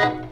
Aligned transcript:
Y 0.00 0.29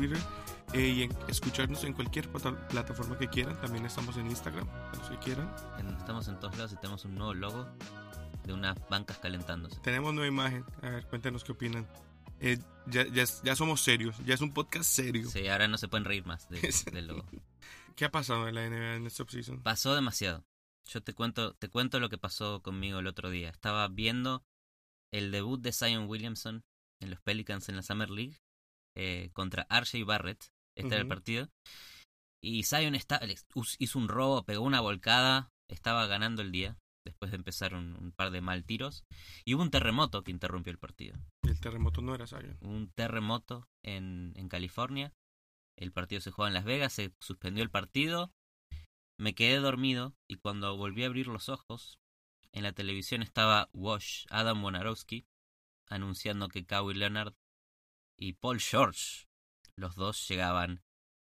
Twitter 0.00 0.18
eh, 0.72 0.88
y 0.88 1.02
en- 1.02 1.16
escucharnos 1.28 1.84
en 1.84 1.92
cualquier 1.92 2.28
plata- 2.30 2.68
plataforma 2.68 3.18
que 3.18 3.28
quieran. 3.28 3.60
También 3.60 3.84
estamos 3.84 4.16
en 4.16 4.26
Instagram, 4.26 4.66
los 4.98 5.10
que 5.10 5.18
quieran. 5.18 5.52
Estamos 5.98 6.28
en 6.28 6.38
todos 6.40 6.56
lados 6.56 6.72
y 6.72 6.76
tenemos 6.76 7.04
un 7.04 7.14
nuevo 7.16 7.34
logo 7.34 7.66
de 8.44 8.52
unas 8.54 8.76
bancas 8.88 9.18
calentándose. 9.18 9.78
Tenemos 9.80 10.14
nueva 10.14 10.28
imagen. 10.28 10.64
A 10.82 10.88
ver, 10.90 11.06
cuéntenos 11.06 11.44
qué 11.44 11.52
opinan. 11.52 11.86
Eh, 12.40 12.58
ya, 12.86 13.06
ya, 13.08 13.24
ya 13.44 13.54
somos 13.56 13.82
serios, 13.82 14.16
ya 14.24 14.34
es 14.34 14.40
un 14.40 14.52
podcast 14.54 14.88
serio. 14.88 15.28
Sí, 15.28 15.46
ahora 15.48 15.68
no 15.68 15.76
se 15.76 15.88
pueden 15.88 16.04
reír 16.06 16.24
más 16.24 16.48
de- 16.48 16.60
del 16.92 17.08
logo. 17.08 17.26
¿Qué 17.96 18.06
ha 18.06 18.10
pasado 18.10 18.48
en 18.48 18.54
la 18.54 18.66
NBA 18.66 18.94
en 18.96 19.06
esta 19.06 19.24
offseason? 19.24 19.62
Pasó 19.62 19.94
demasiado. 19.94 20.44
Yo 20.86 21.02
te 21.02 21.12
cuento, 21.14 21.52
te 21.54 21.68
cuento 21.68 22.00
lo 22.00 22.08
que 22.08 22.16
pasó 22.16 22.62
conmigo 22.62 23.00
el 23.00 23.06
otro 23.06 23.28
día. 23.28 23.50
Estaba 23.50 23.86
viendo 23.88 24.42
el 25.12 25.30
debut 25.32 25.60
de 25.60 25.72
Zion 25.72 26.08
Williamson 26.08 26.64
en 27.00 27.10
los 27.10 27.20
Pelicans 27.20 27.68
en 27.68 27.76
la 27.76 27.82
Summer 27.82 28.08
League 28.08 28.38
eh, 29.00 29.30
contra 29.32 29.66
RJ 29.70 30.04
Barrett. 30.04 30.52
Este 30.76 30.94
era 30.94 31.02
el 31.02 31.08
partido. 31.08 31.48
Y 32.42 32.64
Zion 32.64 32.94
está, 32.94 33.18
hizo 33.78 33.98
un 33.98 34.08
robo, 34.08 34.44
pegó 34.44 34.62
una 34.62 34.80
volcada, 34.80 35.50
estaba 35.68 36.06
ganando 36.06 36.42
el 36.42 36.52
día 36.52 36.78
después 37.06 37.30
de 37.30 37.38
empezar 37.38 37.74
un, 37.74 37.96
un 37.96 38.12
par 38.12 38.30
de 38.30 38.42
mal 38.42 38.64
tiros. 38.64 39.04
Y 39.44 39.54
hubo 39.54 39.62
un 39.62 39.70
terremoto 39.70 40.22
que 40.22 40.30
interrumpió 40.30 40.70
el 40.70 40.78
partido. 40.78 41.18
El 41.42 41.58
terremoto 41.60 42.02
no 42.02 42.14
era 42.14 42.26
Zion. 42.26 42.58
Un 42.60 42.90
terremoto 42.90 43.68
en, 43.82 44.34
en 44.36 44.48
California. 44.48 45.14
El 45.78 45.92
partido 45.92 46.20
se 46.20 46.30
jugaba 46.30 46.48
en 46.48 46.54
Las 46.54 46.64
Vegas, 46.64 46.92
se 46.92 47.14
suspendió 47.20 47.62
el 47.62 47.70
partido. 47.70 48.32
Me 49.18 49.34
quedé 49.34 49.56
dormido 49.56 50.14
y 50.28 50.36
cuando 50.36 50.76
volví 50.76 51.04
a 51.04 51.06
abrir 51.06 51.26
los 51.26 51.48
ojos, 51.48 51.98
en 52.52 52.64
la 52.64 52.72
televisión 52.72 53.22
estaba 53.22 53.70
Wash, 53.72 54.26
Adam 54.28 54.62
Wonarowski, 54.62 55.26
anunciando 55.88 56.48
que 56.48 56.66
Kawhi 56.66 56.94
Leonard 56.94 57.34
y 58.20 58.34
Paul 58.34 58.60
George, 58.60 59.26
los 59.76 59.94
dos 59.96 60.28
llegaban 60.28 60.82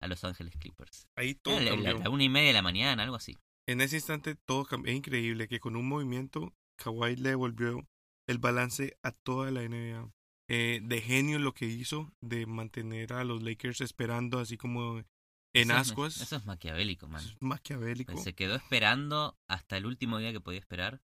a 0.01 0.07
Los 0.07 0.23
Ángeles 0.23 0.55
Clippers. 0.57 1.07
Ahí 1.15 1.35
todo 1.35 1.55
Era 1.59 1.65
la, 1.65 1.71
cambió. 1.71 1.93
la- 1.93 1.99
la 2.05 2.09
una 2.09 2.23
y 2.23 2.29
media 2.29 2.47
de 2.47 2.53
la 2.53 2.61
mañana, 2.61 3.03
algo 3.03 3.15
así. 3.15 3.37
En 3.67 3.81
ese 3.81 3.97
instante 3.97 4.35
todo 4.35 4.65
cambió. 4.65 4.91
Es 4.91 4.97
increíble 4.97 5.47
que 5.47 5.59
con 5.59 5.75
un 5.75 5.87
movimiento 5.87 6.55
Kawhi 6.77 7.15
le 7.17 7.29
devolvió 7.29 7.87
el 8.27 8.37
balance 8.39 8.97
a 9.03 9.11
toda 9.11 9.51
la 9.51 9.61
NBA. 9.63 10.11
Eh, 10.51 10.79
de 10.81 11.01
genio 11.01 11.37
lo 11.37 11.53
que 11.53 11.65
hizo 11.67 12.11
de 12.21 12.47
mantener 12.47 13.13
a 13.13 13.23
los 13.23 13.43
Lakers 13.43 13.81
esperando 13.81 14.39
así 14.39 14.57
como 14.57 14.97
en 14.97 15.05
Eso 15.53 15.73
es- 15.73 15.77
ascuas. 15.77 16.21
Eso 16.21 16.37
es 16.37 16.45
maquiavélico, 16.45 17.07
man. 17.07 17.23
Es 17.23 17.35
maquiavélico. 17.39 18.17
Se 18.17 18.33
quedó 18.33 18.55
esperando 18.55 19.37
hasta 19.47 19.77
el 19.77 19.85
último 19.85 20.17
día 20.17 20.31
que 20.31 20.41
podía 20.41 20.59
esperar. 20.59 21.01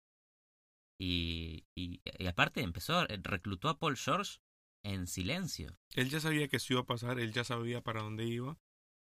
Y, 1.00 1.66
y, 1.76 2.02
y 2.20 2.28
aparte 2.28 2.62
empezó, 2.62 3.06
reclutó 3.08 3.70
a 3.70 3.80
Paul 3.80 3.98
George 3.98 4.40
en 4.84 5.08
silencio. 5.08 5.78
Él 5.94 6.10
ya 6.10 6.20
sabía 6.20 6.48
que 6.48 6.58
eso 6.58 6.74
iba 6.74 6.82
a 6.82 6.86
pasar, 6.86 7.20
él 7.20 7.32
ya 7.34 7.44
sabía 7.44 7.82
para 7.82 8.02
dónde 8.02 8.26
iba. 8.26 8.58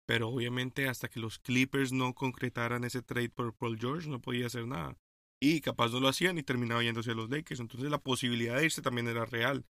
Pero 0.08 0.30
obviamente 0.30 0.88
hasta 0.88 1.10
que 1.10 1.20
los 1.20 1.38
Clippers 1.38 1.92
no 1.92 2.14
concretaran 2.14 2.86
ese 2.86 3.02
trade 3.02 3.30
por 3.30 3.54
Paul 3.54 3.78
George 3.78 4.10
no 4.10 4.22
podía 4.22 4.48
hacer 4.48 4.66
nada. 4.66 4.98
Y 5.42 5.62
capaz 5.62 5.92
no 5.92 6.00
lo 6.00 6.08
hacían 6.08 6.38
y 6.38 6.44
terminaba 6.44 6.82
yéndose 6.82 7.12
a 7.12 7.14
los 7.14 7.30
Lakers. 7.30 7.60
Entonces 7.60 7.92
la 7.92 8.00
posibilidad 8.00 8.56
de 8.56 8.66
irse 8.66 8.82
también 8.82 9.08
era 9.08 9.26
real. 9.26 9.66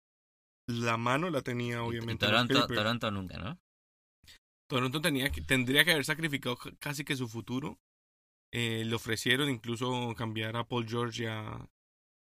La 0.69 0.97
mano 0.97 1.31
la 1.31 1.43
tenía 1.43 1.83
obviamente. 1.83 2.27
y 2.27 2.29
Toronto. 2.29 2.67
Toronto 2.67 3.11
nunca, 3.11 3.39
¿no? 3.39 3.59
Toronto 4.69 5.01
tenía 5.01 5.31
que, 5.31 5.41
tendría 5.41 5.85
que 5.85 5.93
haber 5.93 6.05
sacrificado 6.05 6.59
casi 6.79 7.05
que 7.05 7.17
su 7.17 7.29
futuro. 7.29 7.79
Eh, 8.53 8.85
le 8.85 8.95
ofrecieron 8.95 9.49
incluso 9.49 10.15
cambiar 10.17 10.57
a 10.57 10.69
Paul 10.69 10.89
George 10.89 11.25
y 11.25 11.27
a, 11.27 11.69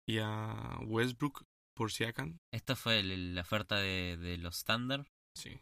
y 0.06 0.18
a 0.18 0.78
Westbrook 0.82 1.46
por 1.82 1.90
Siakam. 1.92 2.38
Esta 2.52 2.76
fue 2.76 3.00
el- 3.00 3.34
la 3.34 3.40
oferta 3.40 3.76
de, 3.76 4.16
de 4.16 4.36
los 4.38 4.62
Thunder 4.64 5.04
Sí. 5.34 5.60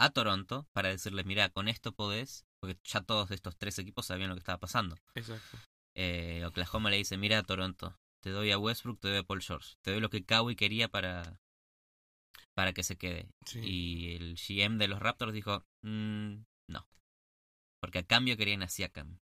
a 0.00 0.10
Toronto 0.10 0.66
para 0.72 0.88
decirles, 0.88 1.26
mira, 1.26 1.48
con 1.50 1.68
esto 1.68 1.92
podés, 1.92 2.44
porque 2.60 2.76
ya 2.84 3.02
todos 3.02 3.30
estos 3.30 3.56
tres 3.56 3.78
equipos 3.78 4.06
sabían 4.06 4.30
lo 4.30 4.34
que 4.34 4.40
estaba 4.40 4.58
pasando. 4.58 4.96
Exacto. 5.14 5.58
Eh, 5.96 6.44
Oklahoma 6.44 6.90
le 6.90 6.96
dice, 6.96 7.16
mira, 7.16 7.42
Toronto, 7.44 7.96
te 8.20 8.30
doy 8.30 8.50
a 8.50 8.58
Westbrook, 8.58 8.98
te 9.00 9.08
doy 9.08 9.18
a 9.18 9.22
Paul 9.22 9.42
George, 9.42 9.76
te 9.82 9.92
doy 9.92 10.00
lo 10.00 10.10
que 10.10 10.24
Kawhi 10.24 10.56
quería 10.56 10.88
para, 10.88 11.38
para 12.54 12.72
que 12.72 12.82
se 12.82 12.96
quede. 12.96 13.30
Sí. 13.46 13.60
Y 13.62 14.14
el 14.16 14.34
GM 14.36 14.76
de 14.78 14.88
los 14.88 14.98
Raptors 15.00 15.32
dijo, 15.32 15.64
"Mm, 15.82 16.42
no. 16.68 16.88
Porque 17.80 17.98
a 18.00 18.06
cambio 18.06 18.36
querían 18.36 18.62
a 18.62 18.68
Siakam. 18.68 19.18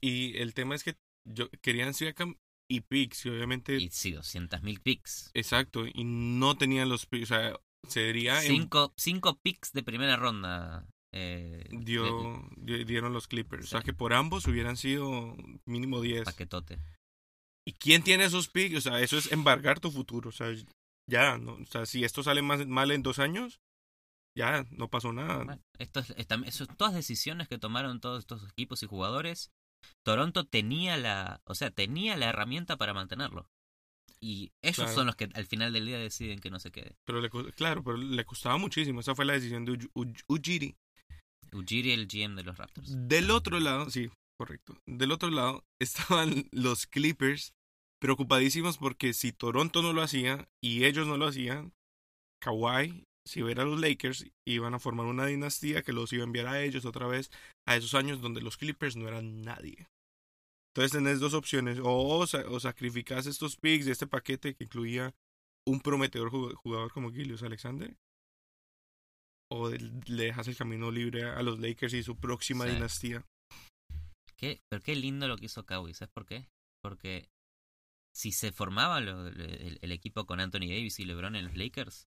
Y 0.00 0.38
el 0.38 0.54
tema 0.54 0.74
es 0.74 0.84
que 0.84 0.96
yo, 1.28 1.50
querían 1.62 1.92
Siakam 1.94 2.36
y 2.68 2.80
picks, 2.80 3.26
y 3.26 3.30
obviamente. 3.30 3.76
Y 3.76 3.90
sí, 3.90 4.12
200.000 4.12 4.80
picks. 4.80 5.30
Exacto, 5.34 5.86
y 5.86 6.04
no 6.04 6.56
tenían 6.56 6.88
los 6.88 7.06
picks. 7.06 7.30
O 7.30 7.34
sea, 7.34 7.56
se 7.88 8.00
diría. 8.06 8.42
en- 8.42 8.48
Cinco, 8.52 8.92
cinco 8.96 9.38
picks 9.42 9.72
de 9.72 9.82
primera 9.82 10.16
ronda. 10.16 10.86
eh, 11.18 11.64
dio, 11.70 12.46
di- 12.58 12.84
dieron 12.84 13.14
los 13.14 13.26
Clippers. 13.26 13.64
O 13.64 13.68
sea, 13.68 13.80
Sí. 13.80 13.86
que 13.86 13.92
por 13.94 14.12
ambos 14.12 14.46
hubieran 14.48 14.76
sido 14.76 15.34
mínimo 15.64 16.02
de 16.02 16.08
10. 16.08 16.24
paquetote. 16.24 16.78
¿Y 17.66 17.72
quién 17.72 18.02
tiene 18.02 18.24
esos 18.24 18.48
picks? 18.48 18.76
O 18.76 18.80
sea, 18.82 19.00
eso 19.00 19.16
es 19.16 19.32
embargar 19.32 19.80
tu 19.80 19.90
futuro. 19.90 20.28
O 20.28 20.32
sea, 20.32 20.48
ya, 21.08 21.38
¿no? 21.38 21.54
O 21.54 21.64
sea, 21.66 21.86
si 21.86 22.04
esto 22.04 22.22
sale 22.22 22.42
más, 22.42 22.66
mal 22.66 22.90
en 22.90 23.02
dos 23.02 23.18
años, 23.18 23.60
ya 24.36 24.66
no 24.72 24.88
pasó 24.90 25.12
nada. 25.14 25.36
Bueno, 25.44 25.62
esto 25.78 26.00
es, 26.00 26.10
esta- 26.18 26.34
eso 26.44 26.64
es 26.64 26.76
todas 26.76 26.92
decisiones 26.92 27.48
que 27.48 27.56
tomaron 27.56 28.00
todos 28.00 28.18
estos 28.18 28.46
equipos 28.50 28.82
y 28.82 28.86
jugadores. 28.86 29.50
Toronto 30.04 30.44
tenía 30.46 30.96
la, 30.96 31.40
o 31.44 31.54
sea, 31.54 31.70
tenía 31.70 32.16
la 32.16 32.26
herramienta 32.26 32.76
para 32.76 32.94
mantenerlo. 32.94 33.48
Y 34.20 34.50
ellos 34.62 34.76
Claro. 34.76 34.94
son 34.94 35.06
los 35.06 35.16
que 35.16 35.28
al 35.34 35.46
final 35.46 35.72
del 35.72 35.86
día 35.86 35.98
deciden 35.98 36.38
que 36.40 36.50
no 36.50 36.58
se 36.58 36.70
quede. 36.72 36.96
Pero 37.04 37.20
le, 37.20 37.30
claro, 37.52 37.84
pero 37.84 37.96
le 37.98 38.24
costaba 38.24 38.56
muchísimo. 38.56 39.00
Esa 39.00 39.14
fue 39.14 39.24
la 39.24 39.34
decisión 39.34 39.64
de 39.64 39.72
Uj- 39.72 39.90
Uj- 39.94 40.24
Ujiri. 40.28 40.76
Ujiri, 41.52 41.92
el 41.92 42.06
GM 42.08 42.34
de 42.34 42.42
los 42.42 42.56
Raptors. 42.56 42.88
Del 43.08 43.30
otro 43.30 43.60
lado, 43.60 43.90
sí, 43.90 44.10
correcto. 44.38 44.76
Del 44.86 45.12
otro 45.12 45.30
lado 45.30 45.64
estaban 45.80 46.48
los 46.50 46.86
Clippers 46.86 47.52
preocupadísimos 48.00 48.78
porque 48.78 49.12
si 49.12 49.32
Toronto 49.32 49.82
no 49.82 49.92
lo 49.92 50.02
hacía 50.02 50.48
y 50.62 50.84
ellos 50.84 51.06
no 51.06 51.16
lo 51.16 51.26
hacían, 51.26 51.72
Kawhi, 52.40 53.04
si 53.26 53.42
hubiera 53.42 53.64
los 53.64 53.80
Lakers, 53.80 54.26
iban 54.46 54.74
a 54.74 54.78
formar 54.78 55.06
una 55.06 55.26
dinastía 55.26 55.82
que 55.82 55.92
los 55.92 56.12
iba 56.12 56.22
a 56.22 56.26
enviar 56.26 56.46
a 56.46 56.62
ellos 56.62 56.84
otra 56.84 57.06
vez 57.06 57.30
a 57.66 57.76
esos 57.76 57.94
años 57.94 58.20
donde 58.20 58.40
los 58.40 58.56
Clippers 58.56 58.96
no 58.96 59.08
eran 59.08 59.42
nadie. 59.42 59.88
Entonces 60.74 60.92
tenés 60.92 61.20
dos 61.20 61.34
opciones, 61.34 61.78
o, 61.82 62.18
o 62.18 62.60
sacrificas 62.60 63.26
estos 63.26 63.56
picks 63.56 63.86
de 63.86 63.92
este 63.92 64.06
paquete 64.06 64.54
que 64.54 64.64
incluía 64.64 65.14
un 65.66 65.80
prometedor 65.80 66.30
jug- 66.30 66.54
jugador 66.54 66.92
como 66.92 67.10
Gilius 67.10 67.42
Alexander, 67.42 67.96
o 69.50 69.68
de- 69.70 69.78
le 69.78 70.24
dejas 70.24 70.48
el 70.48 70.56
camino 70.56 70.90
libre 70.90 71.24
a 71.24 71.42
los 71.42 71.58
Lakers 71.58 71.94
y 71.94 72.02
su 72.02 72.16
próxima 72.16 72.64
dinastía. 72.74 73.24
¿Qué, 74.36 74.60
pero 74.68 74.82
qué 74.82 74.94
lindo 74.94 75.28
lo 75.28 75.36
que 75.38 75.46
hizo 75.46 75.64
Kawhi, 75.64 75.94
¿sabes 75.94 76.12
por 76.12 76.26
qué? 76.26 76.46
Porque 76.82 77.28
si 78.14 78.32
se 78.32 78.52
formaba 78.52 79.00
lo- 79.00 79.28
el, 79.28 79.78
el 79.80 79.92
equipo 79.92 80.26
con 80.26 80.40
Anthony 80.40 80.68
Davis 80.68 81.00
y 81.00 81.04
LeBron 81.06 81.36
en 81.36 81.46
los 81.46 81.56
Lakers, 81.56 82.06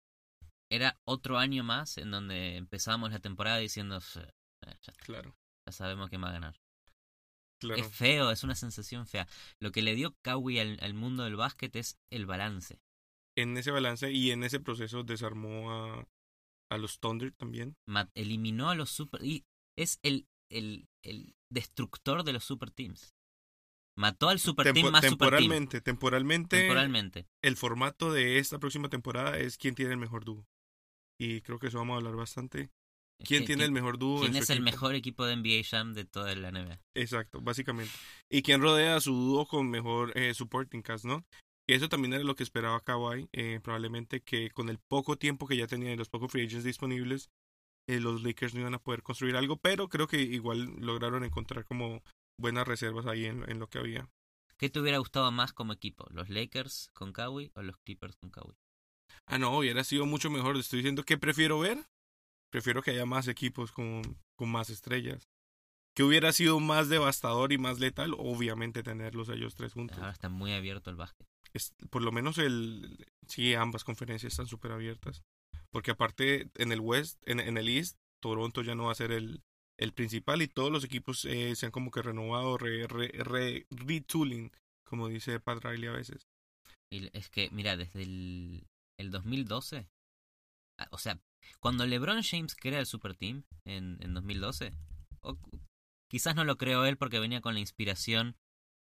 era 0.70 0.98
otro 1.04 1.38
año 1.38 1.62
más 1.64 1.98
en 1.98 2.10
donde 2.10 2.56
empezábamos 2.56 3.10
la 3.12 3.18
temporada 3.20 3.58
diciendo, 3.58 4.00
"Sí, 4.00 4.20
eh, 4.20 4.74
ya, 4.82 4.92
Claro, 4.94 5.36
ya 5.66 5.72
sabemos 5.72 6.08
quién 6.08 6.22
va 6.22 6.28
a 6.30 6.32
ganar. 6.32 6.60
claro. 7.60 7.80
Es 7.80 7.94
feo, 7.94 8.30
es 8.30 8.42
una 8.44 8.54
sensación 8.54 9.06
fea. 9.06 9.26
Lo 9.60 9.72
que 9.72 9.82
le 9.82 9.94
dio 9.94 10.14
Kawhi 10.22 10.58
al, 10.58 10.78
al 10.82 10.94
mundo 10.94 11.24
del 11.24 11.36
básquet 11.36 11.74
es 11.76 11.98
el 12.10 12.26
balance. 12.26 12.80
En 13.36 13.56
ese 13.56 13.70
balance 13.70 14.10
y 14.12 14.30
en 14.30 14.42
ese 14.44 14.60
proceso 14.60 15.02
desarmó 15.04 15.70
a, 15.72 16.06
a 16.70 16.78
los 16.78 16.98
Thunder 17.00 17.32
también. 17.32 17.76
Eliminó 18.14 18.70
a 18.70 18.74
los 18.74 18.90
super... 18.90 19.22
Y 19.24 19.44
es 19.78 19.98
el, 20.02 20.26
el, 20.50 20.88
el 21.04 21.34
destructor 21.50 22.24
de 22.24 22.32
los 22.32 22.44
super 22.44 22.70
teams. 22.70 23.14
Mató 23.98 24.28
al 24.28 24.38
super 24.38 24.66
Tempo- 24.66 24.80
team 24.82 24.92
más 24.92 25.04
super 25.06 25.30
team. 25.30 25.40
temporalmente, 25.40 25.80
temporalmente, 25.80 26.58
Temporalmente. 26.58 27.26
el 27.42 27.56
formato 27.56 28.12
de 28.12 28.38
esta 28.38 28.58
próxima 28.58 28.90
temporada 28.90 29.38
es 29.38 29.56
quién 29.56 29.74
tiene 29.74 29.92
el 29.92 29.98
mejor 29.98 30.24
dúo. 30.24 30.46
Y 31.18 31.40
creo 31.40 31.58
que 31.58 31.68
eso 31.68 31.78
vamos 31.78 31.94
a 31.94 31.96
hablar 31.98 32.16
bastante. 32.16 32.70
¿Quién 33.24 33.44
tiene 33.44 33.64
el 33.64 33.72
mejor 33.72 33.98
dúo? 33.98 34.20
¿Quién 34.20 34.36
en 34.36 34.38
su 34.38 34.42
es 34.44 34.50
el 34.50 34.58
equipo? 34.58 34.70
mejor 34.70 34.94
equipo 34.94 35.24
de 35.24 35.36
NBA 35.36 35.64
Jam 35.64 35.94
de 35.94 36.04
toda 36.04 36.34
la 36.34 36.50
NBA? 36.50 36.80
Exacto, 36.94 37.40
básicamente. 37.40 37.92
¿Y 38.30 38.42
quién 38.42 38.60
rodea 38.60 38.96
a 38.96 39.00
su 39.00 39.14
dúo 39.14 39.46
con 39.46 39.70
mejor 39.70 40.12
eh, 40.16 40.34
supporting 40.34 40.82
cast, 40.82 41.04
no? 41.04 41.24
Y 41.66 41.74
eso 41.74 41.88
también 41.88 42.12
era 42.12 42.24
lo 42.24 42.36
que 42.36 42.42
esperaba 42.42 42.80
Kawhi. 42.80 43.28
Eh, 43.32 43.60
probablemente 43.62 44.22
que 44.22 44.50
con 44.50 44.68
el 44.68 44.78
poco 44.78 45.16
tiempo 45.16 45.46
que 45.46 45.56
ya 45.56 45.66
tenía 45.66 45.92
y 45.92 45.96
los 45.96 46.08
pocos 46.08 46.30
free 46.30 46.46
agents 46.46 46.64
disponibles, 46.64 47.30
eh, 47.88 48.00
los 48.00 48.22
Lakers 48.22 48.54
no 48.54 48.60
iban 48.60 48.74
a 48.74 48.82
poder 48.82 49.02
construir 49.02 49.36
algo, 49.36 49.56
pero 49.56 49.88
creo 49.88 50.06
que 50.06 50.20
igual 50.20 50.76
lograron 50.78 51.24
encontrar 51.24 51.64
como 51.64 52.02
buenas 52.38 52.68
reservas 52.68 53.06
ahí 53.06 53.24
en, 53.24 53.48
en 53.50 53.58
lo 53.58 53.68
que 53.68 53.78
había. 53.78 54.08
¿Qué 54.58 54.70
te 54.70 54.80
hubiera 54.80 54.98
gustado 54.98 55.30
más 55.32 55.52
como 55.52 55.72
equipo? 55.72 56.06
¿Los 56.10 56.28
Lakers 56.28 56.90
con 56.92 57.12
Kawhi 57.12 57.50
o 57.54 57.62
los 57.62 57.76
Clippers 57.78 58.16
con 58.16 58.30
Kawhi? 58.30 58.54
Ah, 59.26 59.38
no, 59.38 59.56
hubiera 59.58 59.82
sido 59.84 60.06
mucho 60.06 60.30
mejor. 60.30 60.56
Estoy 60.56 60.78
diciendo 60.80 61.02
que 61.04 61.16
prefiero 61.18 61.58
ver. 61.58 61.78
Prefiero 62.50 62.82
que 62.82 62.90
haya 62.92 63.06
más 63.06 63.28
equipos 63.28 63.72
con, 63.72 64.02
con 64.36 64.48
más 64.50 64.70
estrellas. 64.70 65.28
Que 65.94 66.02
hubiera 66.02 66.32
sido 66.32 66.60
más 66.60 66.88
devastador 66.88 67.52
y 67.52 67.58
más 67.58 67.80
letal, 67.80 68.14
obviamente 68.18 68.82
tenerlos 68.82 69.28
ellos 69.30 69.54
tres 69.54 69.72
juntos. 69.72 69.96
Ahora 69.98 70.12
está 70.12 70.28
muy 70.28 70.52
abierto 70.52 70.90
el 70.90 70.96
básquet. 70.96 71.26
Es- 71.54 71.72
por 71.90 72.02
lo 72.02 72.12
menos 72.12 72.36
el 72.38 73.06
sí, 73.28 73.54
ambas 73.54 73.82
conferencias 73.82 74.32
están 74.32 74.46
súper 74.46 74.72
abiertas. 74.72 75.22
Porque 75.70 75.90
aparte 75.90 76.50
en 76.56 76.70
el 76.72 76.80
West, 76.80 77.20
en, 77.26 77.40
en 77.40 77.56
el 77.56 77.68
East, 77.68 77.96
Toronto 78.20 78.62
ya 78.62 78.74
no 78.74 78.84
va 78.84 78.92
a 78.92 78.96
ser 78.96 79.10
el, 79.10 79.42
el 79.78 79.92
principal 79.92 80.40
y 80.42 80.48
todos 80.48 80.70
los 80.70 80.84
equipos 80.84 81.24
eh, 81.24 81.56
se 81.56 81.66
han 81.66 81.72
como 81.72 81.90
que 81.90 82.02
renovado, 82.02 82.56
re, 82.58 82.86
re, 82.86 83.08
re- 83.08 83.66
retooling, 83.70 84.52
como 84.84 85.08
dice 85.08 85.40
Pat 85.40 85.64
Riley 85.64 85.88
a 85.88 85.92
veces. 85.92 86.28
Y 86.90 87.08
es 87.16 87.28
que, 87.30 87.50
mira, 87.50 87.76
desde 87.76 88.02
el, 88.02 88.66
el 88.98 89.10
2012, 89.10 89.88
ah, 90.78 90.88
o 90.90 90.98
sea, 90.98 91.20
cuando 91.60 91.86
LeBron 91.86 92.22
James 92.22 92.54
crea 92.56 92.80
el 92.80 92.86
Super 92.86 93.14
Team 93.14 93.44
en, 93.64 93.98
en 94.00 94.14
2012, 94.14 94.72
o- 95.20 95.38
quizás 96.10 96.34
no 96.34 96.44
lo 96.44 96.56
creó 96.56 96.84
él 96.84 96.96
porque 96.96 97.18
venía 97.20 97.40
con 97.40 97.54
la 97.54 97.60
inspiración 97.60 98.36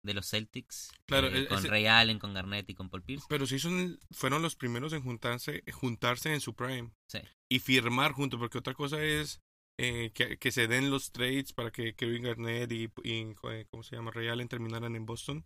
de 0.04 0.13
los 0.13 0.30
Celtics, 0.30 0.92
Claro, 1.07 1.28
eh, 1.28 1.42
e- 1.44 1.48
con 1.48 1.57
ese- 1.60 1.68
Ray 1.68 1.88
Allen, 1.88 2.19
con 2.19 2.34
Garnett 2.34 2.69
y 2.69 2.75
con 2.75 2.90
Paul 2.90 3.04
Pierce. 3.04 3.25
Pero 3.28 3.46
sí 3.48 3.57
son, 3.60 4.00
fueron 4.12 4.42
los 4.42 4.56
primeros 4.56 4.94
en 4.94 5.02
juntarse, 5.02 5.63
juntarse 5.74 6.34
en 6.34 6.42
su 6.42 6.54
prime. 6.54 6.92
Sí. 7.07 7.19
Y 7.50 7.60
firmar 7.60 8.12
juntos, 8.12 8.40
porque 8.40 8.60
otra 8.60 8.74
cosa 8.75 9.04
es 9.04 9.42
eh, 9.78 10.12
que, 10.13 10.38
que 10.38 10.52
se 10.52 10.68
den 10.68 10.90
los 10.92 11.12
trades 11.12 11.52
para 11.54 11.72
que 11.72 11.96
Kevin 11.96 12.24
Garnett 12.24 12.72
y, 12.72 12.90
y, 13.04 13.34
eh, 13.50 13.66
¿cómo 13.72 13.84
se 13.84 13.96
llama? 13.96 14.12
Ray 14.12 14.28
Allen 14.30 14.48
terminaran 14.48 14.96
en 14.96 15.06
Boston. 15.06 15.44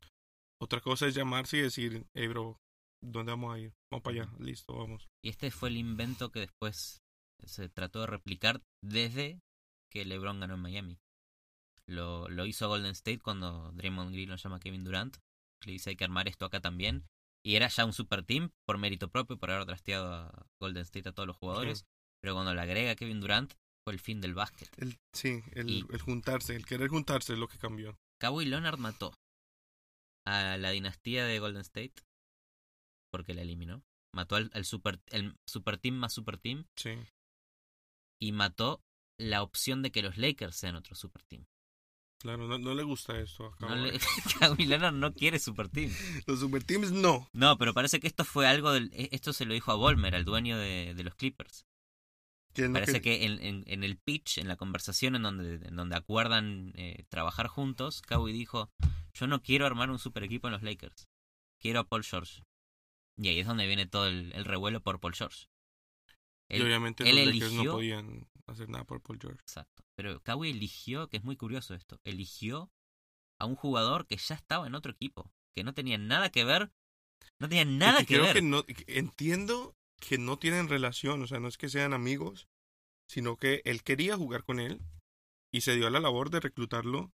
Otra 0.61 0.81
cosa 0.81 1.07
es 1.07 1.15
llamarse 1.15 1.57
y 1.57 1.61
decir, 1.61 2.05
hey 2.13 2.27
bro, 2.27 2.59
¿dónde 3.01 3.31
vamos 3.31 3.55
a 3.55 3.59
ir? 3.59 3.73
Vamos 3.91 4.03
para 4.03 4.21
allá, 4.23 4.31
listo, 4.39 4.75
vamos. 4.75 5.07
Y 5.23 5.29
este 5.29 5.51
fue 5.51 5.69
el 5.69 5.77
invento 5.77 6.31
que 6.31 6.39
después 6.41 7.01
se 7.45 7.69
trató 7.69 8.01
de 8.01 8.07
replicar 8.07 8.61
desde 8.83 9.39
que 9.91 10.05
LeBron 10.05 10.39
ganó 10.39 10.55
en 10.55 10.59
Miami. 10.61 10.99
Lo, 11.87 12.27
lo 12.29 12.45
hizo 12.45 12.67
Golden 12.67 12.91
State 12.91 13.19
cuando 13.19 13.71
Draymond 13.71 14.11
Green 14.11 14.29
lo 14.29 14.35
llama 14.35 14.57
a 14.57 14.59
Kevin 14.59 14.83
Durant. 14.83 15.17
Le 15.65 15.73
dice 15.73 15.89
hay 15.91 15.95
que 15.95 16.03
armar 16.03 16.27
esto 16.27 16.45
acá 16.45 16.59
también. 16.61 17.05
Y 17.43 17.55
era 17.55 17.67
ya 17.67 17.85
un 17.85 17.93
super 17.93 18.23
team 18.23 18.51
por 18.65 18.77
mérito 18.77 19.09
propio, 19.09 19.37
por 19.37 19.49
haber 19.49 19.65
trasteado 19.65 20.13
a 20.13 20.45
Golden 20.61 20.83
State 20.83 21.09
a 21.09 21.11
todos 21.13 21.25
los 21.27 21.37
jugadores. 21.37 21.85
Pero 22.21 22.33
cuando 22.35 22.53
le 22.53 22.61
agrega 22.61 22.95
Kevin 22.95 23.21
Durant, 23.21 23.53
fue 23.83 23.93
el 23.93 23.99
fin 23.99 24.21
del 24.21 24.35
básquet. 24.35 24.69
El, 24.77 24.99
sí, 25.13 25.41
el, 25.53 25.69
Y- 25.69 25.85
el 25.89 26.01
juntarse, 26.01 26.55
el 26.55 26.65
querer 26.65 26.89
juntarse 26.89 27.33
es 27.33 27.39
lo 27.39 27.47
que 27.47 27.57
cambió. 27.57 27.97
Kawhi 28.21 28.45
Leonard 28.45 28.77
mató 28.77 29.13
a 30.25 30.57
la 30.57 30.69
dinastía 30.71 31.25
de 31.25 31.39
Golden 31.39 31.61
State 31.61 31.93
porque 33.11 33.33
la 33.33 33.41
eliminó. 33.41 33.83
Mató 34.13 34.35
al, 34.35 34.49
al 34.53 34.65
super, 34.65 34.99
el 35.07 35.35
super 35.45 35.77
team 35.77 35.95
más 35.95 36.13
super 36.13 36.37
team 36.37 36.65
Sí. 36.75 36.91
y 38.19 38.31
mató 38.31 38.81
la 39.19 39.43
opción 39.43 39.81
de 39.83 39.91
que 39.91 40.01
los 40.01 40.17
Lakers 40.17 40.55
sean 40.55 40.75
otro 40.75 40.95
super 40.95 41.23
team. 41.23 41.45
Claro, 42.21 42.47
no, 42.47 42.57
no 42.57 42.73
le 42.73 42.83
gusta 42.83 43.17
esto. 43.19 43.53
a 43.59 43.65
No 43.69 43.75
le- 43.75 43.97
Kawhi 44.39 44.67
no 44.93 45.13
quiere 45.13 45.39
super 45.39 45.69
team. 45.69 45.89
Los 46.27 46.39
super 46.41 46.63
teams 46.63 46.91
no. 46.91 47.29
No, 47.33 47.57
pero 47.57 47.73
parece 47.73 47.99
que 48.01 48.07
esto 48.07 48.25
fue 48.25 48.45
algo 48.47 48.73
del, 48.73 48.91
e- 48.93 49.09
esto 49.13 49.31
se 49.31 49.45
lo 49.45 49.53
dijo 49.53 49.71
a 49.71 49.75
Volmer, 49.75 50.15
al 50.15 50.25
dueño 50.25 50.57
de, 50.57 50.93
de 50.95 51.03
los 51.03 51.15
Clippers. 51.15 51.65
Parece 52.73 53.01
que- 53.01 53.19
que 53.19 53.25
en, 53.25 53.41
en, 53.41 53.63
en 53.67 53.83
el 53.85 53.97
pitch, 53.97 54.37
en 54.39 54.49
la 54.49 54.57
conversación 54.57 55.15
en 55.15 55.21
donde, 55.23 55.65
en 55.65 55.75
donde 55.77 55.95
acuerdan 55.95 56.73
eh, 56.75 57.05
trabajar 57.07 57.47
juntos, 57.47 58.01
Kawhi 58.01 58.33
dijo, 58.33 58.69
yo 59.13 59.27
no 59.27 59.41
quiero 59.41 59.65
armar 59.65 59.89
un 59.89 59.99
super 59.99 60.23
equipo 60.23 60.47
en 60.47 60.53
los 60.53 60.63
Lakers. 60.63 61.07
Quiero 61.61 61.79
a 61.79 61.83
Paul 61.87 62.03
George. 62.03 62.43
Y 63.21 63.27
ahí 63.29 63.39
es 63.39 63.47
donde 63.47 63.67
viene 63.67 63.85
todo 63.85 64.07
el, 64.07 64.31
el 64.33 64.45
revuelo 64.45 64.81
por 64.81 64.99
Paul 64.99 65.13
George. 65.15 65.47
y 66.49 66.55
Él- 66.55 66.63
obviamente 66.63 67.07
él 67.09 67.15
los 67.17 67.25
Lakers 67.25 67.51
no 67.53 67.61
eligió- 67.61 67.71
podían 67.73 68.27
hacer 68.47 68.69
nada 68.69 68.83
por 68.85 69.01
Paul 69.01 69.19
George. 69.21 69.39
Exacto. 69.41 69.83
Pero 69.95 70.21
Kawhi 70.21 70.49
eligió, 70.51 71.09
que 71.09 71.17
es 71.17 71.23
muy 71.23 71.35
curioso 71.35 71.73
esto, 71.75 71.99
eligió 72.03 72.71
a 73.39 73.45
un 73.45 73.55
jugador 73.55 74.07
que 74.07 74.17
ya 74.17 74.35
estaba 74.35 74.65
en 74.67 74.75
otro 74.75 74.91
equipo, 74.91 75.31
que 75.55 75.63
no 75.63 75.73
tenía 75.73 75.97
nada 75.97 76.29
que 76.29 76.45
ver, 76.45 76.71
no 77.39 77.47
tenía 77.49 77.65
nada 77.65 78.01
Y 78.01 78.05
que 78.05 78.15
creo 78.15 78.23
ver. 78.25 78.33
que 78.35 78.41
no, 78.41 78.63
entiendo 78.87 79.75
que 79.99 80.17
no 80.17 80.37
tienen 80.39 80.69
relación, 80.69 81.21
o 81.21 81.27
sea, 81.27 81.39
no 81.39 81.47
es 81.49 81.57
que 81.57 81.69
sean 81.69 81.93
amigos, 81.93 82.47
sino 83.09 83.35
que 83.37 83.61
él 83.65 83.83
quería 83.83 84.15
jugar 84.17 84.43
con 84.43 84.59
él 84.59 84.81
y 85.53 85.61
se 85.61 85.75
dio 85.75 85.87
a 85.87 85.89
la 85.91 85.99
labor 85.99 86.29
de 86.29 86.39
reclutarlo, 86.39 87.11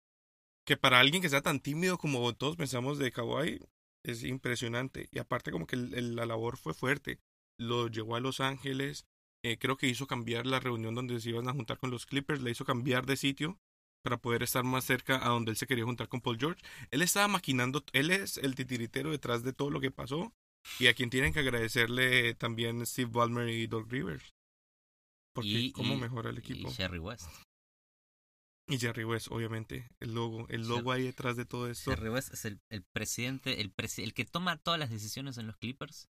que 0.65 0.77
para 0.77 0.99
alguien 0.99 1.21
que 1.21 1.29
sea 1.29 1.41
tan 1.41 1.59
tímido 1.59 1.97
como 1.97 2.33
todos 2.35 2.55
pensamos 2.57 2.97
de 2.99 3.11
Kawhi, 3.11 3.59
es 4.11 4.23
impresionante. 4.23 5.07
Y 5.11 5.19
aparte 5.19 5.51
como 5.51 5.67
que 5.67 5.75
el- 5.75 5.93
el- 5.93 6.15
la 6.15 6.25
labor 6.25 6.57
fue 6.57 6.73
fuerte. 6.73 7.19
Lo 7.59 7.87
llevó 7.87 8.15
a 8.15 8.19
Los 8.19 8.39
Ángeles, 8.39 9.05
eh, 9.43 9.57
creo 9.57 9.77
que 9.77 9.87
hizo 9.87 10.07
cambiar 10.07 10.45
la 10.45 10.59
reunión 10.59 10.95
donde 10.95 11.19
se 11.21 11.29
iban 11.29 11.47
a 11.47 11.53
juntar 11.53 11.77
con 11.77 11.91
los 11.91 12.05
Clippers, 12.05 12.41
le 12.41 12.51
hizo 12.51 12.65
cambiar 12.65 13.05
de 13.05 13.15
sitio 13.17 13.57
para 14.03 14.17
poder 14.17 14.43
estar 14.43 14.63
más 14.63 14.83
cerca 14.85 15.25
a 15.25 15.29
donde 15.29 15.51
él 15.51 15.57
se 15.57 15.65
quería 15.67 15.83
juntar 15.85 16.07
con 16.09 16.21
Paul 16.21 16.37
George. 16.39 16.61
Él 16.91 17.01
estaba 17.01 17.27
maquinando, 17.27 17.83
él 17.93 18.11
es 18.11 18.37
el 18.37 18.55
titiritero 18.55 19.11
detrás 19.11 19.43
de 19.43 19.53
todo 19.53 19.69
lo 19.71 19.79
que 19.81 19.91
pasó 19.91 20.33
y 20.79 20.87
a 20.87 20.93
quien 20.93 21.09
tienen 21.09 21.33
que 21.33 21.39
agradecerle 21.39 22.33
también 22.35 22.85
Steve 22.85 23.09
Ballmer 23.11 23.49
y 23.49 23.67
Doug 23.67 23.89
Rivers. 23.89 24.33
Porque 25.33 25.49
Y- 25.49 25.71
cómo 25.71 25.95
y- 25.95 25.97
mejora 25.99 26.29
el 26.29 26.35
y 26.37 26.39
equipo. 26.39 26.71
Jerry 26.71 26.99
West. 26.99 27.29
Y 28.67 28.79
Jerry 28.79 29.03
West, 29.03 29.27
obviamente, 29.29 29.87
el 29.99 30.15
logo, 30.15 30.47
el 30.49 30.67
logo 30.67 30.91
ahí 30.91 31.03
detrás 31.03 31.35
de 31.37 31.45
todo 31.45 31.69
esto. 31.69 31.91
Jerry 31.91 32.09
West 32.09 32.33
es 32.33 32.45
el, 32.45 32.59
el 32.69 32.83
presidente, 32.83 33.61
el, 33.61 33.73
presi- 33.75 34.03
el 34.03 34.13
que 34.13 34.25
toma 34.25 34.57
todas 34.57 34.79
las 34.79 34.89
decisiones 34.89 35.37
en 35.37 35.45
los 35.47 35.57
Clippers. 35.57 36.09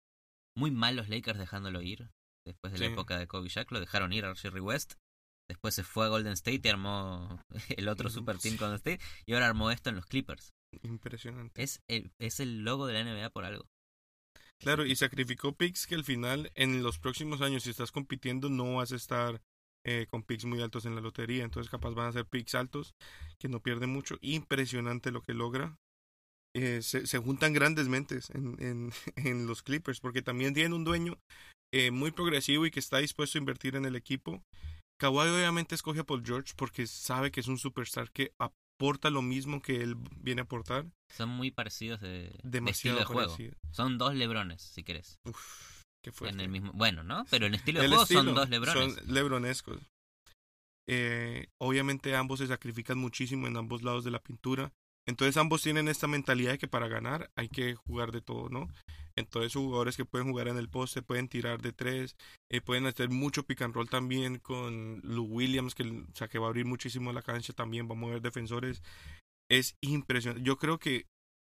Muy 0.56 0.72
mal 0.72 0.96
los 0.96 1.10
Lakers 1.10 1.38
dejándolo 1.40 1.82
ir. 1.82 2.10
Después 2.46 2.72
de 2.72 2.80
la 2.80 2.86
época 2.86 3.20
de 3.20 3.28
Kobe 3.28 3.50
Jack, 3.50 3.70
lo 3.72 3.80
dejaron 3.82 4.14
ir 4.14 4.24
a 4.26 4.34
Jerry 4.36 4.62
West. 4.62 4.94
Después 5.50 5.76
se 5.76 5.84
fue 5.84 6.06
a 6.06 6.10
Golden 6.10 6.34
State 6.34 6.62
y 6.64 6.70
armó 6.70 7.42
el 7.78 7.90
otro 7.90 8.10
Mm, 8.10 8.12
super 8.14 8.38
team 8.38 8.54
sí. 8.54 8.58
Golden 8.60 8.76
State. 8.78 9.00
Y 9.26 9.34
ahora 9.34 9.48
armó 9.48 9.70
esto 9.70 9.90
en 9.90 9.98
los 9.98 10.06
Clippers. 10.06 10.54
Impresionante. 10.84 11.62
Es 11.62 11.82
el, 11.88 12.14
es 12.18 12.40
el 12.40 12.64
logo 12.64 12.88
de 12.88 12.94
la 12.94 13.04
NBA 13.04 13.30
por 13.30 13.44
algo. 13.44 13.68
Claro, 14.60 14.86
y 14.86 14.96
sacrificó 14.96 15.56
picks 15.56 15.86
que 15.86 15.96
al 15.96 16.04
final, 16.04 16.52
en 16.56 16.82
los 16.82 16.98
próximos 16.98 17.42
años, 17.42 17.64
si 17.64 17.70
estás 17.70 17.92
compitiendo, 17.92 18.50
no 18.50 18.76
vas 18.76 18.92
a 18.92 18.96
estar 18.96 19.42
eh, 19.88 20.06
con 20.10 20.22
picks 20.24 20.46
muy 20.46 20.62
altos 20.62 20.86
en 20.86 20.96
la 20.96 21.02
lotería. 21.02 21.44
Entonces, 21.44 21.72
capaz 21.72 21.92
van 21.92 22.10
a 22.10 22.12
ser 22.12 22.26
picks 22.26 22.54
altos, 22.56 22.94
que 23.40 23.48
no 23.48 23.62
pierden 23.62 23.90
mucho. 23.90 24.18
Impresionante 24.22 25.12
lo 25.12 25.22
que 25.22 25.34
logra. 25.34 25.78
Eh, 26.56 26.82
se, 26.82 27.06
se 27.08 27.20
juntan 27.20 27.54
grandes 27.54 27.88
mentes 27.88 28.30
en, 28.32 28.56
en, 28.60 28.92
en 29.16 29.48
los 29.48 29.64
Clippers, 29.64 30.00
porque 30.00 30.22
también 30.22 30.54
tienen 30.54 30.74
un 30.74 30.84
dueño 30.84 31.18
eh, 31.74 31.92
muy 31.92 32.12
progresivo 32.12 32.66
y 32.66 32.72
que 32.72 32.80
está 32.80 32.98
dispuesto 32.98 33.38
a 33.38 33.42
invertir 33.42 33.76
en 33.76 33.86
el 33.86 33.96
equipo. 33.96 34.44
Kawhi 35.00 35.30
obviamente 35.30 35.76
escoge 35.76 36.00
a 36.00 36.04
Paul 36.04 36.24
George 36.26 36.54
porque 36.56 36.88
sabe 36.88 37.32
que 37.32 37.40
es 37.40 37.48
un 37.48 37.60
superstar 37.60 38.10
que 38.12 38.34
aporta 38.40 39.10
lo 39.12 39.22
mismo 39.22 39.62
que 39.62 39.82
él 39.84 39.96
viene 40.20 40.42
a 40.42 40.46
aportar. 40.46 40.88
Son 41.16 41.30
muy 41.30 41.52
parecidos 41.52 42.02
de, 42.02 42.10
de 42.10 42.26
estilo 42.26 42.44
Demasiado 42.44 43.00
de 43.00 43.06
juego. 43.06 43.22
parecido. 43.32 43.56
Son 43.72 43.98
dos 44.00 44.16
Lebrones, 44.16 44.62
si 44.62 44.84
querés. 44.84 45.20
Uf, 45.26 45.77
qué 46.12 46.28
En 46.30 46.40
el 46.40 46.50
mismo, 46.50 46.72
bueno, 46.74 47.04
¿no? 47.04 47.26
Pero 47.30 47.46
en 47.46 47.56
estilo 47.56 47.80
de 47.80 47.86
El 47.86 47.92
juego 47.92 48.04
estilo, 48.04 48.24
son 48.24 48.36
dos 48.36 48.50
Lebrones. 48.50 48.96
Son 48.96 49.14
lebronescos. 49.14 49.80
Eh, 50.90 51.48
obviamente 51.58 52.16
ambos 52.16 52.40
se 52.40 52.48
sacrifican 52.48 52.98
muchísimo 52.98 53.48
en 53.48 53.58
ambos 53.58 53.84
lados 53.84 54.04
de 54.04 54.12
la 54.12 54.20
pintura. 54.20 54.72
Entonces 55.06 55.38
ambos 55.38 55.62
tienen 55.62 55.88
esta 55.88 56.08
mentalidad 56.08 56.52
de 56.52 56.58
que 56.58 56.68
para 56.68 56.88
ganar 56.88 57.32
hay 57.36 57.48
que 57.50 57.76
jugar 57.76 58.12
de 58.12 58.22
todo, 58.22 58.50
¿no? 58.50 58.68
Entonces 59.16 59.54
jugadores 59.54 59.98
que 59.98 60.06
pueden 60.06 60.30
jugar 60.30 60.48
en 60.48 60.58
el 60.58 60.70
poste, 60.70 61.02
pueden 61.02 61.28
tirar 61.28 61.62
de 61.62 61.72
tres, 61.74 62.16
eh, 62.52 62.62
pueden 62.62 62.86
hacer 62.86 63.10
mucho 63.10 63.44
pick 63.44 63.62
and 63.62 63.74
roll 63.74 63.90
también 63.90 64.38
con 64.38 65.00
Lou 65.04 65.26
Williams, 65.26 65.76
que, 65.76 65.84
o 65.84 66.16
sea, 66.16 66.28
que 66.28 66.40
va 66.40 66.48
a 66.48 66.50
abrir 66.50 66.66
muchísimo 66.66 67.12
la 67.14 67.22
cancha 67.22 67.54
también, 67.54 67.88
va 67.90 67.94
a 67.94 67.98
mover 67.98 68.22
defensores. 68.22 68.84
Es 69.50 69.76
impresionante. 69.82 70.46
Yo 70.46 70.58
creo 70.58 70.78
que 70.78 71.06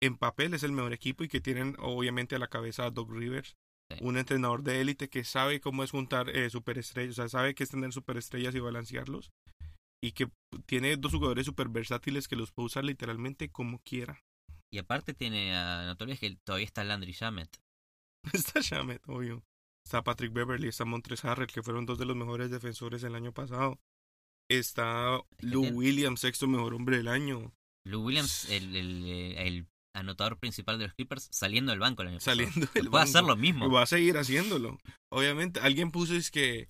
en 0.02 0.18
papel 0.18 0.54
es 0.54 0.64
el 0.64 0.72
mejor 0.72 0.94
equipo 0.94 1.24
y 1.24 1.28
que 1.28 1.42
tienen 1.42 1.76
obviamente 1.80 2.36
a 2.36 2.40
la 2.40 2.48
cabeza 2.48 2.86
a 2.86 2.90
Doug 2.90 3.12
Rivers. 3.12 3.56
Un 4.02 4.18
entrenador 4.18 4.64
de 4.64 4.82
élite 4.82 5.10
que 5.10 5.24
sabe 5.24 5.60
cómo 5.60 5.84
es 5.84 5.92
juntar 5.92 6.30
eh, 6.30 6.50
superestrellas, 6.50 7.12
o 7.12 7.22
sea, 7.22 7.30
sabe 7.30 7.56
que 7.56 7.64
es 7.64 7.70
tener 7.70 7.92
superestrellas 7.92 8.56
y 8.56 8.60
balancearlos 8.60 9.32
y 10.04 10.14
que 10.14 10.30
tiene 10.66 10.98
dos 10.98 11.14
jugadores 11.14 11.46
super 11.46 11.70
versátiles 11.70 12.28
que 12.28 12.36
los 12.36 12.52
puede 12.52 12.68
usar 12.68 12.84
literalmente 12.84 13.50
como 13.50 13.80
quiera. 13.80 14.24
Y 14.74 14.80
aparte 14.80 15.14
tiene 15.14 15.56
a. 15.56 15.86
No 15.86 15.96
te 15.96 16.04
olvides 16.04 16.20
que 16.20 16.38
todavía 16.44 16.66
está 16.66 16.84
Landry 16.84 17.12
Shamet. 17.12 17.50
Está 18.34 18.62
Shamet, 18.62 19.02
obvio. 19.08 19.44
Está 19.84 20.04
Patrick 20.04 20.32
Beverly, 20.32 20.68
está 20.68 20.86
Montres 20.86 21.26
Harrell, 21.26 21.48
que 21.48 21.64
fueron 21.64 21.88
dos 21.88 21.98
de 21.98 22.06
los 22.06 22.16
mejores 22.16 22.52
defensores 22.52 23.04
el 23.04 23.16
año 23.16 23.34
pasado. 23.34 23.80
Está 24.48 25.20
Lou 25.40 25.66
Williams, 25.66 26.20
sexto 26.20 26.48
mejor 26.48 26.76
hombre 26.76 26.98
del 26.98 27.08
año. 27.08 27.52
Lou 27.84 28.06
Williams, 28.06 28.48
el, 28.50 28.76
el, 28.76 29.06
el 29.38 29.68
anotador 29.94 30.38
principal 30.40 30.78
de 30.80 30.86
los 30.86 30.94
Clippers 30.94 31.28
saliendo 31.32 31.72
del 31.72 31.80
banco 31.80 32.02
el 32.02 32.10
año 32.10 32.18
pasado. 32.18 32.38
Saliendo 32.38 32.68
del 32.74 32.90
Puede 32.90 33.04
hacer 33.04 33.22
banco. 33.22 33.30
lo 33.30 33.36
mismo. 33.38 33.70
Va 33.70 33.84
a 33.84 33.86
seguir 33.88 34.18
haciéndolo. 34.18 34.80
Obviamente, 35.12 35.60
alguien 35.60 35.92
puso 35.92 36.16
es 36.16 36.32
que, 36.32 36.70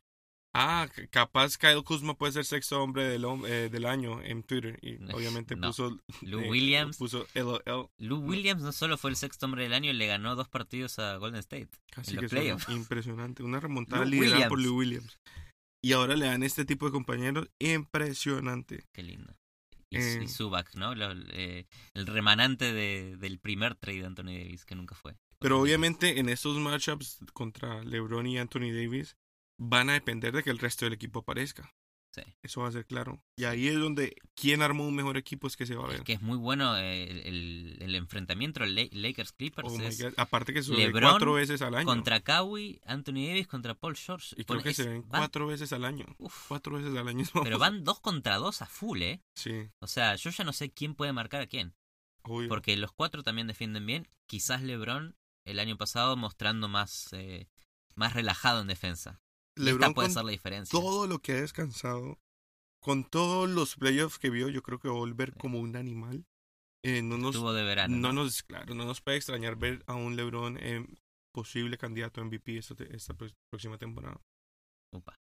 ah, 0.56 0.88
capaz 1.12 1.58
Kyle 1.58 1.84
Kuzma 1.84 2.16
puede 2.18 2.34
ser 2.34 2.46
sexto 2.46 2.82
hombre 2.82 3.04
del, 3.04 3.25
eh, 3.46 3.70
del 3.72 3.86
año 3.86 4.22
en 4.22 4.44
Twitter. 4.44 4.80
Y 4.82 4.96
obviamente 5.13 5.56
no. 5.56 5.68
puso, 5.68 5.98
Lou 6.22 6.42
eh, 6.42 6.50
Williams. 6.50 6.98
puso 6.98 7.28
LOL. 7.36 7.90
Lou 7.98 8.20
Williams 8.20 8.63
no 8.63 8.72
solo 8.72 8.98
fue 8.98 9.12
el 9.12 9.16
sexto 9.16 9.46
hombre 9.46 9.63
del 9.63 9.74
año, 9.74 9.94
le 9.94 10.08
ganó 10.08 10.36
dos 10.36 10.50
partidos 10.50 11.00
a 11.00 11.16
Golden 11.18 11.40
State. 11.40 11.70
Casi 11.92 12.16
en 12.16 12.22
los 12.22 12.32
playoffs. 12.32 12.70
impresionante. 12.70 13.44
Una 13.44 13.60
remontada 13.60 14.04
Lou 14.06 14.12
liderada 14.12 14.50
por. 14.50 14.60
Lou 14.60 14.78
Williams. 14.78 15.18
Y 15.84 15.94
ahora 15.94 16.16
le 16.16 16.28
dan 16.28 16.44
este 16.44 16.63
tipo 16.63 16.86
de 16.86 16.92
compañeros 16.92 17.50
impresionante. 17.60 18.86
Qué 18.94 19.01
lindo. 19.01 19.34
Y, 19.91 19.98
Eh. 19.98 20.21
y 20.24 20.27
Zubac, 20.29 20.74
¿no? 20.75 20.95
Lo- 20.95 21.12
eh, 21.33 21.67
el 21.93 22.07
remanente 22.07 22.71
de- 22.74 23.17
del 23.17 23.39
primer 23.39 23.75
trade 23.75 24.00
de 24.00 24.05
Anthony 24.07 24.24
Davis, 24.43 24.65
que 24.65 24.74
nunca 24.75 24.95
fue. 24.95 25.17
Pero 25.39 25.60
obviamente 25.60 26.19
en 26.19 26.29
estos 26.29 26.57
matchups 26.57 27.19
contra 27.33 27.83
LeBron 27.83 28.25
y 28.25 28.38
Anthony 28.39 28.71
Davis 28.71 29.17
van 29.57 29.89
a 29.89 29.93
depender 29.93 30.33
de 30.33 30.43
que 30.43 30.50
el 30.50 30.60
resto 30.60 30.86
del 30.86 30.93
equipo 30.93 31.19
aparezca. 31.19 31.74
Sí. 32.13 32.22
Eso 32.44 32.60
va 32.62 32.68
a 32.68 32.72
ser 32.74 32.86
claro. 32.86 33.24
Y 33.38 33.46
ahí 33.46 33.70
es 33.70 33.80
donde 33.80 34.15
quién 34.36 34.62
armó 34.62 34.86
un 34.86 34.94
mejor 34.94 35.15
equipo 35.15 35.48
es 35.48 35.56
que 35.56 35.65
se 35.65 35.75
va 35.75 35.86
a 35.86 35.88
ver. 35.88 35.96
Es 36.00 36.01
que 36.03 36.12
es 36.13 36.22
muy 36.22 36.38
bueno 36.38 36.77
eh, 36.77 37.10
el, 37.10 37.20
el- 37.20 37.77
el 37.80 37.96
enfrentamiento 37.96 38.60
Lakers-Clippers. 38.65 39.68
Oh. 39.70 40.12
Aparte 40.18 40.53
que 40.53 40.62
cuatro 40.91 41.34
veces 41.34 41.62
al 41.62 41.75
año. 41.75 41.86
contra 41.86 42.20
Kawhi, 42.20 42.82
Anthony 42.86 43.27
Davis 43.27 43.48
contra 43.48 43.75
Paul 43.75 43.96
George. 43.96 44.36
Y 44.38 44.44
creo 44.44 44.58
Pon- 44.58 44.63
que 44.63 44.70
es- 44.72 44.75
se 44.75 44.88
ven 44.89 45.03
van- 45.08 45.22
cuatro 45.22 45.48
veces 45.48 45.72
al 45.74 45.86
año. 45.86 46.06
uf, 46.18 46.48
Cuatro 46.48 46.75
veces 46.77 46.96
al 46.98 47.08
año. 47.08 47.25
pero 47.44 47.58
van 47.60 47.84
dos 47.84 48.00
contra 48.01 48.36
dos 48.38 48.62
a 48.62 48.65
full, 48.65 49.01
¿eh? 49.01 49.22
Sí, 49.36 49.70
O 49.80 49.88
sea, 49.88 50.15
yo 50.15 50.30
ya 50.32 50.44
no 50.44 50.53
sé 50.53 50.72
quién 50.72 50.96
puede 50.96 51.13
marcar 51.13 51.41
a 51.41 51.48
quién. 51.48 51.74
obvio. 52.24 52.50
Porque 52.50 52.75
los 52.77 52.91
cuatro 52.91 53.24
también 53.24 53.48
defienden 53.48 53.86
bien. 53.86 54.08
Quizás 54.27 54.62
LeBron 54.62 55.15
el 55.46 55.60
año 55.60 55.77
pasado 55.77 56.18
mostrando 56.18 56.68
más, 56.68 57.08
eh, 57.13 57.48
más 57.96 58.13
relajado 58.13 58.60
en 58.62 58.68
defensa. 58.68 59.22
LeBron 59.65 59.84
esta 59.84 59.94
puede 59.94 60.08
con 60.08 60.13
ser 60.13 60.24
la 60.25 60.32
diferencia. 60.32 60.80
todo 60.80 61.08
lo 61.08 61.20
que 61.20 61.34
ha 61.34 61.41
descansado, 61.41 62.20
con 62.82 63.03
todos 63.03 63.50
los 63.50 63.75
playoffs 63.75 64.20
que 64.20 64.30
vio, 64.30 64.50
yo 64.50 64.62
creo 64.63 64.80
que 64.80 64.88
va 64.88 64.96
a 64.96 64.98
volver 64.98 65.34
como 65.36 65.60
un 65.60 65.75
animal. 65.75 66.25
Eh, 66.84 67.01
no 67.03 67.18
nos, 67.18 67.36
Tuvo 67.36 67.53
de 67.53 67.63
verano. 67.63 67.96
no 67.96 68.12
¿no? 68.12 68.24
nos, 68.24 68.41
claro, 68.44 68.74
no 68.74 68.86
nos 68.86 69.01
puede 69.01 69.18
extrañar 69.18 69.56
ver 69.56 69.84
a 69.86 69.94
un 69.94 70.15
LeBron 70.15 70.58
eh, 70.60 70.86
posible 71.34 71.77
candidato 71.77 72.22
a 72.22 72.24
MVP 72.25 72.58
esta, 72.58 72.75
próxima 73.51 73.77
temporada. 73.77 74.20
Upa. 74.94 75.15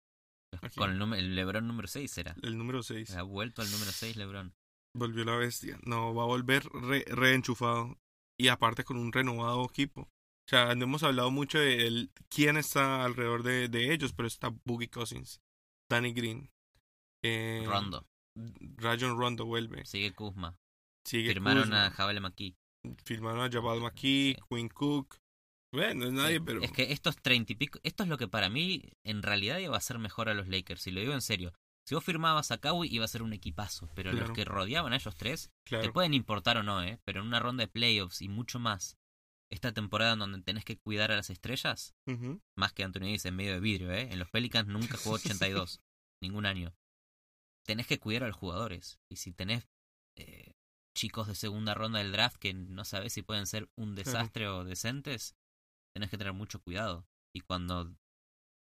Aquí. 0.62 0.78
Con 0.80 0.92
el, 0.92 0.98
número- 0.98 1.20
el 1.20 1.36
LeBron 1.36 1.68
número 1.68 1.88
6 1.88 2.18
era. 2.18 2.36
El 2.42 2.58
número 2.58 2.82
6 2.82 3.12
Ha 3.16 3.24
vuelto 3.24 3.62
al 3.62 3.70
número 3.72 3.92
6 3.92 4.16
LeBron. 4.16 4.54
volvió 4.98 5.26
la 5.26 5.36
bestia. 5.36 5.78
No, 5.84 6.16
va 6.16 6.24
a 6.24 6.28
volver 6.28 6.64
re- 6.72 7.06
reenchufado. 7.08 7.98
Y 8.40 8.48
aparte 8.48 8.84
con 8.86 8.96
un 8.98 9.12
renovado 9.12 9.66
equipo. 9.66 10.10
O 10.50 10.52
sea, 10.52 10.74
no 10.74 10.86
hemos 10.86 11.04
hablado 11.04 11.30
mucho 11.30 11.60
de 11.60 11.86
el- 11.86 12.12
quién 12.28 12.58
está 12.58 13.06
alrededor 13.06 13.44
de, 13.44 13.68
de 13.68 13.94
ellos, 13.94 14.14
pero 14.14 14.28
está 14.28 14.50
Boogie 14.66 14.90
Cousins, 14.90 15.42
Danny 15.88 16.12
Green, 16.12 16.50
eh, 17.24 17.64
Rondo. 17.68 18.08
Rajon 18.78 19.16
Rondo 19.16 19.46
vuelve. 19.46 19.86
Sigue 19.86 20.12
Kuzma. 20.14 20.58
Sigue 21.06 21.34
Firmaron 21.34 21.64
Kuzma, 21.64 21.86
a 21.86 21.92
Javale 21.92 22.20
McKee. 22.20 22.56
firmaron 23.06 23.42
a 23.42 23.52
Jabal 23.52 23.80
McKee, 23.82 24.36
Sí. 24.36 24.42
Quinn 24.50 24.70
Cook. 24.70 25.18
Bueno, 25.72 26.00
no 26.02 26.08
es 26.08 26.14
nadie, 26.14 26.36
Eh, 26.38 26.42
pero 26.42 26.62
Es 26.64 26.72
que 26.72 26.92
estos 26.94 27.18
30 27.18 27.54
y 27.54 27.56
pico, 27.56 27.80
esto 27.84 28.02
es 28.04 28.10
lo 28.10 28.18
que 28.18 28.28
para 28.28 28.50
mí 28.50 28.82
en 29.04 29.22
realidad 29.22 29.60
iba 29.60 29.78
a 29.78 29.82
ser 29.82 30.00
mejor 30.00 30.30
a 30.30 30.34
los 30.34 30.48
Lakers, 30.48 30.88
y 30.88 30.92
lo 30.92 31.00
digo 31.02 31.14
en 31.14 31.22
serio. 31.22 31.54
Si 31.86 31.94
vos 31.94 32.04
firmabas 32.04 32.50
a 32.52 32.58
Kawhi 32.58 32.88
iba 32.92 33.06
a 33.06 33.08
ser 33.08 33.22
un 33.22 33.34
equipazo, 33.34 33.88
pero 33.96 34.10
Claro. 34.12 34.28
los 34.28 34.36
que 34.36 34.46
rodeaban 34.46 34.94
a 34.94 34.96
ellos 34.96 35.16
tres 35.16 35.52
te 35.68 35.92
pueden 35.92 36.14
importar 36.16 36.58
o 36.58 36.64
no, 36.64 36.82
¿eh? 36.84 37.00
Pero 37.06 37.22
en 37.22 37.28
una 37.28 37.40
ronda 37.40 37.64
de 37.64 37.68
playoffs 37.68 38.22
y 38.22 38.30
mucho 38.30 38.60
más, 38.60 38.98
esta 39.52 39.74
temporada 39.74 40.14
en 40.14 40.20
donde 40.20 40.42
tenés 40.42 40.64
que 40.66 40.78
cuidar 40.78 41.12
a 41.12 41.16
las 41.16 41.30
estrellas, 41.30 41.96
más 42.56 42.74
que 42.74 42.84
Anthony 42.84 43.02
Davis 43.02 43.26
en 43.26 43.36
medio 43.36 43.54
de 43.54 43.60
vidrio, 43.60 43.92
¿eh? 43.92 44.10
En 44.12 44.20
los 44.20 44.30
Pelicans 44.30 44.68
nunca 44.68 44.98
jugó 44.98 45.16
82, 45.16 45.82
ningún 46.22 46.46
año. 46.46 46.76
Tenés 47.66 47.88
que 47.88 48.00
cuidar 48.00 48.24
a 48.24 48.28
los 48.28 48.36
jugadores. 48.36 49.00
Y 49.10 49.18
si 49.18 49.32
tenés 49.32 49.68
eh, 50.16 50.54
chicos 50.96 51.28
de 51.28 51.36
segunda 51.36 51.74
ronda 51.74 52.00
del 52.00 52.12
draft 52.12 52.38
que 52.38 52.54
no 52.54 52.84
sabes 52.86 53.14
si 53.14 53.22
pueden 53.22 53.48
ser 53.48 53.70
un 53.76 53.96
desastre 53.96 54.48
o 54.48 54.64
decentes, 54.64 55.36
tenés 55.94 56.10
que 56.10 56.18
tener 56.18 56.34
mucho 56.34 56.62
cuidado. 56.62 57.08
Y 57.34 57.42
cuando 57.42 57.94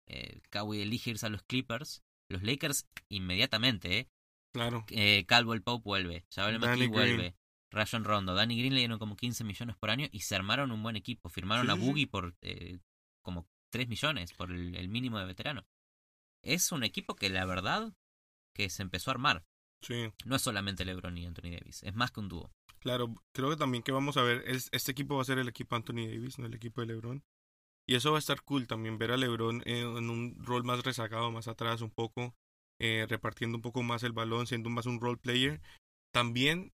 eh, 0.07 0.41
Kawhi 0.49 0.81
elige 0.81 1.11
irse 1.11 1.25
a 1.25 1.29
los 1.29 1.43
Clippers, 1.43 2.03
los 2.29 2.43
Lakers 2.43 2.87
inmediatamente, 3.09 3.99
¿eh? 3.99 4.09
Claro. 4.53 4.85
eh 4.89 5.25
Caldwell 5.27 5.61
Pope 5.63 5.83
vuelve, 5.83 6.25
Javel 6.29 6.59
Danny 6.59 6.87
McKee 6.87 6.87
vuelve, 6.87 7.35
Rayon 7.71 8.03
Rondo, 8.03 8.35
Danny 8.35 8.57
Green 8.57 8.73
le 8.73 8.79
dieron 8.81 8.99
como 8.99 9.15
15 9.15 9.43
millones 9.43 9.75
por 9.77 9.89
año 9.89 10.07
y 10.11 10.19
se 10.21 10.35
armaron 10.35 10.71
un 10.71 10.83
buen 10.83 10.95
equipo. 10.97 11.29
Firmaron 11.29 11.65
Sí, 11.67 11.71
a 11.71 11.75
sí. 11.75 11.81
Boogie 11.81 12.07
por 12.07 12.35
eh, 12.41 12.79
como 13.23 13.47
3 13.71 13.87
millones, 13.87 14.33
por 14.33 14.51
el, 14.51 14.75
el 14.75 14.89
mínimo 14.89 15.17
de 15.19 15.25
veterano. 15.25 15.65
Es 16.43 16.71
un 16.71 16.83
equipo 16.83 17.15
que 17.15 17.29
la 17.29 17.45
verdad 17.45 17.93
que 18.53 18.69
se 18.69 18.81
empezó 18.83 19.09
a 19.11 19.13
armar. 19.13 19.45
Sí, 19.81 20.11
No 20.25 20.35
es 20.35 20.41
solamente 20.41 20.85
LeBron 20.85 21.17
y 21.17 21.25
Anthony 21.25 21.51
Davis, 21.51 21.81
es 21.83 21.95
más 21.95 22.11
que 22.11 22.19
un 22.19 22.27
dúo. 22.29 22.51
claro. 22.79 23.15
Creo 23.33 23.49
que 23.49 23.55
también 23.55 23.83
que 23.83 23.91
vamos 23.91 24.17
a 24.17 24.21
ver, 24.23 24.43
es- 24.47 24.69
este 24.73 24.91
equipo 24.91 25.15
va 25.15 25.21
a 25.21 25.25
ser 25.25 25.39
el 25.39 25.47
equipo 25.47 25.75
Anthony 25.75 26.07
Davis, 26.07 26.37
no 26.39 26.45
el 26.45 26.53
equipo 26.53 26.81
de 26.81 26.87
LeBron. 26.87 27.23
Y 27.87 27.95
eso 27.95 28.11
va 28.11 28.17
a 28.17 28.19
estar 28.19 28.41
cool 28.43 28.67
también, 28.67 28.97
ver 28.99 29.11
a 29.11 29.17
LeBron 29.17 29.63
en 29.65 30.09
un 30.09 30.35
rol 30.43 30.63
más 30.63 30.83
rezagado, 30.83 31.31
más 31.31 31.47
atrás 31.47 31.81
un 31.81 31.89
poco, 31.89 32.35
eh, 32.79 33.05
repartiendo 33.09 33.57
un 33.57 33.61
poco 33.61 33.81
más 33.81 34.03
el 34.03 34.11
balón, 34.11 34.45
siendo 34.45 34.69
más 34.69 34.85
un 34.85 34.99
role 35.01 35.17
player. 35.17 35.61
También 36.13 36.73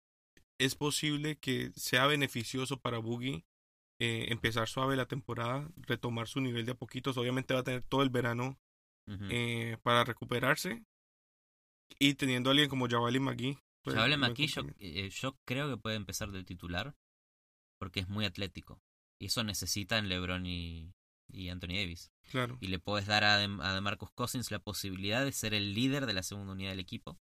es 0.58 0.76
posible 0.76 1.38
que 1.38 1.72
sea 1.76 2.08
beneficioso 2.08 2.80
para 2.80 2.98
Boogie 3.00 3.46
eh, 4.00 4.28
empezar 4.30 4.68
suave 4.68 4.96
la 4.96 5.06
temporada, 5.08 5.70
retomar 5.78 6.28
su 6.28 6.42
nivel 6.42 6.66
de 6.66 6.74
a 6.74 6.76
poquitos. 6.76 7.18
Obviamente 7.18 7.54
va 7.54 7.62
a 7.62 7.64
tener 7.64 7.82
todo 7.84 8.02
el 8.04 8.10
verano 8.10 8.58
eh, 9.30 9.78
para 9.84 10.04
recuperarse. 10.04 10.84
Y 12.00 12.16
teniendo 12.16 12.50
a 12.50 12.52
alguien 12.52 12.70
como 12.70 12.88
Javali 12.90 13.20
McGee. 13.20 13.58
pues, 13.84 13.96
Javel 13.96 14.18
buen 14.18 14.32
McKee 14.32 14.48
yo, 14.48 14.64
eh, 14.80 15.10
yo 15.12 15.38
creo 15.46 15.70
que 15.70 15.78
puede 15.78 15.96
empezar 15.96 16.32
del 16.32 16.46
titular 16.46 16.96
porque 17.80 18.00
es 18.02 18.08
muy 18.10 18.26
atlético. 18.26 18.82
Y 19.20 19.28
eso 19.28 19.44
necesitan 19.44 20.10
LeBron 20.10 20.46
y, 20.46 20.92
y 21.30 21.50
Anthony 21.50 21.76
Davis. 21.76 22.12
Claro. 22.32 22.58
y 22.60 22.68
le 22.68 22.80
puedes 22.80 23.06
dar 23.06 23.24
a, 23.24 23.40
Dem- 23.40 23.62
a 23.62 23.74
DeMarcus 23.76 24.10
Cousins 24.12 24.50
la 24.50 24.58
posibilidad 24.60 25.24
de 25.24 25.32
ser 25.32 25.54
el 25.54 25.76
líder 25.76 26.08
de 26.08 26.14
la 26.14 26.24
segunda 26.24 26.54
unidad 26.54 26.72
del 26.72 26.80
equipo. 26.80 27.20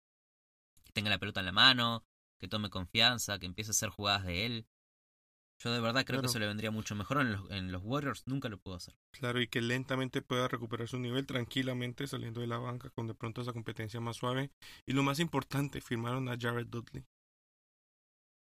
Que 0.83 0.91
tenga 0.91 1.09
la 1.11 1.19
pelota 1.19 1.39
en 1.41 1.45
la 1.45 1.51
mano, 1.51 2.03
que 2.39 2.47
tome 2.47 2.69
confianza, 2.69 3.39
que 3.39 3.45
empiece 3.45 3.71
a 3.71 3.73
hacer 3.73 3.89
jugadas 3.89 4.25
de 4.25 4.45
él. 4.45 4.65
Yo 5.59 5.71
de 5.73 5.79
verdad 5.81 6.05
creo 6.05 6.17
Claro. 6.17 6.21
que 6.21 6.27
eso 6.27 6.37
le 6.39 6.45
vendría 6.45 6.69
mucho 6.69 6.93
mejor. 6.95 7.19
En 7.19 7.31
los, 7.31 7.49
en 7.51 7.71
los 7.71 7.81
Warriors 7.83 8.21
nunca 8.27 8.47
lo 8.47 8.59
pudo 8.59 8.75
hacer. 8.75 8.95
Claro, 9.11 9.41
y 9.41 9.47
que 9.47 9.59
lentamente 9.61 10.21
pueda 10.21 10.47
recuperar 10.47 10.87
su 10.87 10.99
nivel 10.99 11.25
tranquilamente 11.25 12.05
saliendo 12.05 12.41
de 12.41 12.47
la 12.47 12.59
banca 12.59 12.91
con 12.91 13.07
de 13.07 13.15
pronto 13.15 13.41
esa 13.41 13.53
competencia 13.53 13.99
más 13.99 14.17
suave. 14.17 14.51
Y 14.85 14.93
lo 14.93 15.01
más 15.01 15.19
importante, 15.19 15.81
firmaron 15.81 16.29
a 16.29 16.37
Jared 16.39 16.67
Dudley. 16.67 17.03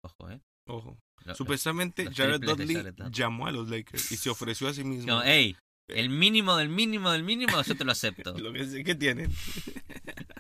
Ojo, 0.05 0.31
¿eh? 0.31 0.41
Ojo. 0.69 0.99
Lo- 1.25 1.35
Supuestamente 1.35 2.05
los 2.05 2.15
Jared 2.15 2.41
Dudley 2.41 2.75
Jared 2.77 2.95
llamó 3.11 3.47
a 3.47 3.53
los 3.53 3.69
Lakers 3.71 4.13
y 4.13 4.17
se 4.19 4.29
ofreció 4.29 4.69
a 4.69 4.75
sí 4.75 4.85
mismo. 4.85 5.07
no, 5.07 5.23
ey, 5.23 5.57
el 5.89 6.11
mínimo 6.11 6.55
del 6.57 6.69
mínimo 6.69 7.11
del 7.13 7.23
mínimo 7.23 7.63
yo 7.63 7.77
te 7.77 7.85
lo 7.85 7.93
acepto. 7.93 8.35
Lo 8.39 8.53
que 8.53 8.85
que 8.85 8.95
tienen. 8.95 9.33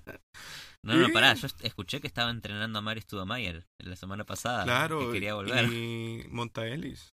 No, 0.87 0.95
no, 0.97 1.13
pará. 1.13 1.35
Yo 1.35 1.49
escuché 1.63 2.01
que 2.01 2.07
estaba 2.07 2.31
entrenando 2.31 2.79
a 2.79 2.83
Mari 2.83 3.01
Studamayer 3.01 3.67
la 3.79 3.97
semana 3.97 4.25
pasada. 4.25 4.65
claro. 4.65 5.07
Que 5.09 5.13
quería 5.15 5.35
volver. 5.35 5.65
Y 5.73 6.25
Montaelis. 6.31 7.13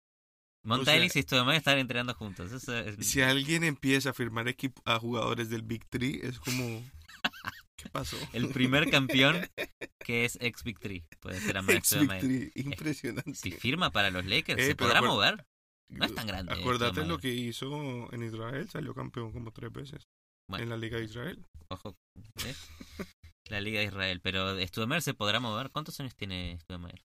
Monta 0.64 0.92
o 0.92 0.94
sea- 0.94 1.06
y 1.06 1.10
Studamayer 1.24 1.58
estaban 1.58 1.80
entrenando 1.80 2.14
juntos. 2.14 2.52
Eso 2.52 2.78
es- 2.78 3.06
Si 3.08 3.22
alguien 3.22 3.64
empieza 3.64 4.12
a 4.12 4.14
firmar 4.14 4.48
equipo 4.48 4.82
a 4.86 5.00
jugadores 5.00 5.50
del 5.50 5.64
Big 5.64 5.86
Three, 5.88 6.20
es 6.24 6.40
como. 6.40 6.84
¿Qué 7.78 7.90
pasó? 7.90 8.16
el 8.34 8.50
primer 8.50 8.92
campeón 8.92 9.50
que 10.06 10.26
es 10.26 10.38
ex 10.40 10.64
Big 10.64 10.78
Three. 10.80 11.04
Puede 11.20 11.40
ser 11.40 11.58
a 11.58 11.62
Mari 11.64 11.78
Ex 11.80 11.94
Big 11.98 12.04
Stoudemire. 12.04 12.50
Three, 12.52 12.64
Impresionante. 12.64 13.34
Si 13.34 13.52
firma 13.52 13.92
para 13.92 14.12
los 14.12 14.24
Lakers, 14.26 14.62
Eh, 14.62 14.68
¿se 14.68 14.76
podrá 14.76 15.02
mover? 15.02 15.46
No 15.90 16.06
es 16.06 16.14
tan 16.14 16.28
grande. 16.28 16.54
Stoudemire. 16.56 17.06
lo 17.08 17.18
que 17.18 17.30
hizo 17.34 18.14
en 18.14 18.22
Israel, 18.24 18.70
salió 18.70 18.94
campeón 18.94 19.32
como 19.34 19.52
tres 19.52 19.72
veces 19.74 20.08
Bueno. 20.48 20.64
en 20.64 20.70
la 20.70 20.78
Liga 20.78 20.98
de 21.00 21.06
Israel. 21.06 21.44
Ojo. 21.70 21.98
¿eh? 22.46 22.56
La 23.52 23.62
Liga 23.62 23.80
de 23.80 23.86
Israel. 23.88 24.22
Pero 24.22 24.58
Studemayer 24.66 25.02
se 25.02 25.14
podrá 25.14 25.40
mover. 25.40 25.70
¿Cuántos 25.72 26.00
años 26.00 26.16
tiene 26.16 26.58
Studemayer? 26.60 27.04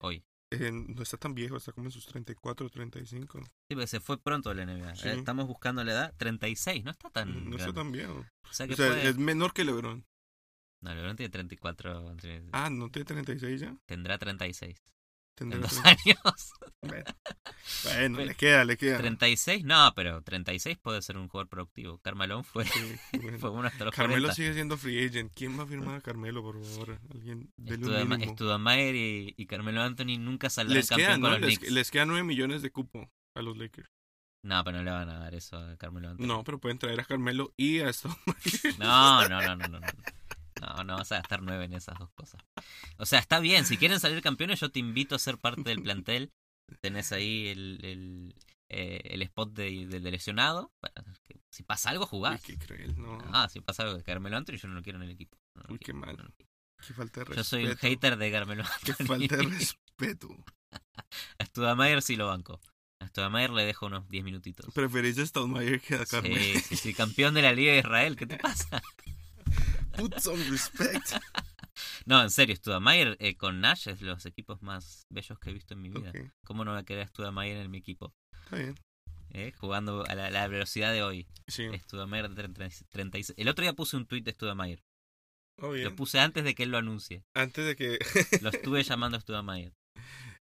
Hoy. 0.00 0.24
Eh, 0.52 0.70
no 0.70 1.02
está 1.02 1.16
tan 1.16 1.34
viejo, 1.34 1.56
está 1.56 1.72
como 1.72 1.88
en 1.88 1.90
sus 1.92 2.06
34 2.06 2.66
o 2.66 2.70
35. 2.70 3.40
Sí, 3.42 3.48
porque 3.74 3.86
se 3.88 3.98
fue 4.00 4.16
pronto 4.22 4.54
la 4.54 4.64
NBA. 4.64 4.94
Sí. 4.94 5.08
Eh, 5.08 5.12
Estamos 5.14 5.46
buscando 5.48 5.82
la 5.82 5.92
edad. 5.92 6.14
36, 6.16 6.84
no 6.84 6.90
está 6.92 7.10
tan. 7.10 7.32
no 7.50 7.56
está 7.56 7.72
grande. 7.72 7.72
tan 7.80 7.92
viejo. 7.92 8.24
O 8.48 8.52
sea 8.52 8.66
que 8.68 8.74
O 8.74 8.76
sea, 8.76 8.88
puede- 8.88 9.08
es 9.08 9.16
menor 9.18 9.52
que 9.52 9.64
LeBron. 9.64 10.06
No, 10.82 10.94
LeBron 10.94 11.16
tiene 11.16 11.30
34. 11.30 12.14
tiene- 12.16 12.48
Ah, 12.52 12.70
¿no 12.70 12.90
tiene 12.90 13.06
36 13.06 13.60
ya? 13.60 13.76
Tendrá 13.86 14.18
36. 14.18 14.80
Tendrá 15.36 15.56
en 15.58 15.62
dos 15.62 15.80
30. 15.82 15.90
años. 16.24 16.52
Bueno, 16.80 17.04
bueno, 17.84 18.18
le 18.24 18.34
queda, 18.34 18.64
le 18.64 18.76
queda. 18.76 18.98
36, 18.98 19.64
no, 19.64 19.92
pero 19.94 20.22
36 20.22 20.78
puede 20.78 21.02
ser 21.02 21.18
un 21.18 21.28
jugador 21.28 21.48
productivo. 21.48 21.98
Carmelón 21.98 22.42
fue, 22.42 22.64
Sí, 22.64 22.96
bueno. 23.22 23.38
fue 23.38 23.50
uno 23.50 23.68
hasta 23.68 23.84
los 23.84 23.94
Carmelo 23.94 24.22
40. 24.28 24.34
sigue 24.34 24.54
siendo 24.54 24.76
free 24.76 25.06
agent. 25.06 25.32
¿Quién 25.34 25.58
va 25.58 25.64
a 25.64 25.66
firmar 25.66 25.96
a 25.96 26.00
Carmelo, 26.00 26.42
por 26.42 26.62
favor? 26.64 26.98
Alguien 27.12 27.52
dele 27.56 27.84
un 27.84 27.92
Studama- 27.92 28.16
mínimo. 28.16 28.32
Studamayer 28.34 28.94
y, 28.94 29.34
y 29.36 29.46
Carmelo 29.46 29.82
Anthony 29.82 30.18
nunca 30.18 30.48
saldrán 30.50 30.76
Les 30.78 30.88
campeón 30.88 31.20
con 31.20 31.30
¿no? 31.32 31.38
los 31.38 31.40
Les, 31.40 31.58
Knicks. 31.58 31.72
les 31.72 31.90
quedan 31.90 32.08
9 32.08 32.24
millones 32.24 32.62
de 32.62 32.70
cupo 32.70 33.10
a 33.34 33.42
los 33.42 33.56
Lakers. 33.56 33.90
No, 34.42 34.62
pero 34.64 34.78
no 34.78 34.84
le 34.84 34.90
van 34.92 35.08
a 35.10 35.18
dar 35.18 35.34
eso 35.34 35.56
a 35.58 35.76
Carmelo 35.76 36.08
Anthony. 36.10 36.26
No, 36.26 36.44
pero 36.44 36.58
pueden 36.60 36.78
traer 36.78 37.00
a 37.00 37.04
Carmelo 37.04 37.52
y 37.56 37.80
a 37.80 37.92
Stoudemire. 37.92 38.78
No, 38.78 39.28
no, 39.28 39.40
no, 39.42 39.56
no, 39.56 39.68
no. 39.68 39.80
No, 39.80 39.86
no, 40.60 40.84
no 40.84 40.96
vas 40.96 41.12
a 41.12 41.16
gastar 41.16 41.42
nueve 41.42 41.64
en 41.64 41.74
esas 41.74 41.98
dos 41.98 42.10
cosas. 42.14 42.40
O 42.98 43.06
sea, 43.06 43.18
está 43.18 43.40
bien, 43.40 43.64
si 43.66 43.76
quieren 43.76 44.00
salir 44.00 44.22
campeones, 44.22 44.60
yo 44.60 44.70
te 44.70 44.78
invito 44.78 45.14
a 45.14 45.18
ser 45.18 45.38
parte 45.38 45.62
del 45.62 45.82
plantel. 45.82 46.32
Tenés 46.80 47.12
ahí 47.12 47.48
el, 47.48 47.78
el, 47.84 48.34
eh, 48.68 49.00
el 49.04 49.22
spot 49.22 49.52
de, 49.52 49.86
del 49.86 50.02
lesionado. 50.04 50.72
Bueno, 50.80 51.12
que 51.22 51.40
si 51.50 51.62
pasa 51.62 51.90
algo, 51.90 52.04
Uy, 52.04 52.08
jugás. 52.10 52.40
qué 52.42 52.58
cruel, 52.58 52.96
no. 53.00 53.18
Ah, 53.32 53.48
si 53.48 53.60
pasa 53.60 53.84
algo 53.84 53.96
de 53.96 54.02
Carmelo 54.02 54.36
Anthony, 54.36 54.56
yo 54.56 54.68
no 54.68 54.74
lo 54.74 54.82
quiero 54.82 54.98
en 54.98 55.04
el 55.04 55.10
equipo. 55.10 55.38
No 55.54 55.62
Uy, 55.68 55.78
quiero, 55.78 56.00
qué 56.00 56.06
mal. 56.06 56.16
no 56.16 56.30
quiero. 56.36 56.50
Qué 56.86 56.92
falta 56.94 57.20
de 57.20 57.24
respeto. 57.24 57.40
Yo 57.40 57.44
soy 57.44 57.66
un 57.66 57.76
hater 57.76 58.16
de 58.16 58.32
Carmelo 58.32 58.64
Qué 58.84 58.92
Anthony. 58.92 59.06
falta 59.06 59.36
de 59.36 59.42
respeto. 59.44 60.28
A 61.38 61.44
Studamayer 61.46 62.02
sí 62.02 62.16
lo 62.16 62.26
banco. 62.26 62.60
A 62.98 63.06
Studamayer 63.08 63.50
le 63.50 63.64
dejo 63.64 63.86
unos 63.86 64.08
10 64.08 64.24
minutitos. 64.24 64.74
Preferís 64.74 65.18
a 65.18 65.26
Stoudemire 65.26 65.80
que 65.80 65.94
a 65.94 66.04
Carmelo. 66.06 66.36
Sí, 66.36 66.58
sí, 66.60 66.76
sí, 66.76 66.94
campeón 66.94 67.34
de 67.34 67.42
la 67.42 67.52
Liga 67.52 67.72
de 67.72 67.78
Israel, 67.78 68.16
¿qué 68.16 68.26
te 68.26 68.36
pasa? 68.38 68.82
Put 69.96 70.18
some 70.18 70.42
respect. 70.50 71.12
No, 72.06 72.22
en 72.22 72.30
serio, 72.30 72.56
Studamayer 72.56 73.16
eh, 73.20 73.36
con 73.36 73.60
Nash 73.60 73.88
es 73.88 74.00
los 74.00 74.24
equipos 74.24 74.62
más 74.62 75.06
bellos 75.10 75.38
que 75.38 75.50
he 75.50 75.52
visto 75.52 75.74
en 75.74 75.82
mi 75.82 75.90
vida. 75.90 76.10
¿Cómo 76.46 76.64
no 76.64 76.70
voy 76.70 76.80
a 76.80 76.84
querer 76.84 77.02
a 77.04 77.08
Studamayer 77.08 77.58
en 77.58 77.70
mi 77.70 77.78
equipo? 77.78 78.14
está 78.44 78.56
bien. 78.56 78.74
Eh, 79.30 79.52
Jugando 79.58 80.06
a 80.06 80.14
la, 80.14 80.30
la 80.30 80.48
velocidad 80.48 80.92
de 80.92 81.02
hoy. 81.02 81.26
Sí. 81.48 81.68
Studamayer 81.80 82.30
de 82.30 82.34
30 82.48 82.86
36. 82.88 83.34
El 83.38 83.48
otro 83.48 83.62
día 83.62 83.74
puse 83.74 83.96
un 83.98 84.06
tweet 84.06 84.22
de 84.22 84.32
Studamayer. 84.32 84.82
Oh, 85.60 85.72
bien. 85.72 85.84
Lo 85.84 85.96
puse 85.96 86.18
antes 86.18 86.44
de 86.44 86.54
que 86.54 86.62
él 86.62 86.70
lo 86.70 86.78
anuncie. 86.78 87.24
Antes 87.34 87.66
de 87.66 87.76
que 87.76 87.98
Lo 88.42 88.48
estuve 88.48 88.82
llamando 88.84 89.18
a 89.18 89.20
Studamayer. 89.20 89.74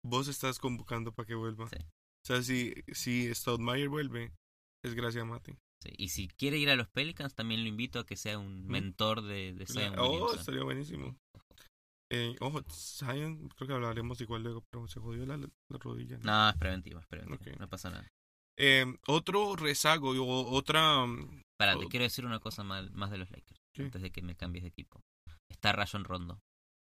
vos 0.04 0.28
estás 0.28 0.60
convocando 0.60 1.14
para 1.14 1.26
que 1.26 1.34
vuelva. 1.36 1.68
Sí. 1.70 1.78
O 1.78 2.26
sea, 2.28 2.44
si, 2.44 2.76
si 2.92 3.34
Stoudemire 3.34 3.88
vuelve, 3.88 4.34
es 4.84 4.94
gracias 4.94 5.24
a 5.24 5.26
Mati. 5.26 5.58
Sí, 5.84 5.90
Y 5.98 6.10
si 6.10 6.28
quiere 6.30 6.58
ir 6.58 6.70
a 6.70 6.76
los 6.76 6.88
Pelicans, 6.90 7.36
también 7.36 7.62
lo 7.62 7.68
invito 7.70 8.00
a 8.00 8.06
que 8.06 8.16
sea 8.16 8.40
un 8.40 8.66
mentor 8.68 9.22
de, 9.22 9.54
de 9.54 9.66
Zion 9.68 10.00
oh, 10.00 10.10
Williamson. 10.12 10.40
estaría 10.40 10.64
buenísimo. 10.64 11.16
Eh, 12.12 12.36
ojo, 12.42 12.62
Zion, 12.70 13.50
creo 13.50 13.68
que 13.68 13.74
hablaremos 13.74 14.22
igual 14.22 14.44
luego, 14.44 14.64
pero 14.70 14.88
se 14.88 15.00
jodió 15.00 15.26
la, 15.26 15.38
la 15.38 15.50
rodilla. 15.80 16.18
¿no? 16.20 16.24
No, 16.24 16.50
es 16.50 16.58
preventivo, 16.58 17.00
es 17.00 17.08
preventivo. 17.08 17.52
Ok. 17.54 17.60
No 17.60 17.68
pasa 17.68 17.90
nada. 17.90 18.08
Eh, 18.58 18.86
otro 19.08 19.56
rezago 19.56 20.12
o 20.12 20.52
otra... 20.56 21.06
mm, 21.06 21.42
Oh. 21.60 21.80
te 21.80 21.88
quiero 21.88 22.04
decir 22.04 22.26
una 22.26 22.40
cosa 22.40 22.64
mal- 22.64 22.92
más 22.92 23.10
de 23.10 23.18
los 23.18 23.32
Lakers. 23.32 23.58
¿Qué? 23.74 23.84
Antes 23.84 24.02
de 24.02 24.12
que 24.12 24.22
me 24.22 24.36
cambies 24.36 24.64
de 24.64 24.70
equipo. 24.70 25.00
Está 25.50 25.72
Rayon 25.72 26.04
Rondo. 26.04 26.40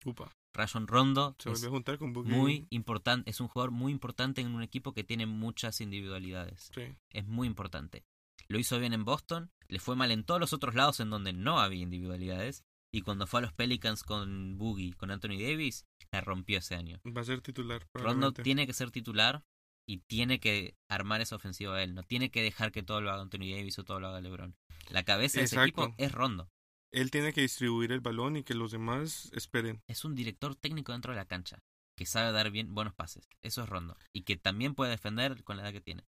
Upa, 0.06 0.32
Rayon 0.54 0.86
Rondo 0.86 1.36
se 1.38 1.50
volvió 1.50 1.68
a 1.68 1.70
juntar 1.70 1.98
con 1.98 2.14
Boogie. 2.14 2.32
muy 2.34 2.66
importante, 2.70 3.28
es 3.30 3.40
un 3.42 3.48
jugador 3.48 3.72
muy 3.72 3.92
importante 3.92 4.40
en 4.40 4.54
un 4.54 4.62
equipo 4.62 4.94
que 4.94 5.04
tiene 5.04 5.26
muchas 5.26 5.82
individualidades. 5.82 6.70
Sí, 6.74 6.82
Es 7.12 7.26
muy 7.26 7.46
importante. 7.46 8.04
Lo 8.50 8.58
hizo 8.58 8.80
bien 8.80 8.92
en 8.92 9.04
Boston, 9.04 9.52
le 9.68 9.78
fue 9.78 9.94
mal 9.94 10.10
en 10.10 10.24
todos 10.24 10.40
los 10.40 10.52
otros 10.52 10.74
lados 10.74 10.98
en 10.98 11.08
donde 11.08 11.32
no 11.32 11.60
había 11.60 11.84
individualidades. 11.84 12.64
Y 12.92 13.02
cuando 13.02 13.28
fue 13.28 13.38
a 13.38 13.42
los 13.42 13.52
Pelicans 13.52 14.02
con 14.02 14.58
Boogie, 14.58 14.94
con 14.94 15.12
Anthony 15.12 15.38
Davis, 15.38 15.86
la 16.10 16.20
rompió 16.20 16.58
ese 16.58 16.74
año. 16.74 17.00
va 17.16 17.20
a 17.20 17.24
ser 17.24 17.42
titular. 17.42 17.86
Rondo 17.94 18.32
tiene 18.32 18.66
que 18.66 18.72
ser 18.72 18.90
titular 18.90 19.44
y 19.86 19.98
tiene 19.98 20.40
que 20.40 20.74
armar 20.88 21.20
esa 21.20 21.36
ofensiva 21.36 21.80
él. 21.80 21.94
No 21.94 22.02
tiene 22.02 22.32
que 22.32 22.42
dejar 22.42 22.72
que 22.72 22.82
todo 22.82 23.00
lo 23.00 23.12
haga 23.12 23.22
Anthony 23.22 23.52
Davis 23.54 23.78
o 23.78 23.84
todo 23.84 24.00
lo 24.00 24.08
haga 24.08 24.20
LeBron. 24.20 24.56
La 24.88 25.04
cabeza 25.04 25.38
de 25.38 25.44
ese 25.44 25.62
equipo 25.62 25.94
es 25.96 26.10
Rondo. 26.10 26.50
Él 26.90 27.12
tiene 27.12 27.32
que 27.32 27.42
distribuir 27.42 27.92
el 27.92 28.00
balón 28.00 28.36
y 28.36 28.42
que 28.42 28.54
los 28.54 28.72
demás 28.72 29.30
esperen. 29.32 29.80
Es 29.86 30.04
un 30.04 30.16
director 30.16 30.56
técnico 30.56 30.90
dentro 30.90 31.12
de 31.12 31.18
la 31.18 31.26
cancha 31.26 31.62
que 31.96 32.04
sabe 32.04 32.32
dar 32.32 32.50
bien 32.50 32.74
buenos 32.74 32.94
pases. 32.94 33.28
Eso 33.42 33.62
es 33.62 33.68
Rondo. 33.68 33.96
Y 34.12 34.22
que 34.22 34.36
también 34.36 34.74
puede 34.74 34.90
defender 34.90 35.44
con 35.44 35.56
la 35.56 35.62
edad 35.62 35.72
que 35.72 35.80
tiene. 35.80 36.04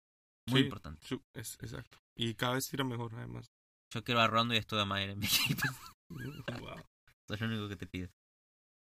Muy 0.47 0.59
Sí. 0.61 0.65
importante. 0.65 1.05
Su- 1.07 1.21
es, 1.33 1.57
exacto. 1.61 1.97
Y 2.15 2.33
cada 2.35 2.53
vez 2.55 2.67
tira 2.67 2.83
mejor, 2.83 3.13
además. 3.15 3.51
Yo 3.93 4.03
quiero 4.03 4.21
a 4.21 4.27
Rondo 4.27 4.53
y 4.53 4.57
a 4.57 4.61
Stoudemire 4.61 5.11
en 5.13 5.19
mi 5.19 5.25
equipo. 5.27 5.61
Wow. 6.09 6.79
Eso 7.29 7.33
es 7.35 7.41
lo 7.41 7.47
único 7.47 7.69
que 7.69 7.75
te 7.77 7.87
pido. 7.87 8.09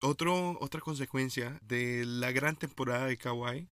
Otro, 0.02 0.56
otra 0.60 0.80
consecuencia 0.80 1.58
de 1.62 2.04
la 2.06 2.32
gran 2.32 2.56
temporada 2.56 3.06
de 3.06 3.18
Kawhi 3.18 3.68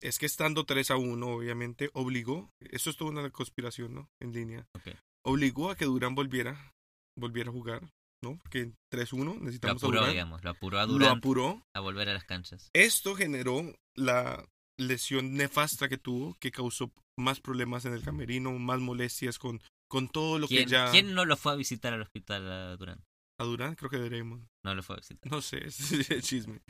es 0.00 0.18
que 0.18 0.26
estando 0.26 0.64
3 0.64 0.92
a 0.92 0.96
1, 0.96 1.26
obviamente, 1.26 1.90
obligó, 1.94 2.52
eso 2.60 2.90
es 2.90 2.96
toda 2.96 3.10
una 3.10 3.28
conspiración, 3.30 3.94
¿no? 3.94 4.08
En 4.20 4.32
línea. 4.32 4.66
Ok. 4.74 4.94
Obligó 5.24 5.70
a 5.70 5.76
que 5.76 5.86
Durán 5.86 6.14
volviera, 6.14 6.72
volviera 7.16 7.50
a 7.50 7.52
jugar, 7.52 7.82
¿no? 8.22 8.38
Porque 8.38 8.72
3-1 8.92 9.34
Lo 9.34 9.40
necesitamos 9.40 9.82
a 9.82 9.86
apuró, 9.86 9.98
Durán. 10.00 10.12
digamos. 10.12 10.44
Lo 10.44 10.50
apuró 10.50 10.78
a 10.78 10.86
Lo 10.86 10.92
Durant 10.92 11.18
apuró. 11.18 11.62
a 11.74 11.80
volver 11.80 12.08
a 12.08 12.14
las 12.14 12.24
canchas. 12.24 12.70
Esto 12.72 13.16
generó 13.16 13.62
la 13.96 14.46
lesión 14.78 15.34
nefasta 15.34 15.88
que 15.88 15.98
tuvo, 15.98 16.34
que 16.40 16.50
causó 16.50 16.90
más 17.18 17.40
problemas 17.40 17.84
en 17.84 17.92
el 17.92 18.02
camerino, 18.02 18.52
más 18.58 18.80
molestias 18.80 19.38
con, 19.38 19.60
con 19.88 20.08
todo 20.08 20.38
lo 20.38 20.48
que 20.48 20.56
¿Quién, 20.56 20.68
ya... 20.68 20.90
quién 20.90 21.14
no 21.14 21.24
lo 21.24 21.36
fue 21.36 21.52
a 21.52 21.56
visitar 21.56 21.92
al 21.92 22.02
hospital 22.02 22.50
a 22.50 22.76
Durant? 22.76 23.02
A 23.40 23.44
Durán 23.44 23.76
creo 23.76 23.90
que 23.90 23.98
Draymond. 23.98 24.46
No 24.64 24.74
lo 24.74 24.82
fue 24.82 24.96
a 24.96 24.98
visitar. 24.98 25.30
No 25.30 25.42
sé, 25.42 25.64
es 25.66 26.22
chisme. 26.22 26.60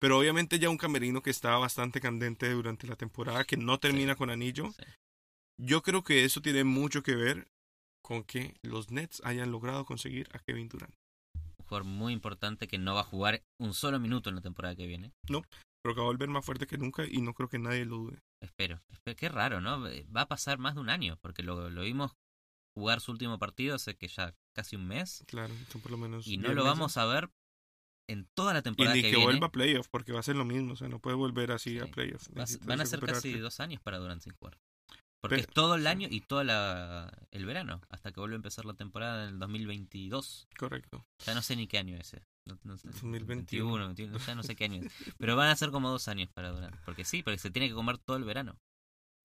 Pero 0.00 0.18
obviamente 0.18 0.58
ya 0.58 0.70
un 0.70 0.76
camerino 0.76 1.22
que 1.22 1.30
estaba 1.30 1.58
bastante 1.58 2.00
candente 2.00 2.50
durante 2.50 2.86
la 2.86 2.96
temporada, 2.96 3.44
que 3.44 3.56
no 3.56 3.78
termina 3.78 4.14
con 4.14 4.30
anillo. 4.30 4.72
Sí. 4.72 4.84
Yo 5.60 5.82
creo 5.82 6.04
que 6.04 6.24
eso 6.24 6.40
tiene 6.40 6.64
mucho 6.64 7.02
que 7.02 7.16
ver 7.16 7.48
con 8.02 8.22
que 8.22 8.54
los 8.62 8.90
Nets 8.90 9.20
hayan 9.24 9.50
logrado 9.50 9.84
conseguir 9.84 10.28
a 10.32 10.38
Kevin 10.38 10.68
Durant. 10.68 10.94
Un 11.58 11.66
jugador 11.66 11.84
muy 11.84 12.12
importante 12.12 12.68
que 12.68 12.78
no 12.78 12.94
va 12.94 13.00
a 13.00 13.04
jugar 13.04 13.42
un 13.60 13.74
solo 13.74 13.98
minuto 13.98 14.28
en 14.28 14.36
la 14.36 14.42
temporada 14.42 14.76
que 14.76 14.86
viene. 14.86 15.12
Pero 15.82 15.94
que 15.94 16.00
va 16.00 16.06
a 16.06 16.10
volver 16.10 16.28
más 16.28 16.44
fuerte 16.44 16.66
que 16.66 16.76
nunca 16.78 17.04
y 17.08 17.20
no 17.20 17.34
creo 17.34 17.48
que 17.48 17.58
nadie 17.58 17.84
lo 17.84 17.98
dude. 17.98 18.18
Espero. 18.42 18.80
Espero. 18.90 19.16
Qué 19.16 19.28
raro, 19.28 19.60
¿no? 19.60 19.80
Va 20.14 20.22
a 20.22 20.28
pasar 20.28 20.58
más 20.58 20.74
de 20.74 20.80
un 20.80 20.90
año, 20.90 21.16
porque 21.20 21.42
lo, 21.42 21.70
lo 21.70 21.82
vimos 21.82 22.16
jugar 22.76 23.00
su 23.00 23.10
último 23.12 23.38
partido 23.38 23.74
hace 23.76 23.96
que 23.96 24.08
ya 24.08 24.34
casi 24.54 24.76
un 24.76 24.86
mes. 24.86 25.24
Claro, 25.26 25.54
son 25.70 25.80
por 25.80 25.90
lo 25.92 25.98
menos. 25.98 26.26
Y 26.26 26.36
no 26.36 26.44
10 26.48 26.54
lo 26.56 26.62
meses. 26.64 26.78
vamos 26.78 26.96
a 26.96 27.06
ver 27.06 27.30
en 28.08 28.26
toda 28.34 28.52
la 28.54 28.60
Y 28.60 28.62
temporada 28.62 28.94
ni 28.96 29.02
que, 29.02 29.10
que, 29.10 29.16
viene. 29.16 29.24
vuelva 29.32 29.46
a 29.48 29.52
playoff, 29.52 29.88
porque 29.88 30.12
va 30.12 30.20
a 30.20 30.22
ser 30.24 30.36
lo 30.36 30.44
mismo. 30.44 30.72
O 30.72 30.76
sea, 30.76 30.88
no 30.88 30.98
puede 30.98 31.16
volver 31.16 31.52
así 31.52 31.78
a 31.78 31.84
Sí. 31.86 31.90
playoff. 31.92 32.28
A 32.28 32.40
Necesitas 32.40 32.66
van 32.66 32.80
a 32.80 32.86
ser 32.86 33.00
casi 33.00 33.38
dos 33.38 33.60
años 33.60 33.80
para 33.80 33.98
Durant 33.98 34.22
sin 34.22 34.32
jugar. 34.34 34.58
Porque 35.20 35.36
Pero- 35.36 35.48
es 35.48 35.54
todo 35.54 35.74
el 35.74 35.86
año 35.88 36.06
y 36.10 36.20
todo 36.20 36.44
la, 36.44 37.10
el 37.32 37.44
verano, 37.44 37.80
hasta 37.88 38.12
que 38.12 38.20
vuelve 38.20 38.36
a 38.36 38.36
empezar 38.36 38.64
la 38.64 38.74
temporada 38.74 39.24
en 39.24 39.30
el 39.34 39.38
2022. 39.40 40.46
Correcto. 40.56 41.04
Ya 41.26 41.34
no 41.34 41.42
sé 41.42 41.56
ni 41.56 41.66
qué 41.66 41.78
año 41.78 41.96
es 41.96 42.14
ese. 42.14 42.24
No, 42.48 42.58
no 42.64 42.76
sé, 42.78 42.88
2021. 42.88 43.36
21, 43.36 43.86
21, 43.86 44.18
ya 44.18 44.34
no 44.34 44.42
sé 44.42 44.56
qué 44.56 44.64
año 44.64 44.82
es. 44.82 44.92
Pero 45.18 45.36
van 45.36 45.48
a 45.48 45.56
ser 45.56 45.70
como 45.70 45.90
dos 45.90 46.08
años 46.08 46.28
para 46.32 46.50
Durant. 46.50 46.74
Porque 46.84 47.04
sí, 47.04 47.22
porque 47.22 47.38
se 47.38 47.50
tiene 47.50 47.68
que 47.68 47.74
comer 47.74 47.98
todo 47.98 48.16
el 48.16 48.24
verano. 48.24 48.58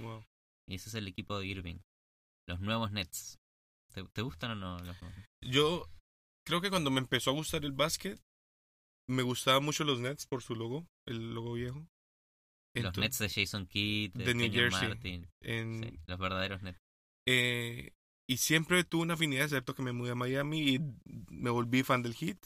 Wow. 0.02 0.24
Y 0.68 0.76
ese 0.76 0.90
es 0.90 0.96
el 0.96 1.08
equipo 1.08 1.40
de 1.40 1.48
Irving. 1.48 1.78
Los 2.48 2.60
nuevos 2.60 2.92
Nets. 2.92 3.38
¿Te, 3.94 4.04
te 4.04 4.22
gustan 4.22 4.52
o 4.52 4.56
no 4.56 4.80
los 4.80 5.02
nuevos? 5.02 5.20
Yo 5.42 5.88
creo 6.46 6.62
que 6.62 6.70
cuando 6.70 6.92
me 6.92 7.00
empezó 7.00 7.30
a 7.30 7.34
gustar 7.34 7.64
el 7.64 7.72
básquet, 7.72 8.20
me 9.08 9.24
gustaban 9.24 9.64
mucho 9.64 9.84
los 9.84 10.00
Nets 10.00 10.26
por 10.28 10.42
su 10.44 10.56
logo, 10.56 10.86
el 11.08 11.34
logo 11.34 11.54
viejo. 11.54 11.88
Los 12.76 12.98
Nets 12.98 13.20
de 13.20 13.30
Jason 13.30 13.68
Kidd, 13.68 14.14
de, 14.14 14.24
de 14.26 14.34
New 14.34 14.52
Jersey. 14.52 14.88
Martin. 14.90 15.28
en- 15.42 15.84
Sí, 15.84 16.00
los 16.08 16.18
verdaderos 16.20 16.62
Nets. 16.64 16.80
eh, 17.28 17.92
y 18.28 18.38
siempre 18.38 18.84
tuve 18.86 19.04
una 19.04 19.14
afinidad, 19.16 19.44
excepto 19.44 19.76
que 19.76 19.84
me 19.84 19.92
mudé 19.92 20.12
a 20.12 20.16
Miami 20.16 20.76
y 20.76 20.80
me 21.30 21.50
volví 21.50 21.84
fan 21.84 22.02
del 22.02 22.16
Heat. 22.16 22.38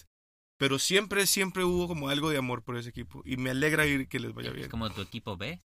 Pero 0.60 0.80
siempre, 0.80 1.28
siempre 1.28 1.64
hubo 1.64 1.88
como 1.88 2.10
algo 2.10 2.30
de 2.30 2.38
amor 2.38 2.64
por 2.64 2.78
ese 2.78 2.90
equipo. 2.90 3.22
Y 3.26 3.38
me 3.38 3.52
alegra 3.52 3.86
ir 3.86 4.08
que 4.08 4.20
les 4.20 4.34
vaya 4.34 4.50
Es 4.50 4.56
bien. 4.56 4.70
como 4.70 4.90
tu 4.90 5.02
equipo 5.02 5.38
B, 5.38 5.62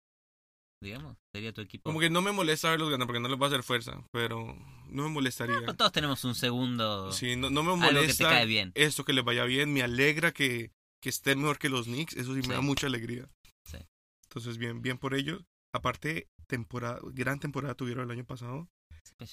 digamos. 0.83 1.17
Sería 1.33 1.53
tu 1.53 1.61
equipo. 1.61 1.85
Como 1.85 2.01
que 2.01 2.11
no 2.11 2.23
me 2.23 2.33
molesta 2.33 2.71
verlos 2.71 2.91
ganar 2.91 3.07
porque 3.07 3.21
no 3.21 3.29
les 3.29 3.41
va 3.41 3.45
a 3.47 3.49
hacer 3.49 3.63
fuerza. 3.63 4.03
Pero 4.13 4.57
no 4.89 5.03
me 5.05 5.09
molestaría. 5.11 5.61
Pero 5.61 5.77
todos 5.77 5.93
tenemos 5.93 6.25
un 6.25 6.35
segundo. 6.35 7.13
Sí, 7.13 7.37
no, 7.37 7.51
no 7.51 7.63
me 7.63 7.71
algo 7.71 7.83
que 7.83 7.89
te 7.89 7.95
molesta 7.95 8.29
cae 8.31 8.47
bien. 8.47 8.73
esto 8.75 9.05
que 9.05 9.13
les 9.13 9.25
vaya 9.25 9.45
bien. 9.45 9.73
Me 9.73 9.83
alegra 9.83 10.33
que, 10.33 10.73
que 11.01 11.09
estén 11.09 11.39
mejor 11.41 11.59
que 11.59 11.69
los 11.69 11.87
Knicks. 11.87 12.15
Eso 12.17 12.35
sí, 12.35 12.43
Sí. 12.43 12.49
me 12.49 12.55
da 12.55 12.61
mucha 12.61 12.87
alegría. 12.89 13.29
Sí. 13.65 13.79
Entonces, 14.25 14.59
bien, 14.59 14.83
bien 14.83 14.99
por 14.99 15.15
ellos. 15.15 15.45
Aparte, 15.73 16.27
temporada, 16.49 16.99
gran 17.13 17.39
temporada 17.39 17.75
tuvieron 17.77 18.05
el 18.07 18.11
año 18.11 18.25
pasado. 18.25 18.69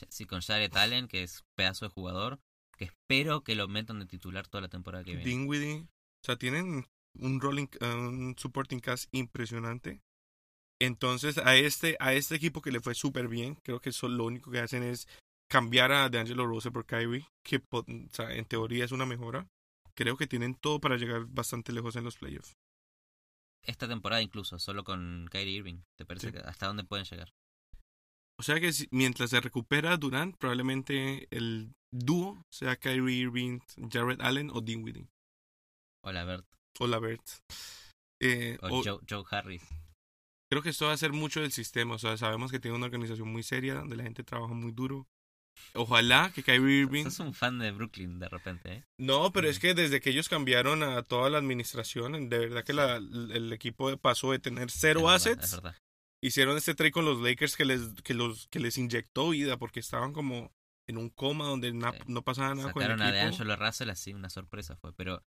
Sí, 0.10 0.26
con 0.26 0.42
Jared 0.42 0.76
Allen, 0.76 1.08
que 1.08 1.24
es 1.24 1.44
pedazo 1.56 1.86
de 1.86 1.90
jugador. 1.92 2.40
Que 2.78 2.86
espero 2.86 3.44
que 3.44 3.56
lo 3.56 3.68
metan 3.68 4.00
de 4.00 4.06
titular 4.06 4.48
toda 4.48 4.62
la 4.62 4.68
temporada 4.70 5.04
que 5.04 5.16
viene. 5.16 5.26
Dinwiddie. 5.30 5.82
O 5.82 6.26
sea, 6.26 6.36
tienen 6.38 6.86
un 7.20 7.42
rolling, 7.42 7.68
uh, 7.82 7.86
un 7.86 8.36
supporting 8.38 8.80
cast 8.80 9.10
impresionante. 9.14 10.02
Entonces, 10.80 11.40
a 11.40 11.56
este, 11.56 11.98
a 12.00 12.14
este 12.14 12.36
equipo 12.36 12.62
que 12.62 12.72
le 12.72 12.80
fue 12.80 12.94
súper 12.94 13.28
bien, 13.28 13.56
creo 13.64 13.80
que 13.80 13.90
eso 13.90 14.08
lo 14.08 14.26
único 14.26 14.52
que 14.52 14.60
hacen 14.60 14.84
es 14.84 15.08
cambiar 15.50 15.92
a 15.92 16.10
D'Angelo 16.10 16.46
Rose 16.46 16.70
por 16.72 16.86
Kyrie, 16.86 17.26
que 17.44 17.62
o 17.72 17.86
sea, 18.12 18.32
en 18.36 18.46
teoría 18.46 18.86
es 18.86 18.92
una 18.92 19.06
mejora. 19.08 19.48
Creo 19.96 20.18
que 20.18 20.28
tienen 20.28 20.54
todo 20.54 20.80
para 20.80 20.98
llegar 20.98 21.26
bastante 21.26 21.72
lejos 21.72 21.96
en 21.96 22.04
los 22.04 22.18
playoffs. 22.18 22.54
esta 23.64 23.88
temporada 23.88 24.22
incluso, 24.22 24.60
solo 24.60 24.84
con 24.86 25.28
Kyrie 25.32 25.56
Irving. 25.58 25.82
¿Te 25.98 26.06
parece 26.06 26.28
Sí. 26.28 26.34
que 26.34 26.40
hasta 26.40 26.68
dónde 26.68 26.84
pueden 26.86 27.06
llegar? 27.06 27.34
O 28.40 28.44
sea 28.44 28.60
que 28.62 28.72
mientras 28.92 29.32
se 29.32 29.42
recupera 29.42 29.98
Durant, 29.98 30.38
probablemente 30.38 31.28
el 31.32 31.74
dúo 31.92 32.44
sea 32.52 32.76
Kyrie 32.76 33.16
Irving, 33.24 33.60
Jared 33.92 34.22
Allen 34.22 34.50
o 34.52 34.62
Dinwiddie. 34.62 35.08
Hola, 36.04 36.24
Bert. 36.26 36.46
O 36.80 36.88
Lavert. 36.88 37.24
Eh, 38.22 38.58
O, 38.62 38.68
o- 38.80 38.84
Joe, 38.84 39.00
Joe 39.10 39.24
Harris. 39.30 39.64
creo 40.52 40.62
que 40.62 40.70
esto 40.70 40.86
va 40.86 40.94
a 40.94 40.98
ser 40.98 41.12
mucho 41.14 41.42
del 41.42 41.52
sistema. 41.52 41.96
O 41.96 42.00
sea, 42.00 42.18
sabemos 42.18 42.52
que 42.52 42.60
tiene 42.60 42.78
una 42.78 42.86
organización 42.86 43.32
muy 43.32 43.44
seria, 43.44 43.74
donde 43.76 43.96
la 43.98 44.04
gente 44.04 44.24
trabaja 44.24 44.54
muy 44.54 44.72
duro. 44.72 45.08
Ojalá 45.74 46.32
que 46.34 46.44
Kyrie 46.44 46.82
Irving... 46.82 47.06
Sos 47.06 47.20
un 47.20 47.34
fan 47.34 47.58
de 47.58 47.72
Brooklyn 47.72 48.20
de 48.20 48.30
repente, 48.30 48.74
¿eh? 48.74 48.84
No, 49.00 49.32
pero 49.32 49.50
es 49.50 49.58
Mm. 49.58 49.62
que 49.62 49.74
desde 49.74 50.00
que 50.02 50.12
ellos 50.12 50.30
cambiaron 50.30 50.84
a 50.84 51.02
toda 51.02 51.32
la 51.32 51.40
administración, 51.40 52.30
de 52.30 52.38
verdad 52.38 52.64
que 52.64 52.74
la- 52.74 52.98
el 52.98 53.52
equipo 53.52 53.96
pasó 53.98 54.32
de 54.32 54.40
tener 54.40 54.70
cero 54.70 55.00
Es 55.00 55.04
verdad, 55.04 55.16
assets 55.16 55.44
es 55.46 55.52
verdad. 55.56 55.76
hicieron 56.24 56.58
este 56.58 56.76
trade 56.76 56.92
con 56.92 57.06
los 57.06 57.20
Lakers 57.22 57.56
que 57.56 57.66
les, 57.66 57.82
que 58.04 58.14
los, 58.14 58.48
que 58.50 58.60
les 58.60 58.78
inyectó 58.78 59.30
vida 59.32 59.58
porque 59.58 59.80
estaban 59.80 60.14
como 60.14 60.52
en 60.88 60.98
un 60.98 61.10
coma 61.10 61.46
donde 61.46 61.74
na- 61.74 61.92
Sí. 61.92 62.00
no 62.08 62.22
pasaba 62.24 62.56
nada 62.56 62.72
con 62.72 62.82
el 62.82 62.90
Sacaron 62.90 63.02
a 63.02 63.10
equipo. 63.10 63.22
DeAngelo 63.22 63.56
Russell 63.56 63.90
así, 63.90 64.14
una 64.14 64.30
sorpresa 64.30 64.76
fue. 64.78 64.94
Pero 64.94 65.24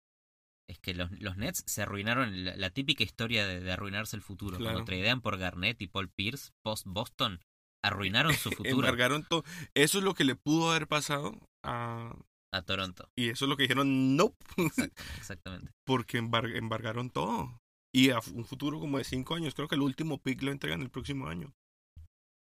es 0.70 0.80
que 0.80 0.94
los, 0.94 1.12
los 1.20 1.38
Nets 1.38 1.64
se 1.66 1.82
arruinaron, 1.82 2.46
la, 2.46 2.56
la 2.56 2.70
típica 2.70 3.04
historia 3.04 3.48
de, 3.48 3.60
de 3.62 3.72
arruinarse 3.72 4.16
el 4.16 4.22
futuro. 4.22 4.58
Claro. 4.58 4.74
Cuando 4.76 4.86
tradean 4.86 5.22
por 5.22 5.38
Garnett 5.38 5.82
y 5.82 5.88
Paul 5.88 6.10
Pierce, 6.10 6.52
post 6.64 6.86
Boston, 6.88 7.40
arruinaron 7.84 8.34
su 8.34 8.50
futuro 8.52 8.70
Embargaron 8.70 9.24
todo. 9.24 9.44
Eso 9.74 9.98
es 10.00 10.04
lo 10.04 10.14
que 10.14 10.24
le 10.26 10.36
pudo 10.36 10.72
haber 10.72 10.88
pasado 10.88 11.38
a... 11.64 12.16
a 12.54 12.62
Toronto. 12.64 13.10
Y 13.16 13.30
eso 13.30 13.46
es 13.46 13.50
lo 13.50 13.56
que 13.58 13.64
dijeron, 13.64 14.16
no, 14.16 14.36
Exactamente. 14.58 15.04
exactamente. 15.18 15.72
porque 15.86 16.22
embar- 16.22 16.56
embargaron 16.56 17.10
todo. 17.10 17.60
Y 17.96 18.10
a 18.12 18.20
un 18.34 18.46
futuro 18.46 18.80
como 18.80 18.98
de 19.00 19.06
cinco 19.06 19.34
años. 19.36 19.56
Creo 19.56 19.68
que 19.70 19.76
el 19.76 19.82
último 19.82 20.22
pick 20.22 20.44
lo 20.44 20.52
entregan 20.52 20.82
el 20.82 20.90
próximo 20.92 21.28
año. 21.28 21.54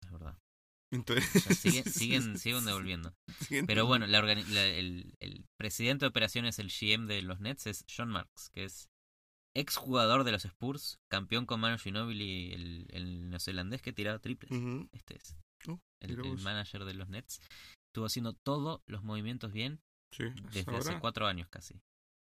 Es 0.03 0.11
verdad. 0.11 0.37
Entonces, 0.91 1.37
O 1.37 1.41
sea, 1.41 1.55
siguen, 1.57 1.85
siguen, 1.85 2.39
siguen 2.39 2.65
devolviendo. 2.65 3.15
siguen- 3.47 3.67
Pero 3.67 3.87
bueno, 3.87 4.07
la 4.07 4.19
el, 4.21 5.15
el 5.21 5.45
presidente 5.59 6.05
de 6.05 6.09
operaciones, 6.09 6.59
el 6.59 6.69
GM 6.71 7.07
de 7.07 7.23
los 7.23 7.41
Nets, 7.41 7.67
es 7.67 7.85
John 7.95 8.09
Marks, 8.11 8.51
que 8.51 8.65
es 8.65 8.89
exjugador 9.55 10.25
de 10.25 10.33
los 10.33 10.45
Spurs, 10.45 10.99
campeón 11.11 11.45
con 11.47 11.61
Manu 11.61 11.79
Ginobili, 11.79 12.53
el, 12.53 12.87
el 12.91 13.29
neozelandés 13.31 13.83
que 13.83 13.93
tiraba 13.93 14.19
triples. 14.19 14.51
Este 14.93 15.17
es 15.17 15.37
Oh, 15.67 15.81
el, 16.01 16.17
manager 16.39 16.85
de 16.85 16.95
los 16.95 17.09
Nets. 17.09 17.41
Estuvo 17.89 18.07
haciendo 18.07 18.33
todos 18.33 18.81
los 18.87 19.03
movimientos 19.03 19.53
bien 19.53 19.81
Sí, 20.13 20.25
desde 20.53 20.77
hace 20.77 21.01
cuatro 21.01 21.27
años 21.27 21.49
casi. 21.49 21.75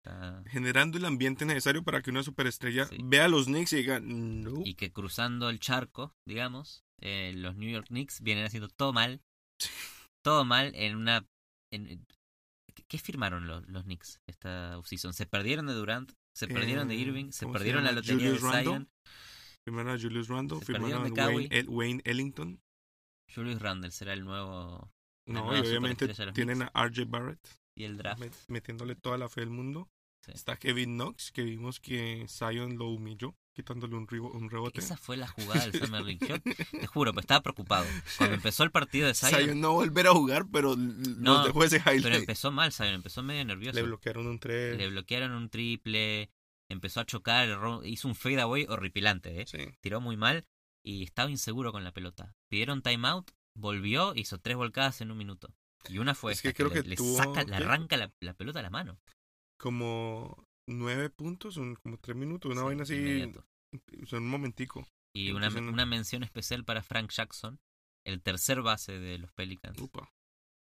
Está- 0.08 0.44
generando 0.50 0.98
el 0.98 1.06
ambiente 1.06 1.46
necesario 1.46 1.84
para 1.84 2.02
que 2.02 2.10
una 2.10 2.24
superestrella 2.24 2.86
Sí. 2.86 2.98
vea 3.04 3.26
a 3.26 3.28
los 3.28 3.46
Knicks 3.46 3.74
y 3.74 3.78
diga, 3.78 4.00
no. 4.00 4.62
Y 4.66 4.76
que 4.76 4.92
cruzando 4.92 5.50
el 5.50 5.60
charco, 5.60 6.14
digamos, 6.26 6.84
eh, 7.02 7.34
los 7.36 7.56
New 7.56 7.70
York 7.70 7.88
Knicks 7.88 8.22
vienen 8.22 8.46
haciendo 8.46 8.70
todo 8.70 8.94
mal. 8.94 9.22
Todo 10.24 10.46
mal 10.46 10.72
en 10.76 10.96
una... 10.96 11.26
En, 11.72 12.06
¿qué- 12.74 12.84
¿Qué 12.88 12.98
firmaron 12.98 13.48
los, 13.48 13.68
los 13.68 13.84
Knicks 13.84 14.20
esta 14.28 14.78
offseason? 14.78 15.14
Se 15.14 15.26
perdieron 15.26 15.68
de 15.68 15.74
Durant, 15.74 16.12
se 16.36 16.48
perdieron 16.48 16.88
de 16.88 16.96
Eh, 16.96 17.00
Irving, 17.00 17.32
se 17.32 17.46
¿cómo 17.46 17.54
se 17.54 17.60
perdieron 17.60 17.84
la 17.84 17.92
lotería 17.92 18.32
de 18.32 18.38
Randle. 18.38 18.64
Zion. 18.64 18.90
Firmaron 19.66 19.96
a 19.96 20.00
Julius 20.00 20.28
Randle, 20.30 20.62
firmaron 20.62 21.20
a 21.20 21.28
Wayne. 21.28 21.48
El- 21.52 21.70
Wayne 21.70 22.02
Ellington. 22.06 22.62
Julius 23.34 23.62
Randle 23.62 23.92
será 23.92 24.14
el 24.14 24.24
nuevo... 24.24 24.90
No, 25.28 25.54
y 25.56 25.60
obviamente 25.60 26.08
tienen 26.34 26.60
Knicks. 26.60 26.72
a 26.74 26.86
RJ 26.88 27.06
Barrett, 27.06 27.60
Y 27.76 27.84
el 27.84 27.98
draft. 27.98 28.22
met- 28.22 28.46
metiéndole 28.48 28.96
toda 28.96 29.18
la 29.18 29.28
fe 29.28 29.42
del 29.42 29.50
mundo. 29.50 29.90
Sí. 30.28 30.34
Está 30.36 30.58
Kevin 30.58 30.96
Knox, 30.96 31.32
que 31.32 31.42
vimos 31.44 31.80
que 31.80 32.26
Zion 32.28 32.78
lo 32.78 32.88
humilló, 32.90 33.36
quitándole 33.54 33.96
un, 33.96 34.08
un 34.34 34.50
rebote. 34.50 34.80
Esa 34.80 34.98
fue 34.98 35.18
la 35.18 35.28
jugada 35.28 35.66
del 35.68 35.80
Summer 35.82 36.04
League. 36.04 36.20
Yo 36.28 36.36
te 36.82 36.88
juro, 36.88 37.14
pues 37.14 37.24
estaba 37.24 37.42
preocupado. 37.42 37.86
Cuando 38.18 38.36
empezó 38.36 38.64
el 38.64 38.72
partido 38.72 39.08
de 39.08 39.14
Zion, 39.14 39.42
Zion, 39.42 39.62
no 39.62 39.74
volver 39.74 40.08
a 40.08 40.12
jugar, 40.12 40.46
pero 40.52 40.76
No, 40.76 41.46
dejó 41.46 41.64
ese 41.64 41.78
highlight. 41.78 42.04
pero 42.04 42.16
empezó 42.18 42.52
mal 42.52 42.72
Zion, 42.72 42.94
empezó 42.94 43.24
medio 43.24 43.44
nervioso. 43.46 43.76
Le 43.76 43.84
bloquearon 43.84 44.28
un 44.28 44.40
3. 44.40 44.78
Le 44.78 44.90
bloquearon 44.90 45.32
un 45.32 45.50
triple, 45.50 46.30
empezó 46.70 47.00
a 47.00 47.06
chocar, 47.06 47.48
hizo 47.86 48.08
un 48.08 48.16
fadeaway 48.16 48.66
horripilante, 48.68 49.42
¿eh? 49.42 49.46
Sí. 49.48 49.58
tiró 49.82 50.02
muy 50.02 50.18
mal 50.18 50.46
y 50.84 51.04
estaba 51.04 51.30
inseguro 51.30 51.72
con 51.72 51.84
la 51.84 51.92
pelota. 51.94 52.36
Pidieron 52.50 52.82
timeout, 52.82 53.32
volvió, 53.56 54.14
hizo 54.16 54.40
tres 54.40 54.58
volcadas 54.58 55.02
en 55.02 55.12
un 55.12 55.18
minuto. 55.18 55.54
Y 55.90 56.00
una 56.00 56.16
fue 56.16 56.34
Es 56.34 56.42
que 56.42 56.54
creo 56.54 56.68
le, 56.70 56.82
que 56.84 56.90
le 56.90 56.96
tuvo- 56.98 57.16
saca, 57.18 57.44
le 57.44 57.56
arranca 57.56 57.96
la, 57.98 58.12
la 58.20 58.34
pelota 58.34 58.60
a 58.60 58.64
la 58.64 58.70
mano. 58.70 59.00
Como 59.60 60.46
nueve 60.68 61.10
puntos, 61.10 61.56
son 61.56 61.76
como 61.76 61.98
tres 61.98 62.16
minutos, 62.16 62.52
una 62.52 62.62
Sí, 62.62 62.66
vaina 62.68 62.84
así, 62.84 62.96
inmediato. 62.96 63.46
sea, 64.06 64.20
un 64.20 64.30
momentico. 64.30 64.88
Y 65.16 65.32
una, 65.32 65.50
una 65.50 65.86
mención 65.86 66.24
especial 66.24 66.64
para 66.64 66.84
Frank 66.84 67.12
Jackson, 67.12 67.60
el 68.06 68.22
tercer 68.22 68.62
base 68.62 69.00
de 69.00 69.18
los 69.18 69.32
Pelicans, 69.34 69.80
Upa. 69.80 70.12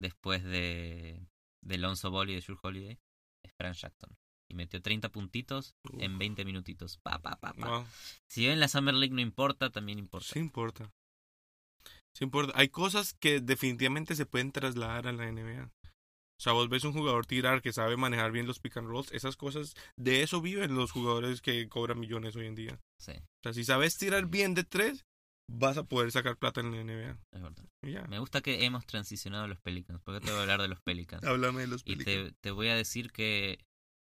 después 0.01 0.45
de, 0.45 1.27
de 1.65 1.79
Lonzo 1.79 2.11
Ball 2.11 2.31
y 2.31 2.35
de 2.35 2.41
Shur 2.41 2.59
Holiday, 2.63 2.99
es 3.45 3.53
Frank 3.57 3.75
Jackson. 3.77 4.11
Y 4.51 4.55
metió 4.55 4.83
30 4.83 5.09
puntitos 5.09 5.75
en 5.99 6.19
20 6.19 6.45
minutitos. 6.45 6.99
Pa, 6.99 7.19
pa, 7.23 7.37
pa, 7.37 7.55
pa. 7.55 7.69
Wow. 7.79 7.87
Si 8.29 8.43
bien 8.43 8.61
la 8.61 8.69
Summer 8.69 8.95
League 8.95 9.15
no 9.15 9.23
importa, 9.23 9.71
también 9.71 9.99
importa. 9.99 10.29
Sí 10.31 10.39
importa. 10.41 10.93
Sí 12.15 12.25
importa. 12.25 12.53
Hay 12.57 12.69
cosas 12.69 13.15
que 13.15 13.41
definitivamente 13.41 14.15
se 14.15 14.27
pueden 14.27 14.53
trasladar 14.53 15.07
a 15.07 15.13
la 15.13 15.33
NBA. 15.33 15.71
O 16.43 16.45
sea, 16.45 16.55
vos 16.55 16.69
ves 16.69 16.83
un 16.83 16.93
jugador 16.93 17.25
tirar 17.25 17.63
que 17.63 17.73
sabe 17.73 17.97
manejar 17.97 18.33
bien 18.33 18.49
los 18.49 18.59
pick 18.59 18.77
and 18.77 18.89
rolls. 18.89 19.13
Esas 19.13 19.37
cosas, 19.37 19.75
de 19.97 20.23
eso 20.25 20.41
viven 20.41 20.75
los 20.75 20.91
jugadores 20.91 21.41
que 21.41 21.69
cobran 21.69 22.01
millones 22.01 22.35
hoy 22.35 22.47
en 22.49 22.57
día. 22.57 22.81
Sí, 22.99 23.13
O 23.13 23.43
sea, 23.45 23.53
si 23.53 23.63
sabes 23.65 23.97
tirar 23.97 24.27
bien 24.27 24.55
de 24.55 24.65
tres, 24.65 25.07
vas 25.49 25.77
a 25.77 25.85
poder 25.85 26.11
sacar 26.11 26.37
plata 26.37 26.61
en 26.61 26.73
la 26.73 26.83
NBA. 26.83 27.17
es 27.31 27.43
verdad. 27.43 27.65
Y. 27.83 27.93
Me 28.09 28.19
gusta 28.19 28.41
que 28.41 28.65
hemos 28.65 28.85
transicionado 28.87 29.45
a 29.45 29.47
los 29.47 29.61
Pelicans, 29.61 30.01
porque 30.03 30.19
te 30.21 30.33
voy 30.33 30.41
a 30.41 30.43
hablar 30.43 30.61
de 30.63 30.67
los 30.67 30.81
Pelicans. 30.81 31.23
Háblame 31.27 31.61
de 31.61 31.67
los 31.69 31.83
Y 31.85 31.95
Pelicans. 31.95 32.33
te, 32.33 32.37
te 32.41 32.51
voy 32.51 32.67
a 32.67 32.75
decir 32.75 33.13
que 33.13 33.61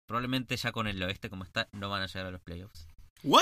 probablemente 0.07 0.55
ya 0.55 0.71
con 0.71 0.87
el 0.87 1.03
oeste 1.03 1.29
como 1.29 1.43
está, 1.43 1.67
no 1.73 1.89
van 1.89 2.03
a 2.03 2.07
llegar 2.07 2.25
a 2.27 2.31
los 2.31 2.41
playoffs. 2.41 2.87
¿What? 3.23 3.41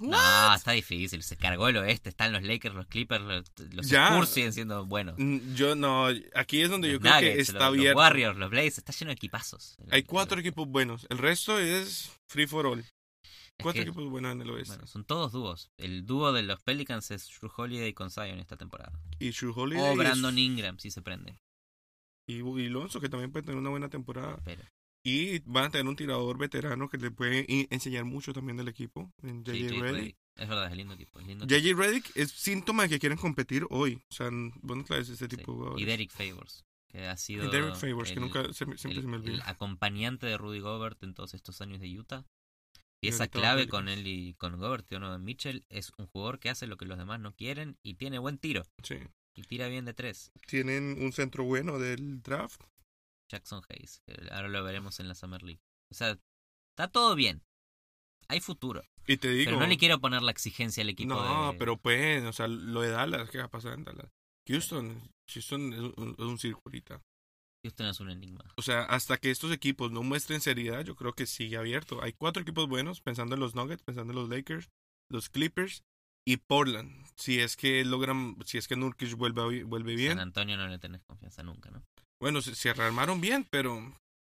No, 0.00 0.54
está 0.54 0.72
difícil. 0.72 1.22
Se 1.22 1.36
cargó 1.36 1.68
el 1.68 1.76
oeste. 1.78 2.10
Están 2.10 2.32
los 2.32 2.42
Lakers, 2.42 2.74
los 2.74 2.86
Clippers, 2.86 3.22
los, 3.24 3.44
los. 3.72 3.86
Spurs 3.90 4.28
siguen 4.28 4.52
siendo 4.52 4.84
buenos. 4.84 5.14
Mm, 5.18 5.54
Yo 5.54 5.74
no, 5.74 6.08
aquí 6.34 6.60
es 6.60 6.68
donde 6.70 6.88
yo 6.88 6.94
Los 6.98 7.02
creo 7.02 7.20
que 7.20 7.40
está 7.40 7.52
los, 7.54 7.62
los 7.62 7.68
abierto. 7.78 7.98
Warriors, 7.98 8.36
los 8.38 8.50
Blazers, 8.50 8.78
está 8.78 8.92
lleno 8.92 9.08
de 9.10 9.14
equipazos. 9.14 9.76
Hay 9.90 10.02
cuatro 10.02 10.38
equipos 10.40 10.68
buenos. 10.68 11.06
El 11.08 11.18
resto 11.18 11.58
es 11.58 12.12
free 12.28 12.46
for 12.46 12.66
all. 12.66 12.80
Es 12.80 12.92
Cuatro 13.62 13.82
que, 13.84 13.88
equipos 13.88 14.10
buenos 14.10 14.32
en 14.32 14.42
el 14.42 14.50
oeste. 14.50 14.74
bueno, 14.74 14.86
son 14.88 15.04
todos 15.04 15.30
dúos. 15.32 15.70
El 15.78 16.04
dúo 16.06 16.32
de 16.32 16.42
los 16.42 16.60
Pelicans 16.62 17.10
es 17.12 17.30
Drew 17.40 17.50
Holiday 17.56 17.92
con 17.94 18.10
Zion 18.10 18.40
esta 18.40 18.56
temporada. 18.56 18.92
y 19.20 19.30
Shrew 19.30 19.52
Holiday 19.58 19.82
O 19.82 19.92
es- 19.92 19.96
Brandon 19.98 20.36
Ingram, 20.38 20.78
si 20.78 20.90
se 20.90 21.00
prende. 21.02 21.38
y, 22.28 22.38
y 22.40 22.68
Lonzo, 22.68 23.00
que 23.00 23.08
también 23.08 23.30
puede 23.30 23.44
tener 23.46 23.58
una 23.60 23.70
buena 23.70 23.88
temporada. 23.88 24.38
Pero, 24.44 24.62
Y 25.06 25.40
van 25.40 25.64
a 25.64 25.70
tener 25.70 25.86
un 25.86 25.96
tirador 25.96 26.38
veterano 26.38 26.88
que 26.88 26.96
le 26.96 27.10
puede 27.10 27.44
enseñar 27.70 28.04
mucho 28.06 28.32
también 28.32 28.56
del 28.56 28.68
equipo, 28.68 29.10
en 29.22 29.44
sí, 29.44 29.52
JJ 29.52 29.68
Redick. 29.68 29.82
Redick. 29.82 30.16
Es 30.36 30.48
verdad, 30.48 30.70
es 30.70 30.76
lindo 30.76 30.94
equipo. 30.94 31.20
Es 31.20 31.26
lindo 31.26 31.44
equipo. 31.44 31.60
JJ 31.60 31.74
Redick 31.76 32.16
es 32.16 32.30
síntoma 32.30 32.84
de 32.84 32.88
que 32.88 32.98
quieren 32.98 33.18
competir 33.18 33.66
hoy. 33.70 34.00
O 34.10 34.14
sea, 34.14 34.30
vos 34.30 34.76
no 34.76 34.84
traes 34.84 35.08
ese 35.10 35.26
Sí. 35.26 35.36
tipo 35.36 35.52
de 35.52 35.56
jugadores. 35.58 35.82
Y 35.82 35.84
Derek 35.84 36.10
Favors, 36.10 36.64
que 36.88 37.06
ha 37.06 37.16
sido 37.18 37.44
Y 37.46 37.50
Derek 37.50 37.74
Favors, 37.76 38.08
que 38.10 38.14
el- 38.14 38.20
nunca 38.22 38.44
se 38.46 38.54
siempre 38.54 38.74
el, 38.76 38.78
se 38.78 38.88
me 38.88 39.16
el 39.16 39.22
olvida. 39.22 39.42
acompañante 39.48 40.26
de 40.26 40.38
Rudy 40.38 40.60
Gobert 40.60 41.02
en 41.02 41.12
todos 41.14 41.34
estos 41.34 41.60
años 41.60 41.80
de 41.80 41.98
Utah. 41.98 42.24
Ahorita 43.02 43.18
va 43.18 43.28
clave 43.28 43.68
con 43.68 43.90
él 43.90 44.06
y 44.06 44.32
con 44.34 44.56
Gobert, 44.58 44.88
Donovan 44.88 45.22
Mitchell. 45.22 45.66
Es 45.68 45.92
un 45.98 46.06
jugador 46.06 46.38
que 46.38 46.48
hace 46.48 46.66
lo 46.66 46.78
que 46.78 46.86
los 46.86 46.96
demás 46.96 47.20
no 47.20 47.34
quieren 47.34 47.76
y 47.82 47.94
tiene 47.94 48.18
buen 48.18 48.38
tiro. 48.38 48.62
Sí. 48.82 48.96
Y 49.34 49.42
tira 49.42 49.68
bien 49.68 49.84
de 49.84 49.92
tres. 49.92 50.32
Tienen 50.46 50.96
un 51.02 51.12
centro 51.12 51.44
bueno 51.44 51.78
del 51.78 52.22
draft. 52.22 52.62
Jackson 53.30 53.62
Hayes. 53.68 54.00
que 54.06 54.28
Ahora 54.30 54.48
lo 54.48 54.62
veremos 54.64 55.00
en 55.00 55.08
la 55.08 55.14
Summer 55.14 55.42
League. 55.42 55.60
O 55.90 55.94
sea, 55.94 56.18
está 56.72 56.88
todo 56.88 57.14
bien. 57.14 57.42
Hay 58.28 58.40
futuro. 58.40 58.82
Y 59.06 59.18
te 59.18 59.28
digo. 59.28 59.50
pero 59.50 59.60
no 59.60 59.66
le 59.66 59.76
quiero 59.76 60.00
poner 60.00 60.22
la 60.22 60.30
exigencia 60.30 60.82
al 60.82 60.88
equipo 60.88 61.14
no, 61.14 61.52
de... 61.52 61.58
pero 61.58 61.76
pueden. 61.76 62.26
O 62.26 62.32
sea, 62.32 62.48
lo 62.48 62.80
de 62.80 62.90
Dallas, 62.90 63.30
¿qué 63.30 63.38
va 63.38 63.44
a 63.44 63.50
pasar 63.50 63.74
en 63.74 63.84
Dallas? 63.84 64.10
Houston. 64.48 65.10
Houston 65.32 65.72
es 65.72 65.80
un, 65.80 66.16
es 66.18 66.24
un 66.24 66.38
circo 66.38 66.62
ahorita. 66.66 67.02
Houston 67.64 67.86
es 67.86 68.00
un 68.00 68.10
enigma. 68.10 68.44
O 68.56 68.62
sea, 68.62 68.84
hasta 68.84 69.16
que 69.16 69.30
estos 69.30 69.50
equipos 69.52 69.90
no 69.90 70.02
muestren 70.02 70.40
seriedad, 70.40 70.84
yo 70.84 70.96
creo 70.96 71.14
que 71.14 71.26
sigue 71.26 71.56
abierto. 71.56 72.02
Hay 72.02 72.12
cuatro 72.12 72.42
equipos 72.42 72.68
buenos, 72.68 73.00
pensando 73.00 73.34
en 73.34 73.40
los 73.40 73.54
Nuggets, 73.54 73.82
pensando 73.82 74.12
en 74.12 74.18
los 74.18 74.28
Lakers, 74.28 74.70
los 75.10 75.30
Clippers 75.30 75.82
y 76.26 76.36
Portland. 76.36 77.06
Si 77.16 77.40
es 77.40 77.56
que 77.56 77.84
logran, 77.84 78.36
si 78.44 78.58
es 78.58 78.68
que 78.68 78.76
Nurkic 78.76 79.14
vuelve, 79.14 79.64
vuelve 79.64 79.92
San 79.92 79.96
bien. 79.96 80.18
Antonio 80.18 80.56
no 80.56 80.68
le 80.68 80.78
tenés 80.78 81.02
confianza 81.04 81.42
nunca, 81.42 81.70
¿no? 81.70 81.82
Bueno, 82.20 82.40
se, 82.42 82.54
se 82.54 82.72
rearmaron 82.72 83.20
bien, 83.20 83.46
pero 83.50 83.80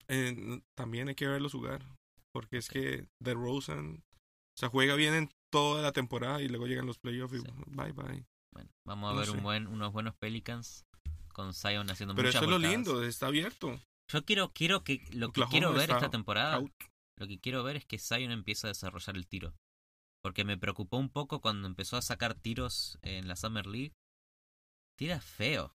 eh, 0.08 0.60
también 0.76 1.08
hay 1.08 1.14
que 1.14 1.26
verlos 1.26 1.52
jugar. 1.52 1.82
Porque 2.32 2.56
es 2.56 2.68
que 2.68 3.08
DeRozan, 3.20 4.02
o 4.02 4.58
sea, 4.58 4.68
juega 4.68 4.94
bien 4.96 5.14
en 5.14 5.30
toda 5.52 5.82
la 5.82 5.92
temporada 5.92 6.42
y 6.42 6.48
luego 6.48 6.66
llegan 6.66 6.86
los 6.86 6.98
playoffs 6.98 7.34
y 7.34 7.40
Sí. 7.40 7.46
bye 7.66 7.92
bye. 7.92 8.24
Bueno, 8.52 8.70
vamos 8.86 9.10
a 9.10 9.14
No 9.14 9.20
ver 9.20 9.30
un 9.30 9.42
buen, 9.42 9.66
unos 9.66 9.92
buenos 9.92 10.14
Pelicans 10.16 10.84
con 11.32 11.54
Zion 11.54 11.90
haciendo 11.90 12.14
Pero 12.14 12.28
muchas 12.28 12.42
eso 12.42 12.44
es 12.44 12.50
lo 12.50 12.58
lindo, 12.68 13.04
está 13.04 13.26
abierto. 13.26 13.80
Yo 14.12 14.24
quiero, 14.24 14.52
quiero 14.52 14.84
que 14.84 15.00
lo 15.12 15.32
que 15.32 15.44
quiero 15.46 15.72
ver 15.72 15.90
esta 15.90 16.10
temporada, 16.10 16.56
out. 16.56 16.72
lo 17.18 17.26
que 17.26 17.38
quiero 17.40 17.62
ver 17.64 17.76
es 17.76 17.84
que 17.86 17.98
Zion 17.98 18.30
empiece 18.32 18.66
a 18.66 18.68
desarrollar 18.68 19.16
el 19.16 19.26
tiro. 19.26 19.54
Porque 20.22 20.44
me 20.44 20.56
preocupó 20.56 20.96
un 20.96 21.10
poco 21.10 21.40
cuando 21.40 21.66
empezó 21.68 21.96
a 21.96 22.02
sacar 22.02 22.34
tiros 22.34 22.98
en 23.02 23.28
la 23.28 23.36
Summer 23.36 23.66
League. 23.66 23.92
Tira 24.96 25.20
feo. 25.20 25.74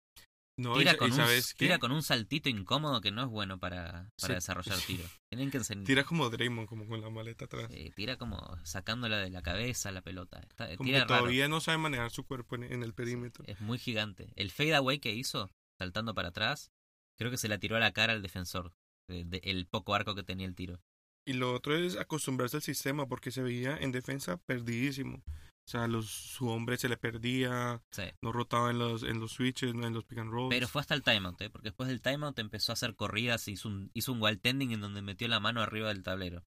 No, 0.59 0.77
Tira, 0.77 0.97
con 0.97 1.09
y 1.09 1.13
un, 1.13 1.27
tira 1.57 1.77
con 1.79 1.91
un 1.93 2.03
saltito 2.03 2.49
incómodo 2.49 2.99
que 2.99 3.11
no 3.11 3.23
es 3.23 3.29
bueno 3.29 3.59
para, 3.59 4.11
para 4.19 4.27
Sí. 4.27 4.33
desarrollar 4.33 4.77
tiro. 4.87 5.03
Tienen 5.29 5.51
que. 5.51 5.59
Tira 5.85 6.03
como 6.03 6.29
Draymond, 6.29 6.67
como 6.67 6.85
con 6.85 6.99
la 7.01 7.09
maleta 7.09 7.45
atrás. 7.45 7.69
Tira 7.95 8.17
como 8.17 8.57
sacándola 8.65 9.17
de 9.19 9.29
la 9.29 9.41
cabeza 9.41 9.91
la 9.91 10.01
pelota. 10.01 10.39
Está- 10.39 10.75
Como 10.75 10.85
tira 10.87 10.99
que 10.99 11.05
raro. 11.05 11.19
todavía 11.21 11.47
no 11.47 11.61
sabe 11.61 11.77
manejar 11.77 12.11
su 12.11 12.25
cuerpo 12.25 12.55
en, 12.55 12.63
en 12.63 12.83
el 12.83 12.93
perímetro. 12.93 13.45
Es 13.47 13.61
muy 13.61 13.77
gigante. 13.77 14.33
El 14.35 14.51
fade 14.51 14.75
away 14.75 14.99
que 14.99 15.13
hizo, 15.13 15.49
saltando 15.77 16.13
para 16.13 16.27
atrás, 16.29 16.71
creo 17.17 17.31
que 17.31 17.37
se 17.37 17.47
la 17.47 17.57
tiró 17.57 17.77
a 17.77 17.79
la 17.79 17.93
cara 17.93 18.11
al 18.13 18.21
defensor. 18.21 18.73
de- 19.07 19.23
de- 19.23 19.41
el 19.45 19.65
poco 19.65 19.95
arco 19.95 20.13
que 20.13 20.23
tenía 20.23 20.45
el 20.45 20.53
tiro. 20.55 20.79
Y 21.25 21.33
lo 21.33 21.53
otro 21.53 21.75
es 21.75 21.95
acostumbrarse 21.97 22.57
al 22.57 22.63
sistema 22.63 23.07
porque 23.07 23.31
se 23.31 23.41
veía 23.41 23.77
en 23.77 23.91
defensa 23.91 24.37
perdidísimo. 24.37 25.23
O 25.69 25.71
sea, 25.71 25.87
los, 25.87 26.07
su 26.09 26.49
hombre 26.49 26.77
se 26.77 26.89
le 26.89 26.97
perdía, 26.97 27.79
Sí. 27.91 28.01
no 28.23 28.31
rotaba 28.31 28.71
en 28.71 28.79
los, 28.79 29.03
en 29.03 29.19
los 29.19 29.33
switches, 29.33 29.69
en 29.75 29.93
los 29.93 30.03
pick 30.03 30.17
and 30.17 30.31
rolls. 30.31 30.49
Pero 30.49 30.67
fue 30.67 30.81
hasta 30.81 30.95
el 30.95 31.03
timeout, 31.03 31.39
¿eh? 31.41 31.51
porque 31.51 31.67
después 31.67 31.87
del 31.89 32.01
timeout 32.01 32.39
empezó 32.39 32.71
a 32.71 32.73
hacer 32.73 32.95
corridas, 32.95 33.47
hizo 33.47 33.67
un, 33.67 33.91
hizo 33.93 34.11
un 34.11 34.39
tending 34.39 34.71
en 34.71 34.81
donde 34.81 35.03
metió 35.03 35.27
la 35.27 35.39
mano 35.39 35.61
arriba 35.61 35.89
del 35.89 36.01
tablero. 36.01 36.43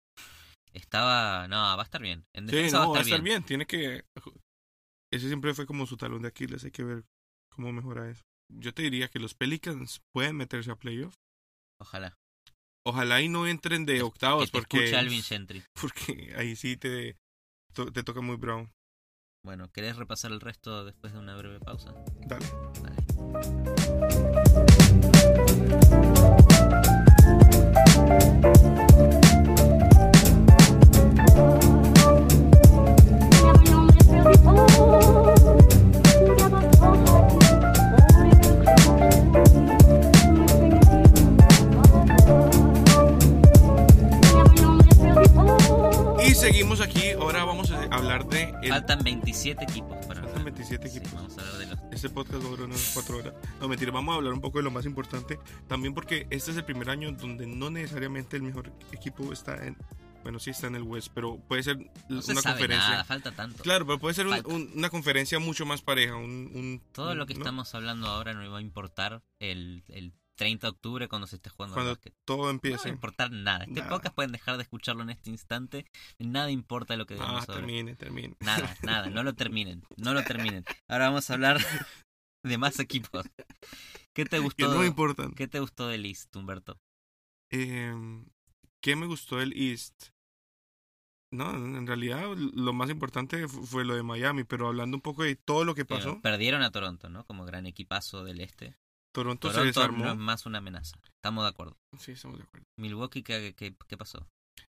Estaba. 0.73 1.49
No, 1.49 1.57
va 1.57 1.81
a 1.81 1.83
estar 1.83 2.01
bien. 2.01 2.27
En 2.33 2.49
sí, 2.49 2.55
defensa 2.55 2.79
no, 2.79 2.93
va 2.93 2.99
a 2.99 3.01
estar 3.03 3.21
bien. 3.21 3.43
bien. 3.43 3.43
Tiene 3.43 3.67
que... 3.67 4.05
Ese 5.13 5.27
siempre 5.27 5.53
fue 5.53 5.67
como 5.67 5.85
su 5.85 5.97
talón 5.97 6.23
de 6.23 6.29
Aquiles. 6.29 6.63
Hay 6.63 6.71
que 6.71 6.85
ver 6.85 7.05
cómo 7.51 7.73
mejora 7.73 8.09
eso. 8.09 8.23
Yo 8.49 8.73
te 8.73 8.83
diría 8.83 9.09
que 9.09 9.19
los 9.19 9.35
Pelicans 9.35 10.01
pueden 10.15 10.37
meterse 10.37 10.71
a 10.71 10.77
playoff. 10.77 11.17
Ojalá. 11.81 12.17
Ojalá 12.87 13.21
y 13.21 13.29
no 13.29 13.49
entren 13.49 13.85
de 13.85 14.01
octavos 14.03 14.45
que 14.45 14.53
te 14.53 14.59
porque, 14.61 14.77
escuche 14.85 14.97
Alvin 14.97 15.23
Gentry. 15.25 15.65
porque 15.81 16.35
ahí 16.37 16.55
sí 16.55 16.77
te, 16.77 17.17
te 17.75 18.03
toca 18.05 18.21
muy 18.21 18.37
bravo. 18.37 18.71
Bueno, 19.43 19.71
¿querés 19.73 19.97
repasar 19.97 20.33
el 20.33 20.41
resto 20.41 20.85
después 20.85 21.13
de 21.13 21.19
una 21.19 21.37
breve 21.37 21.61
pausa? 21.61 21.95
Dale. 22.27 22.47
Dale. 22.83 24.09
El... 48.69 48.75
Faltan 48.75 49.03
27 49.05 49.65
equipos 49.65 49.97
para 50.07 50.21
Faltan 50.23 50.29
hablar. 50.39 50.45
27 50.45 50.89
Sí, 50.89 50.99
equipos. 50.99 51.15
vamos 51.15 51.39
a 51.39 51.41
hablar 51.43 51.59
de 51.59 51.67
los 51.67 51.79
Este 51.93 52.09
podcast 52.11 52.43
va 52.43 52.47
a 52.47 52.51
durar 52.51 52.67
unas 52.67 52.91
cuatro 52.95 53.19
horas. 53.19 53.35
No, 53.61 53.69
mentira, 53.69 53.91
vamos 53.93 54.13
a 54.13 54.17
hablar 54.17 54.33
un 54.33 54.41
poco 54.41 54.59
de 54.59 54.65
lo 54.65 54.71
más 54.71 54.85
importante. 54.87 55.39
También 55.67 55.95
porque 55.95 56.27
este 56.31 56.51
es 56.51 56.57
el 56.57 56.65
primer 56.65 56.91
año 56.91 57.13
donde 57.13 57.47
no 57.47 57.71
necesariamente 57.71 58.37
el 58.37 58.43
mejor 58.43 58.73
equipo 58.93 59.33
está 59.33 59.67
en... 59.67 59.77
Bueno, 60.23 60.41
sí 60.41 60.51
está 60.51 60.67
en 60.67 60.75
el 60.75 60.83
West, 60.83 61.09
pero 61.15 61.39
puede 61.39 61.63
ser 61.63 61.79
No 62.09 62.21
se 62.23 62.33
una 62.33 62.43
sabe 62.43 62.55
conferencia... 62.57 62.91
nada, 62.91 63.05
falta 63.05 63.31
tanto. 63.33 63.63
Claro, 63.63 63.87
pero 63.87 63.99
puede 63.99 64.15
ser 64.15 64.27
un- 64.27 64.43
un- 64.47 64.71
una 64.75 64.91
conferencia 64.91 65.39
mucho 65.39 65.65
más 65.65 65.81
pareja. 65.81 66.17
Un, 66.17 66.51
un- 66.55 66.83
Todo 66.93 67.15
lo 67.15 67.25
que 67.25 67.35
¿no? 67.35 67.41
estamos 67.41 67.75
hablando 67.75 68.09
ahora 68.09 68.35
no 68.35 68.51
va 68.51 68.59
a 68.59 68.61
importar 68.61 69.23
el, 69.39 69.85
el 69.89 70.13
30 70.39 70.67
de 70.67 70.71
octubre 70.71 71.09
cuando 71.09 71.27
se 71.27 71.37
esté 71.37 71.51
jugando 71.51 71.75
Cuando 71.75 71.91
básquet. 71.93 72.15
todo 72.25 72.39
No 72.39 72.45
va 72.45 72.51
empiece. 72.51 72.89
a 72.89 72.93
importar 72.93 73.31
nada. 73.31 73.65
Este 73.65 73.81
Nada. 73.81 73.91
podcast 73.91 74.15
pueden 74.15 74.33
dejar 74.33 74.57
de 74.57 74.63
escucharlo 74.63 75.03
en 75.03 75.11
este 75.11 75.31
instante. 75.31 75.85
Nada 76.19 76.51
importa 76.51 76.97
lo 76.97 77.05
que 77.07 77.15
Ah, 77.15 77.17
digamos 77.19 77.49
ahora. 77.49 77.55
termine, 77.61 77.97
termine. 77.97 78.35
Nada, 78.41 78.75
nada. 78.83 79.11
No 79.11 79.23
lo 79.23 79.35
terminen. 79.35 79.83
No 79.97 80.15
lo 80.15 80.23
terminen. 80.25 80.65
Ahora 80.89 81.07
vamos 81.09 81.29
a 81.29 81.35
hablar 81.35 81.59
de 82.45 82.57
más 82.59 82.79
equipos. 82.79 83.27
¿Qué 84.15 84.25
te 84.25 84.37
Que 84.39 84.39
gustó? 84.41 84.75
no 84.75 84.85
importan. 84.85 85.33
¿Qué 85.35 85.49
te 85.49 85.61
gustó 85.61 85.89
del 85.89 86.07
East, 86.07 86.35
Humberto? 86.37 86.79
Eh, 87.51 87.93
¿Qué 88.83 88.95
me 88.97 89.07
gustó 89.07 89.37
del 89.39 89.53
East? 89.55 90.11
No, 91.31 91.51
en 91.55 91.87
realidad 91.87 92.23
lo 92.37 92.73
más 92.73 92.89
importante 92.89 93.47
fu- 93.49 93.67
fue 93.67 93.85
lo 93.85 93.95
de 93.95 94.03
Miami, 94.03 94.45
pero 94.45 94.69
hablando 94.69 94.97
un 94.97 95.03
poco 95.03 95.25
de 95.25 95.37
todo 95.37 95.65
lo 95.65 95.75
que 95.75 95.85
pasó, 95.85 96.21
perdieron 96.23 96.63
a 96.63 96.71
Toronto, 96.71 97.11
¿no? 97.11 97.25
Como 97.27 97.45
gran 97.45 97.67
equipazo 97.67 98.25
del 98.25 98.41
este. 98.41 98.77
Toronto, 99.23 99.49
se 99.49 99.55
Toronto 99.55 99.81
desarmó. 99.81 100.05
no 100.05 100.11
es 100.13 100.17
más 100.19 100.47
una 100.47 100.59
amenaza. 100.59 100.97
Estamos 101.17 101.45
de 101.45 101.49
acuerdo. 101.51 101.77
Sí, 101.99 102.13
estamos 102.13 102.39
de 102.39 102.45
acuerdo. 102.45 102.65
Milwaukee, 102.79 103.23
¿qué, 103.23 103.55
qué, 103.57 103.75
qué 103.89 103.97
pasó? 103.97 104.27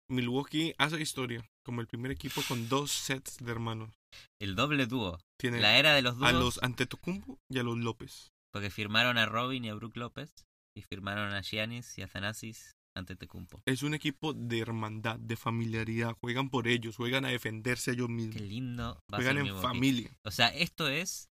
Milwaukee 0.10 0.74
hace 0.78 1.02
historia 1.02 1.44
como 1.66 1.82
el 1.82 1.88
primer 1.88 2.12
equipo 2.12 2.42
con 2.48 2.70
dos 2.70 2.92
sets 2.92 3.38
de 3.38 3.52
hermanos. 3.52 3.92
El 4.40 4.56
doble 4.56 4.86
dúo. 4.86 5.20
Tiene 5.40 5.60
La 5.60 5.78
era 5.78 5.94
de 5.94 6.02
los 6.02 6.18
dúos. 6.18 6.30
a 6.30 6.34
los 6.34 6.62
Antetokounmpo 6.64 7.38
y 7.52 7.60
a 7.60 7.64
los 7.64 7.78
López. 7.78 8.30
Porque 8.54 8.70
firmaron 8.70 9.18
a 9.18 9.26
Robin 9.26 9.66
y 9.66 9.70
a 9.70 9.74
Brook 9.74 9.98
López. 9.98 10.32
Y 10.78 10.82
firmaron 10.84 11.34
a 11.34 11.42
Giannis 11.42 11.98
y 11.98 12.02
a 12.02 12.08
Thanasis 12.08 12.72
ante 12.96 13.16
Tecumpo. 13.16 13.62
Es 13.66 13.82
un 13.84 13.94
equipo 13.94 14.34
de 14.34 14.60
hermandad, 14.60 15.18
de 15.20 15.36
familiaridad. 15.38 16.16
Juegan 16.22 16.50
por 16.50 16.68
ellos, 16.68 16.96
juegan 16.98 17.26
a 17.26 17.30
defenderse 17.30 17.92
a 17.92 17.94
ellos 17.94 18.08
Qué 18.08 18.14
mismos. 18.14 18.42
lindo 18.42 19.00
va 19.12 19.18
a 19.18 19.18
Juegan 19.18 19.34
ser 19.34 19.38
en 19.38 19.44
Milwaukee. 19.44 19.68
familia. 19.68 20.18
O 20.24 20.32
sea, 20.32 20.48
esto 20.50 20.88
es. 20.88 21.28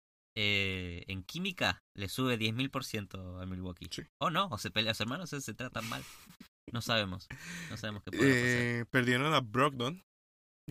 Eh, 0.41 1.03
en 1.07 1.23
química 1.23 1.83
le 1.95 2.07
sube 2.07 2.39
10.000% 2.39 3.41
a 3.41 3.45
Milwaukee. 3.45 3.87
Sí. 3.91 4.03
O 4.21 4.29
no, 4.29 4.47
o 4.47 4.57
se 4.57 4.71
pelea, 4.71 4.91
los 4.91 5.01
hermanos 5.01 5.29
se, 5.29 5.41
se 5.41 5.53
tratan 5.53 5.87
mal. 5.89 6.01
No 6.71 6.81
sabemos. 6.81 7.27
No 7.69 7.77
sabemos 7.77 8.03
qué 8.03 8.11
puede 8.11 8.79
Eh, 8.81 8.85
perdieron 8.85 9.33
a 9.33 9.41
Brogdon, 9.41 9.95
pasar. 9.97 10.05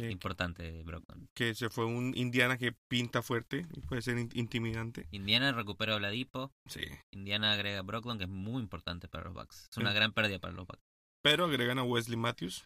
eh, 0.09 0.11
Importante, 0.11 0.83
Brockton. 0.85 1.29
que 1.35 1.55
se 1.55 1.69
fue 1.69 1.85
un 1.87 2.13
Indiana 2.17 2.57
que 2.57 2.73
pinta 2.89 3.21
fuerte 3.21 3.67
y 3.75 3.81
puede 3.81 4.01
ser 4.03 4.17
in- 4.17 4.31
intimidante. 4.35 5.09
Indiana 5.11 5.53
recupera 5.53 5.93
a 5.95 5.97
Oladipo. 5.97 6.53
Sí. 6.69 6.83
Indiana 7.13 7.53
agrega 7.53 7.81
a 7.81 7.83
Brockton, 7.83 8.17
que 8.19 8.25
es 8.25 8.31
muy 8.31 8.63
importante 8.63 9.09
para 9.09 9.25
los 9.25 9.35
Bucks. 9.35 9.67
Es 9.71 9.77
una 9.77 9.93
gran 9.93 10.13
pérdida 10.13 10.39
para 10.39 10.55
los 10.55 10.67
Bucks. 10.67 10.83
Pero 11.23 11.45
agregan 11.47 11.79
a 11.79 11.83
Wesley 11.83 12.17
Matthews 12.17 12.65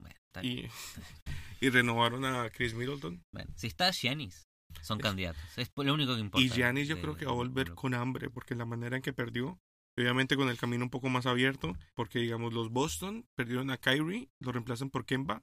Bueno, 0.00 0.16
y 1.60 1.68
renovaron 1.68 2.24
a 2.24 2.48
Chris 2.50 2.72
Middleton. 2.74 3.22
Bueno, 3.34 3.52
si 3.54 3.66
está 3.66 3.92
Giannis, 3.92 4.48
son 4.82 4.98
candidatos. 4.98 5.42
Es 5.56 5.70
lo 5.76 5.94
único 5.94 6.14
que 6.14 6.20
importa. 6.20 6.44
Y 6.44 6.48
Giannis 6.50 6.88
yo 6.88 6.96
de- 6.96 7.02
creo 7.02 7.16
que 7.16 7.24
va 7.26 7.32
a 7.32 7.34
volver 7.34 7.74
con 7.74 7.94
hambre 7.94 8.30
porque 8.30 8.54
la 8.54 8.64
manera 8.64 8.96
en 8.96 9.02
que 9.02 9.12
perdió, 9.12 9.58
obviamente 9.98 10.36
con 10.36 10.48
el 10.48 10.58
camino 10.58 10.84
un 10.84 10.90
poco 10.90 11.08
más 11.08 11.26
abierto, 11.26 11.76
porque 11.94 12.18
digamos 12.20 12.52
los 12.54 12.70
Boston 12.70 13.26
perdieron 13.36 13.70
a 13.70 13.76
Kyrie, 13.78 14.30
lo 14.40 14.52
reemplazan 14.52 14.90
por 14.90 15.04
Kemba, 15.04 15.42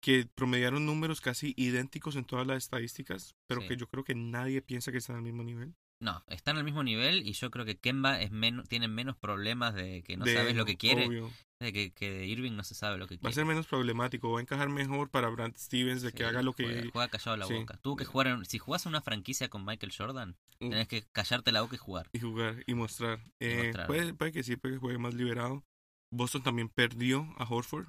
que 0.00 0.26
promediaron 0.34 0.84
números 0.84 1.20
casi 1.20 1.54
idénticos 1.56 2.16
en 2.16 2.24
todas 2.24 2.46
las 2.46 2.58
estadísticas, 2.58 3.36
pero 3.46 3.60
Sí. 3.60 3.68
que 3.68 3.76
yo 3.76 3.86
creo 3.86 4.02
que 4.04 4.14
nadie 4.16 4.60
piensa 4.62 4.90
que 4.90 4.98
están 4.98 5.16
al 5.16 5.22
mismo 5.22 5.44
nivel. 5.44 5.74
No, 6.02 6.22
están 6.26 6.56
al 6.56 6.64
mismo 6.64 6.82
nivel 6.82 7.26
y 7.26 7.32
yo 7.32 7.50
creo 7.52 7.64
que 7.64 7.78
Kemba 7.78 8.20
es 8.20 8.32
menos, 8.32 8.68
tiene 8.68 8.88
menos 8.88 9.16
problemas 9.16 9.72
de 9.74 10.02
que 10.02 10.16
no 10.16 10.24
De- 10.24 10.34
sabes 10.34 10.56
lo 10.56 10.64
que 10.64 10.76
quiere, 10.76 11.06
obvio. 11.06 11.30
de 11.60 11.72
que, 11.72 11.92
que 11.92 12.10
de 12.10 12.26
Irving 12.26 12.52
no 12.56 12.64
se 12.64 12.74
sabe 12.74 12.98
lo 12.98 13.06
que 13.06 13.14
Va 13.14 13.18
a 13.18 13.20
quiere. 13.20 13.34
ser 13.34 13.44
menos 13.44 13.68
problemático, 13.68 14.32
va 14.32 14.40
a 14.40 14.42
encajar 14.42 14.68
mejor 14.68 15.10
para 15.10 15.28
Brad 15.28 15.52
Stevens 15.56 16.02
de 16.02 16.12
que 16.12 16.24
haga 16.24 16.42
lo 16.42 16.54
que... 16.54 16.64
Juega, 16.64 16.90
juega 16.92 17.08
callado 17.08 17.36
la 17.36 17.46
sí. 17.46 17.54
boca. 17.54 17.76
Tuvo 17.76 17.94
que 17.94 18.04
jugar, 18.04 18.26
en- 18.26 18.44
si 18.46 18.58
jugás 18.58 18.84
en 18.84 18.90
una 18.90 19.00
franquicia 19.00 19.48
con 19.48 19.64
Michael 19.64 19.92
Jordan, 19.96 20.36
Mm. 20.58 20.70
tenés 20.70 20.88
que 20.88 21.04
callarte 21.12 21.50
la 21.52 21.62
boca 21.62 21.76
y 21.76 21.78
jugar. 21.78 22.08
y 22.12 22.18
jugar 22.20 22.62
y 22.66 22.74
mostrar. 22.74 23.20
Eh, 23.40 23.62
mostrar. 23.66 23.86
Puede, 23.86 24.12
puede 24.14 24.32
que 24.32 24.42
sí, 24.42 24.56
puede 24.56 24.74
que 24.74 24.80
juegue 24.80 24.98
más 24.98 25.14
liberado. 25.14 25.64
Boston 26.12 26.42
también 26.42 26.68
perdió 26.68 27.32
a 27.38 27.44
Horford, 27.48 27.86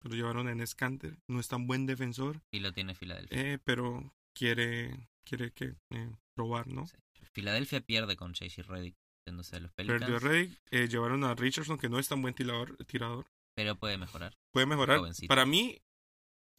pero 0.00 0.14
llevaron 0.16 0.48
a 0.48 0.52
Enes 0.52 0.74
Kanter. 0.74 1.16
No 1.28 1.38
es 1.40 1.46
tan 1.48 1.66
buen 1.68 1.86
defensor, 1.86 2.40
Y 2.50 2.58
lo 2.60 2.72
tiene 2.72 2.94
Filadelfia. 2.96 3.38
eh, 3.40 3.58
pero 3.64 4.12
quiere 4.36 5.08
quiere 5.24 5.52
que 5.52 5.74
eh, 5.90 6.10
probar, 6.34 6.66
¿no? 6.66 6.86
Sí. 6.88 6.96
Filadelfia 7.32 7.80
pierde 7.80 8.16
con 8.16 8.34
JJ 8.34 8.62
Redick 8.62 8.96
yéndose 9.26 9.56
a 9.56 9.60
los 9.60 9.72
Pelicans, 9.72 10.00
Perdió 10.00 10.18
Rey, 10.18 10.58
eh, 10.70 10.88
llevaron 10.88 11.24
a 11.24 11.34
Richardson, 11.34 11.78
que 11.78 11.88
no 11.88 11.98
es 11.98 12.08
tan 12.08 12.22
buen 12.22 12.34
tirador. 12.34 12.76
tirador. 12.86 13.26
pero 13.54 13.76
puede 13.76 13.98
mejorar. 13.98 14.36
Puede 14.52 14.66
mejorar. 14.66 14.98
Jovencito. 14.98 15.28
Para 15.28 15.46
mí, 15.46 15.80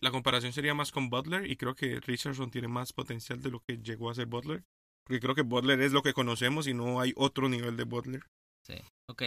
la 0.02 0.12
comparación 0.12 0.54
sería 0.54 0.74
más 0.74 0.92
con 0.92 1.10
Butler 1.10 1.50
y 1.50 1.58
creo 1.58 1.76
que 1.76 2.00
Richardson 2.00 2.52
tiene 2.52 2.68
más 2.68 2.94
potencial 2.94 3.42
de 3.42 3.52
lo 3.52 3.60
que 3.62 3.78
llegó 3.78 4.10
a 4.10 4.16
ser 4.16 4.28
Butler. 4.28 4.64
Porque 5.06 5.20
creo 5.20 5.36
que 5.36 5.42
Butler 5.42 5.82
es 5.82 5.92
lo 5.92 6.02
que 6.02 6.14
conocemos 6.14 6.68
y 6.68 6.74
no 6.74 7.02
hay 7.02 7.14
otro 7.16 7.50
nivel 7.50 7.76
de 7.76 7.84
Butler. 7.84 8.24
Sí. 8.66 8.76
Ok, 9.10 9.24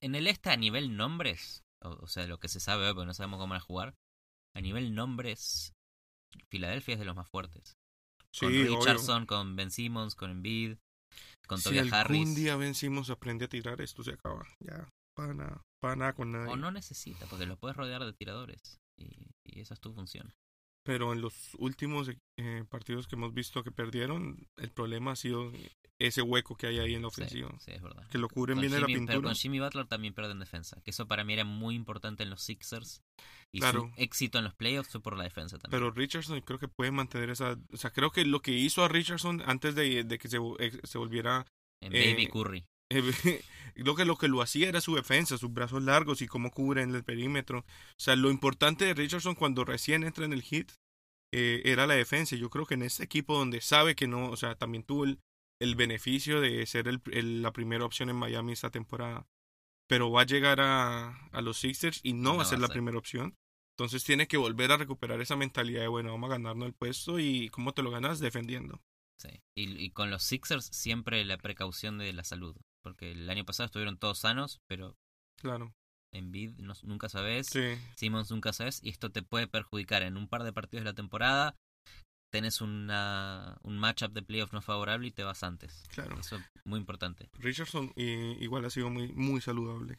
en 0.00 0.14
el 0.16 0.26
este 0.26 0.50
a 0.50 0.56
nivel 0.56 0.96
nombres, 0.96 1.62
o, 1.80 2.08
sea, 2.08 2.26
lo 2.26 2.40
que 2.40 2.48
se 2.48 2.58
sabe 2.58 2.86
hoy, 2.86 2.94
porque 2.94 3.06
no 3.06 3.14
sabemos 3.14 3.38
cómo 3.38 3.52
van 3.52 3.58
a 3.58 3.64
jugar, 3.64 3.94
a 4.54 4.60
nivel 4.60 4.94
nombres, 4.94 5.74
Filadelfia 6.48 6.94
es 6.94 6.98
de 6.98 7.04
los 7.04 7.14
más 7.14 7.28
fuertes. 7.28 7.76
Sí, 8.32 8.46
con 8.46 8.48
obvio. 8.48 8.76
Richardson, 8.76 9.26
con 9.26 9.54
Ben 9.54 9.70
Simmons, 9.70 10.16
con 10.16 10.30
Embiid, 10.30 10.78
con 11.46 11.58
Si 11.58 11.64
Tobias 11.64 11.92
algún 11.92 11.98
Harris. 12.20 12.34
día 12.36 12.56
vencimos 12.56 13.10
aprende 13.10 13.44
a 13.46 13.48
tirar, 13.48 13.80
esto 13.80 14.02
se 14.02 14.12
acaba. 14.12 14.46
Ya, 14.60 14.88
para 15.14 15.34
nada, 15.34 15.62
para 15.80 15.96
nada 15.96 16.12
con 16.14 16.32
nadie. 16.32 16.52
O 16.52 16.56
no 16.56 16.70
necesita, 16.70 17.26
porque 17.26 17.46
lo 17.46 17.56
puedes 17.56 17.76
rodear 17.76 18.04
de 18.04 18.12
tiradores. 18.12 18.80
Y, 18.96 19.30
y 19.44 19.60
esa 19.60 19.74
es 19.74 19.80
tu 19.80 19.92
función. 19.92 20.32
Pero 20.84 21.12
en 21.12 21.20
los 21.20 21.54
últimos 21.58 22.10
eh, 22.38 22.64
partidos 22.68 23.06
que 23.06 23.14
hemos 23.14 23.32
visto 23.32 23.62
que 23.62 23.70
perdieron, 23.70 24.48
el 24.56 24.72
problema 24.72 25.12
ha 25.12 25.16
sido 25.16 25.52
ese 26.06 26.22
hueco 26.22 26.56
que 26.56 26.66
hay 26.66 26.78
ahí 26.78 26.94
en 26.94 27.02
la 27.02 27.08
ofensiva. 27.08 27.50
sí, 27.58 27.70
es 27.72 27.82
verdad. 27.82 28.06
Que 28.08 28.18
lo 28.18 28.28
cubren 28.28 28.56
Con 28.56 28.62
bien 28.62 28.74
en 28.74 28.80
la 28.80 28.86
Jimmy- 28.86 28.98
Pero 29.06 29.06
pintura. 29.18 29.28
con 29.30 29.34
Jimmy 29.36 29.60
Butler 29.60 29.86
también 29.86 30.14
pierden 30.14 30.38
defensa. 30.38 30.80
Que 30.82 30.90
eso 30.90 31.06
para 31.08 31.24
mí 31.24 31.32
era 31.32 31.44
muy 31.44 31.74
importante 31.74 32.22
en 32.22 32.30
los 32.30 32.42
Sixers. 32.42 33.00
Y 33.54 33.60
Claro. 33.60 33.80
su 33.94 34.02
éxito 34.02 34.38
en 34.38 34.44
los 34.44 34.54
playoffs 34.54 34.90
fue 34.90 35.02
por 35.02 35.16
la 35.16 35.24
defensa 35.24 35.58
también. 35.58 35.78
Pero 35.78 35.90
Richardson 35.92 36.40
creo 36.40 36.58
que 36.58 36.68
puede 36.68 36.90
mantener 36.90 37.28
esa... 37.30 37.58
O 37.72 37.76
sea, 37.76 37.90
creo 37.92 38.10
que 38.10 38.24
lo 38.24 38.40
que 38.40 38.52
hizo 38.52 38.82
a 38.84 38.88
Richardson 38.88 39.42
antes 39.46 39.74
de, 39.74 40.04
de 40.04 40.18
que 40.18 40.28
se, 40.28 40.38
eh, 40.58 40.72
se 40.84 40.98
volviera... 40.98 41.46
en 41.82 41.94
eh, 41.94 42.12
Baby 42.14 42.26
Curry. 42.28 42.64
creo 43.74 43.94
que 43.94 44.04
lo 44.04 44.16
que 44.16 44.28
lo 44.28 44.42
hacía 44.42 44.68
era 44.68 44.80
su 44.80 44.94
defensa, 44.94 45.38
sus 45.38 45.52
brazos 45.52 45.82
largos 45.82 46.22
y 46.22 46.28
cómo 46.28 46.50
cubren 46.50 46.94
el 46.94 47.04
perímetro. 47.04 47.60
O 47.60 47.64
sea, 48.00 48.16
lo 48.16 48.30
importante 48.30 48.84
de 48.84 48.94
Richardson 48.94 49.34
cuando 49.34 49.64
recién 49.64 50.04
entra 50.04 50.24
en 50.24 50.32
el 50.32 50.42
hit 50.42 50.72
eh, 51.34 51.62
era 51.64 51.86
la 51.86 51.94
defensa. 51.94 52.36
Yo 52.36 52.50
creo 52.50 52.66
que 52.66 52.74
en 52.74 52.82
este 52.82 53.04
equipo 53.04 53.36
donde 53.36 53.60
sabe 53.60 53.94
que 53.94 54.06
no... 54.08 54.30
O 54.30 54.36
sea, 54.36 54.54
también 54.54 54.82
tuvo 54.84 55.04
el, 55.04 55.18
el 55.62 55.74
beneficio 55.76 56.40
de 56.40 56.64
ser 56.66 56.88
el- 56.88 57.00
el- 57.12 57.42
la 57.42 57.52
primera 57.52 57.84
opción 57.84 58.08
en 58.10 58.16
Miami 58.16 58.52
esta 58.52 58.70
temporada. 58.70 59.26
Pero 59.88 60.10
va 60.10 60.22
a 60.22 60.26
llegar 60.26 60.60
a, 60.60 61.26
a 61.32 61.40
los 61.42 61.58
Sixers 61.58 62.00
y 62.02 62.12
no, 62.14 62.36
va 62.36 62.42
a 62.42 62.46
ser 62.46 62.58
la 62.60 62.68
primera 62.68 62.96
opción. 62.98 63.36
Entonces 63.76 64.04
tiene 64.04 64.26
que 64.28 64.36
volver 64.36 64.70
a 64.72 64.76
recuperar 64.76 65.20
esa 65.20 65.36
mentalidad 65.36 65.80
de, 65.82 65.88
bueno, 65.88 66.10
vamos 66.12 66.28
a 66.28 66.34
ganarnos 66.34 66.66
el 66.66 66.74
puesto 66.74 67.18
y 67.18 67.48
¿cómo 67.50 67.72
te 67.72 67.82
lo 67.82 67.90
ganas? 67.90 68.20
Defendiendo. 68.20 68.80
Sí. 69.18 69.28
Y, 69.56 69.82
y 69.82 69.90
con 69.90 70.10
los 70.10 70.22
Sixers 70.22 70.66
siempre 70.66 71.24
la 71.24 71.38
precaución 71.38 71.98
de 71.98 72.12
la 72.12 72.24
salud. 72.24 72.56
Porque 72.82 73.12
el 73.12 73.28
año 73.30 73.44
pasado 73.44 73.66
estuvieron 73.66 73.98
todos 73.98 74.18
sanos, 74.18 74.60
pero 74.66 74.96
Claro. 75.36 75.74
en 76.12 76.32
Bid 76.32 76.52
no, 76.58 76.74
nunca 76.82 77.08
sabes. 77.08 77.46
Sí. 77.48 77.60
Simmons 77.96 78.30
nunca 78.30 78.52
sabes. 78.52 78.80
Y 78.82 78.88
esto 78.90 79.10
te 79.10 79.22
puede 79.22 79.46
perjudicar 79.46 80.02
en 80.02 80.16
un 80.16 80.28
par 80.28 80.42
de 80.44 80.52
partidos 80.52 80.84
de 80.84 80.90
la 80.90 80.94
temporada. 80.94 81.56
Tenés 82.32 82.62
una, 82.62 83.58
un 83.62 83.78
matchup 83.78 84.12
de 84.12 84.22
playoff 84.22 84.52
no 84.54 84.62
favorable 84.62 85.06
y 85.06 85.10
te 85.10 85.22
vas 85.22 85.42
antes. 85.42 85.84
Claro. 85.92 86.18
Eso 86.18 86.36
es 86.36 86.42
muy 86.64 86.80
importante. 86.80 87.28
Richardson 87.34 87.92
eh, 87.96 88.38
igual 88.40 88.64
ha 88.64 88.70
sido 88.70 88.88
muy, 88.88 89.12
muy 89.12 89.42
saludable. 89.42 89.98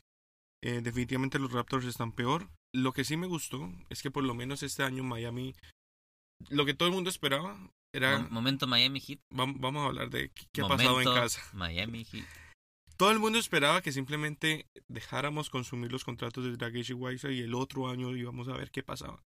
Eh, 0.64 0.82
definitivamente 0.82 1.38
los 1.38 1.52
Raptors 1.52 1.86
están 1.86 2.12
peor. 2.12 2.50
Lo 2.74 2.92
que 2.92 3.04
sí 3.04 3.18
me 3.18 3.28
gustó 3.28 3.72
es 3.90 4.02
que 4.02 4.10
por 4.10 4.24
lo 4.24 4.34
menos 4.34 4.64
este 4.64 4.82
año 4.82 5.04
Miami, 5.04 5.54
lo 6.50 6.66
que 6.66 6.74
todo 6.74 6.90
el 6.90 6.96
mundo 6.96 7.12
esperaba 7.12 7.56
era, 7.94 8.18
Mom- 8.18 8.30
momento 8.32 8.66
Miami 8.66 9.00
Heat. 9.00 9.20
vam- 9.30 9.58
vamos 9.60 9.84
a 9.84 9.88
hablar 9.90 10.10
de 10.10 10.32
qué, 10.52 10.62
ha 10.64 10.68
pasado 10.68 11.02
en 11.02 11.14
casa. 11.14 11.42
Miami 11.54 12.04
Heat. 12.04 12.26
Todo 12.98 13.12
el 13.12 13.20
mundo 13.20 13.38
esperaba 13.38 13.82
que 13.84 13.92
simplemente 13.92 14.66
dejáramos 14.88 15.50
consumir 15.52 15.92
los 15.92 16.04
contratos 16.04 16.46
de 16.46 16.54
Dragic 16.58 16.90
y 16.90 16.94
Whiteside 16.94 17.34
y 17.34 17.42
el 17.42 17.54
otro 17.54 17.90
año 17.90 18.16
íbamos 18.16 18.48
a 18.48 18.54
ver 18.58 18.72
qué 18.72 18.82
pasaba. 18.82 19.22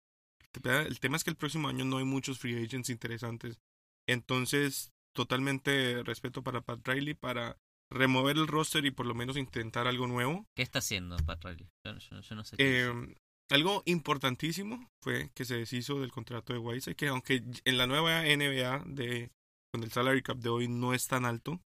El 0.54 1.00
tema 1.00 1.16
es 1.16 1.24
que 1.24 1.30
el 1.30 1.36
próximo 1.36 1.68
año 1.68 1.84
no 1.84 1.98
hay 1.98 2.04
muchos 2.04 2.38
free 2.38 2.62
agents 2.64 2.90
interesantes. 2.90 3.58
Entonces, 4.06 4.92
totalmente 5.14 6.02
respeto 6.04 6.42
para 6.42 6.60
Pat 6.60 6.86
Riley 6.86 7.14
para 7.14 7.56
remover 7.90 8.36
el 8.36 8.46
roster 8.46 8.84
y 8.84 8.90
por 8.90 9.06
lo 9.06 9.14
menos 9.14 9.36
intentar 9.36 9.86
algo 9.86 10.06
nuevo. 10.06 10.46
¿Qué 10.56 10.62
está 10.62 10.78
haciendo 10.80 11.16
Pat 11.18 11.44
Riley? 11.44 11.68
Yo, 11.84 11.96
yo- 11.98 12.20
yo 12.20 12.34
no 12.34 12.44
sé. 12.44 12.56
qué 12.56 12.64
hizo. 12.80 13.02
Eh, 13.02 13.16
algo 13.50 13.82
importantísimo 13.86 14.90
fue 15.02 15.30
que 15.34 15.44
se 15.44 15.56
deshizo 15.56 16.00
del 16.00 16.10
contrato 16.10 16.52
de 16.52 16.58
Whiteside, 16.58 16.96
que 16.96 17.08
aunque 17.08 17.42
en 17.64 17.78
la 17.78 17.86
nueva 17.86 18.26
NBA 18.26 18.82
de 18.86 19.30
con 19.72 19.82
el 19.82 19.90
salary 19.90 20.22
cap 20.22 20.36
de 20.38 20.48
hoy 20.50 20.68
no 20.68 20.92
es 20.94 21.06
tan 21.06 21.24
alto, 21.24 21.60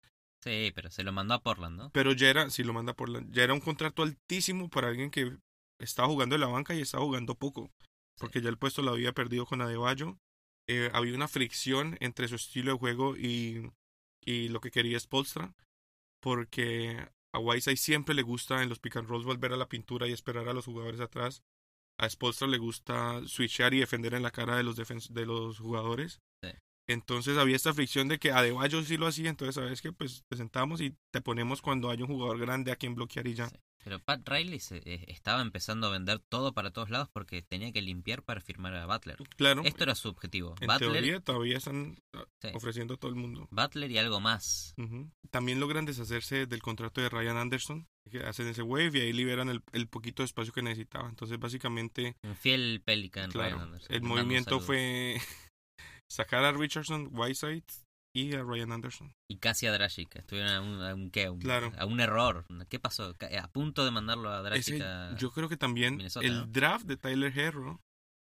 Sí, 0.42 0.72
pero 0.74 0.90
se 0.90 1.02
lo 1.04 1.10
mandó 1.12 1.32
a 1.34 1.42
Portland, 1.42 1.76
¿no? 1.78 1.90
pero 1.90 2.12
ya 2.12 2.28
era, 2.28 2.50
si 2.50 2.64
lo 2.64 2.74
manda 2.74 2.92
por 2.92 3.08
la, 3.08 3.22
ya 3.30 3.44
era 3.44 3.54
un 3.54 3.60
contrato 3.60 4.02
altísimo 4.02 4.68
para 4.68 4.88
alguien 4.88 5.10
que 5.10 5.34
estaba 5.80 6.06
jugando 6.08 6.34
en 6.34 6.42
la 6.42 6.48
banca 6.48 6.74
y 6.74 6.82
estaba 6.82 7.02
jugando 7.02 7.34
poco, 7.34 7.70
porque 8.18 8.40
ya 8.40 8.48
el 8.48 8.58
puesto 8.58 8.82
lo 8.82 8.92
había 8.92 9.12
perdido 9.12 9.46
con 9.46 9.60
Adebayo. 9.60 10.18
Eh, 10.66 10.90
había 10.92 11.14
una 11.14 11.28
fricción 11.28 11.96
entre 12.00 12.28
su 12.28 12.36
estilo 12.36 12.72
de 12.72 12.78
juego 12.78 13.16
y, 13.16 13.70
y 14.24 14.48
lo 14.48 14.60
que 14.60 14.70
quería 14.70 14.98
Spolstra, 14.98 15.54
porque 16.20 17.08
a 17.32 17.38
Whiteside 17.38 17.76
siempre 17.76 18.14
le 18.14 18.22
gusta 18.22 18.62
en 18.62 18.68
los 18.68 18.78
pick 18.78 18.96
and 18.96 19.08
rolls 19.08 19.24
volver 19.24 19.52
a 19.52 19.56
la 19.56 19.68
pintura 19.68 20.06
y 20.08 20.12
esperar 20.12 20.48
a 20.48 20.54
los 20.54 20.64
jugadores 20.64 21.00
atrás. 21.00 21.42
A 21.98 22.08
Spolstra 22.08 22.48
le 22.48 22.58
gusta 22.58 23.20
switchear 23.26 23.74
y 23.74 23.80
defender 23.80 24.14
en 24.14 24.22
la 24.22 24.30
cara 24.30 24.56
de 24.56 24.62
los, 24.62 24.76
de 24.76 25.26
los 25.26 25.58
jugadores. 25.58 26.20
Sí. 26.42 26.50
Entonces 26.88 27.38
había 27.38 27.56
esta 27.56 27.74
fricción 27.74 28.08
de 28.08 28.18
que 28.18 28.32
Adebayo 28.32 28.82
sí 28.82 28.96
lo 28.96 29.06
hacía, 29.06 29.30
entonces 29.30 29.54
sabes 29.54 29.80
que 29.80 29.92
pues 29.92 30.24
te 30.28 30.36
sentamos 30.36 30.80
y 30.80 30.96
te 31.10 31.20
ponemos 31.20 31.62
cuando 31.62 31.90
hay 31.90 32.02
un 32.02 32.08
jugador 32.08 32.38
grande 32.38 32.72
a 32.72 32.76
quien 32.76 32.94
bloquear 32.94 33.26
y 33.26 33.34
ya. 33.34 33.48
Sí. 33.48 33.56
Pero 33.84 33.98
Pat 34.00 34.26
Riley 34.26 34.58
se- 34.60 34.82
eh, 34.84 35.04
estaba 35.08 35.42
empezando 35.42 35.86
a 35.86 35.90
vender 35.90 36.18
todo 36.18 36.54
para 36.54 36.70
todos 36.70 36.88
lados 36.90 37.08
porque 37.12 37.42
tenía 37.42 37.70
que 37.70 37.82
limpiar 37.82 38.22
para 38.22 38.40
firmar 38.40 38.74
a 38.74 38.86
Butler. 38.86 39.16
Claro, 39.36 39.62
Esto 39.64 39.84
era 39.84 39.94
su 39.94 40.08
objetivo. 40.08 40.54
en 40.60 40.66
Butler, 40.68 40.92
teoría 40.92 41.20
todavía 41.20 41.58
están 41.58 41.98
ah, 42.14 42.24
Sí. 42.40 42.48
ofreciendo 42.54 42.94
a 42.94 42.96
todo 42.96 43.10
el 43.10 43.16
mundo. 43.16 43.46
Butler 43.50 43.90
y 43.90 43.98
algo 43.98 44.20
más. 44.20 44.74
También 45.30 45.60
logran 45.60 45.84
deshacerse 45.84 46.46
del 46.46 46.62
contrato 46.62 47.00
de 47.02 47.08
Ryan 47.10 47.36
Anderson, 47.36 47.86
que 48.10 48.20
hacen 48.20 48.46
ese 48.48 48.62
wave 48.62 48.98
y 48.98 49.00
ahí 49.02 49.12
liberan 49.12 49.48
el, 49.50 49.62
el 49.72 49.86
poquito 49.88 50.22
de 50.22 50.26
espacio 50.26 50.52
que 50.52 50.62
necesitaba. 50.62 51.08
Entonces 51.08 51.38
básicamente, 51.38 52.16
Un 52.22 52.36
fiel 52.36 52.80
Pelican 52.84 53.30
claro, 53.30 53.56
Ryan 53.56 53.62
Anderson. 53.68 53.94
el 53.94 54.02
movimiento 54.02 54.60
fue 54.60 55.16
sacar 56.10 56.44
a 56.44 56.52
Richardson, 56.52 57.08
Whiteside 57.12 57.64
y 58.14 58.32
a 58.34 58.42
Ryan 58.42 58.72
Anderson. 58.72 59.12
Y 59.28 59.38
casi 59.38 59.66
a 59.66 59.72
Dragic. 59.72 60.14
Estuvieron 60.16 60.52
a 60.52 60.60
un, 60.60 60.80
a 60.82 60.94
un, 60.94 61.10
¿qué? 61.10 61.24
A 61.26 61.32
un- 61.32 61.40
Claro. 61.40 61.72
a 61.76 61.84
un 61.84 61.98
error. 62.00 62.46
¿Qué 62.68 62.78
pasó? 62.78 63.14
A 63.40 63.48
punto 63.48 63.84
de 63.84 63.90
mandarlo 63.90 64.28
a 64.30 64.40
Dragic 64.42 64.74
Ese- 64.74 64.82
a... 64.84 65.16
yo 65.16 65.32
creo 65.32 65.48
que 65.48 65.56
también 65.56 65.96
Minnesota, 65.96 66.26
el 66.26 66.36
¿no? 66.36 66.46
draft 66.46 66.86
de 66.86 66.96
Tyler 66.96 67.36
Herro 67.38 67.80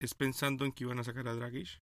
es 0.02 0.14
pensando 0.14 0.64
en 0.64 0.72
que 0.72 0.84
iban 0.84 0.98
a 0.98 1.04
sacar 1.04 1.28
a 1.28 1.34
Dragic 1.34 1.78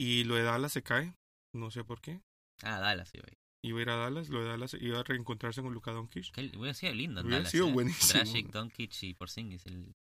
y 0.00 0.24
lo 0.24 0.36
de 0.36 0.42
Dallas 0.42 0.72
se 0.72 0.82
cae, 0.82 1.14
no 1.54 1.70
sé 1.70 1.84
por 1.84 2.00
qué. 2.00 2.20
Ah, 2.62 2.78
Dallas, 2.78 3.08
sí, 3.10 3.18
güey. 3.18 3.36
Iba 3.64 3.78
a 3.80 3.82
ir 3.82 3.90
a 3.90 3.96
Dallas, 3.96 4.28
lo 4.28 4.40
de 4.42 4.48
Dallas 4.48 4.76
iba 4.80 5.00
a 5.00 5.02
reencontrarse 5.02 5.62
con 5.62 5.72
Luka 5.74 5.90
Doncic. 5.92 6.32
Que 6.32 6.56
hubiera 6.56 6.74
sido 6.74 6.94
lindo 6.94 7.20
Hubiera 7.20 7.38
Dallas, 7.38 7.50
sido 7.52 7.68
¿eh? 7.68 7.72
buenísimo. 7.72 8.12
Dragic, 8.22 8.50
Doncic 8.52 9.02
y 9.02 9.14
Porzingis. 9.14 9.66
El, 9.66 9.94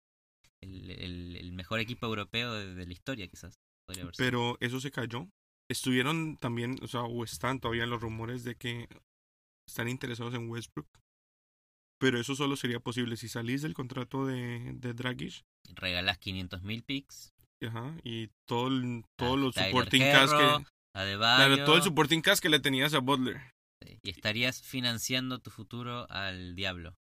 el, 0.62 0.90
el, 0.90 1.36
el 1.36 1.52
mejor 1.52 1.80
equipo 1.80 2.06
europeo 2.06 2.52
de, 2.52 2.74
de 2.74 2.86
la 2.86 2.92
historia, 2.92 3.26
quizás. 3.28 3.54
Pero 4.16 4.56
eso 4.60 4.80
se 4.80 4.90
cayó. 4.90 5.28
Estuvieron 5.68 6.36
también, 6.36 6.78
o 6.82 6.86
sea, 6.86 7.02
o 7.02 7.24
están 7.24 7.60
todavía 7.60 7.86
los 7.86 8.00
rumores 8.00 8.44
de 8.44 8.54
que 8.54 8.88
están 9.68 9.88
interesados 9.88 10.34
en 10.34 10.48
Westbrook. 10.48 10.86
Pero 11.98 12.20
eso 12.20 12.34
solo 12.34 12.56
sería 12.56 12.78
posible 12.78 13.16
si 13.16 13.28
salís 13.28 13.62
del 13.62 13.74
contrato 13.74 14.26
de, 14.26 14.72
de 14.74 14.92
Dragic. 14.94 15.42
Regalás 15.74 16.18
500 16.18 16.62
mil 16.62 16.82
picks. 16.82 17.32
Ajá, 17.66 17.96
y 18.04 18.28
todo 18.46 18.68
el- 18.68 19.04
todos 19.16 19.32
a 19.32 19.36
los 19.40 19.54
Tyler 19.54 19.70
supporting 19.70 20.02
cast 20.02 20.32
que. 20.34 20.66
Adebayo, 20.94 21.46
Claro, 21.54 21.64
todo 21.64 21.76
el 21.76 21.82
supporting 21.82 22.20
cast 22.22 22.42
que 22.42 22.48
le 22.50 22.60
tenías 22.60 22.94
a 22.94 22.98
Butler. 23.00 23.40
Y 24.02 24.10
estarías 24.10 24.62
financiando 24.62 25.38
tu 25.40 25.50
futuro 25.50 26.06
al 26.10 26.54
diablo. 26.54 26.94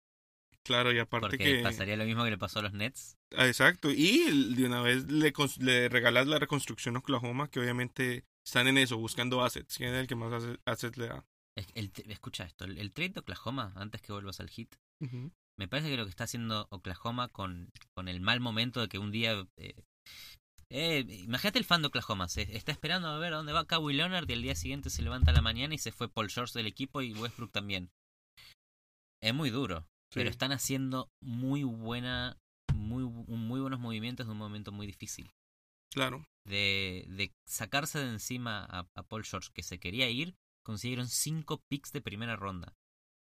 Claro, 0.65 0.93
y 0.93 0.99
aparte 0.99 1.27
Porque 1.27 1.57
que. 1.57 1.63
pasaría 1.63 1.97
lo 1.97 2.05
mismo 2.05 2.23
que 2.25 2.31
le 2.31 2.39
pasó 2.39 2.61
a 2.61 2.63
los 2.63 2.73
Nets. 2.75 3.17
Ah, 3.37 3.47
Exacto, 3.49 3.91
y 3.91 4.55
de 4.55 4.67
una 4.67 4.83
vez 4.83 5.11
le, 5.11 5.33
le 5.59 5.89
regalas 5.89 6.27
la 6.27 6.39
reconstrucción 6.39 6.97
a 6.97 7.01
Oklahoma, 7.01 7.49
que 7.49 7.61
obviamente 7.61 8.25
están 8.47 8.69
en 8.69 8.79
eso, 8.79 8.99
buscando 8.99 9.43
assets. 9.43 9.77
¿Quién 9.77 9.95
es 9.95 10.01
el 10.01 10.07
que 10.07 10.15
más 10.15 10.33
asset- 10.33 10.61
assets 10.67 10.97
le 10.99 11.09
da? 11.09 11.25
El- 11.75 11.93
escucha 12.09 12.45
esto, 12.45 12.65
el, 12.65 12.79
el 12.79 12.93
trade 12.93 13.11
de 13.11 13.21
Oklahoma, 13.21 13.73
antes 13.77 14.01
que 14.01 14.13
vuelvas 14.13 14.41
al 14.41 14.49
hit, 14.51 14.75
me 15.59 15.69
parece 15.69 15.91
que 15.91 15.97
lo 15.97 16.05
que 16.05 16.11
está 16.11 16.25
haciendo 16.25 16.67
Oklahoma 16.71 17.29
con, 17.29 17.71
con 17.95 18.09
el 18.09 18.21
mal 18.21 18.41
momento 18.41 18.81
de 18.81 18.89
que 18.89 18.99
un 18.99 19.11
día... 19.11 19.47
Eh, 19.59 19.75
eh, 20.71 21.05
imagínate 21.25 21.59
el 21.59 21.67
fan 21.67 21.83
de 21.83 21.89
Oklahoma, 21.89 22.29
se 22.29 22.57
está 22.57 22.73
esperando 22.73 23.09
a 23.09 23.19
ver 23.19 23.35
a 23.35 23.37
dónde 23.37 23.53
va 23.53 23.67
Kawhi 23.67 23.93
Leonard 23.93 24.27
y 24.31 24.33
el 24.33 24.41
día 24.43 24.55
siguiente 24.55 24.89
se 24.89 25.03
levanta 25.03 25.31
a 25.31 25.35
la 25.35 25.43
mañana 25.43 25.75
y 25.75 25.79
se 25.79 25.93
fue 25.93 26.09
Paul 26.09 26.31
George 26.31 26.59
del 26.59 26.67
equipo 26.67 27.03
y 27.03 27.13
Westbrook 27.13 27.53
también. 27.53 27.91
Es 29.23 29.35
muy 29.35 29.51
duro, 29.51 29.87
pero 30.15 30.31
están 30.31 30.51
haciendo 30.53 31.11
muy 31.23 31.65
buena, 31.65 32.39
muy, 32.75 33.05
muy 33.05 33.61
buenos 33.61 33.81
movimientos 33.81 34.27
de 34.27 34.33
un 34.33 34.39
momento 34.39 34.73
muy 34.73 34.87
difícil. 34.87 35.31
Claro, 35.93 36.25
de, 36.45 37.05
de 37.09 37.35
sacarse 37.47 37.99
de 37.99 38.09
encima 38.11 38.65
a, 38.65 38.89
a 38.95 39.03
Paul 39.03 39.25
George, 39.25 39.51
que 39.53 39.63
se 39.63 39.79
quería 39.79 40.09
ir, 40.11 40.37
consiguieron 40.65 41.09
cinco 41.09 41.63
picks 41.69 41.93
de 41.93 42.01
primera 42.01 42.37
ronda. 42.37 42.77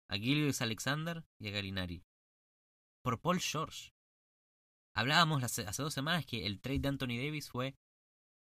A 0.08 0.16
Gillius 0.16 0.60
Alexander 0.60 1.24
y 1.38 1.48
a 1.48 1.50
Galinari. 1.52 2.04
Por 3.02 3.20
Paul 3.20 3.40
George. 3.40 3.90
Hablábamos 4.94 5.42
hace, 5.44 5.62
hace 5.66 5.82
dos 5.82 5.94
semanas 5.94 6.26
que 6.26 6.46
el 6.46 6.60
trade 6.60 6.80
de 6.80 6.88
Anthony 6.88 7.16
Davis 7.24 7.48
fue 7.48 7.76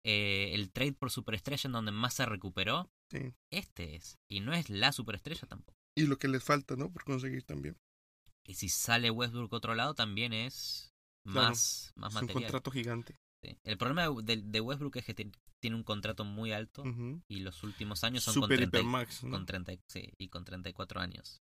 eh, 0.04 0.52
el 0.54 0.72
trade 0.72 0.94
por 0.94 1.11
superestrella 1.11 1.68
en 1.68 1.72
donde 1.72 1.92
más 1.92 2.14
se 2.14 2.26
recuperó. 2.26 2.90
sí. 3.11 3.35
Este 3.50 3.96
es. 3.96 4.18
Y 4.28 4.40
no 4.40 4.52
es 4.54 4.70
la 4.70 4.92
superestrella 4.92 5.46
tampoco. 5.46 5.78
Y 5.96 6.06
lo 6.06 6.16
que 6.18 6.28
les 6.28 6.42
falta, 6.42 6.76
¿no? 6.76 6.90
Por 6.90 7.04
conseguir 7.04 7.42
también. 7.44 7.76
Y 8.46 8.54
si 8.54 8.68
sale 8.68 9.11
Westbrook 9.11 9.52
otro 9.52 9.74
lado, 9.74 9.94
también 9.94 10.33
es 10.33 10.94
Claro, 11.24 11.48
más, 11.48 11.92
más 11.96 12.14
es 12.14 12.22
un 12.22 12.26
material. 12.26 12.42
contrato 12.44 12.70
gigante. 12.70 13.18
Sí. 13.42 13.59
El 13.64 13.79
problema 13.79 14.07
de, 14.22 14.37
de 14.42 14.61
Westbrook 14.61 14.96
es 14.96 15.05
que 15.07 15.14
tiene 15.14 15.76
un 15.76 15.83
contrato 15.83 16.24
muy 16.24 16.53
alto. 16.53 16.84
Y 17.28 17.41
los 17.41 17.62
últimos 17.62 18.05
años 18.05 18.22
son 18.24 18.34
con, 18.34 18.43
Super 18.45 18.59
30 18.59 18.76
y- 18.76 18.80
hipermax, 18.80 19.24
¿no? 19.24 19.30
con 19.30 19.47
30 19.47 19.72
y- 19.72 19.80
sí, 19.86 20.12
y 20.18 20.28
con 20.28 20.45
34 20.45 21.01
años. 21.01 21.41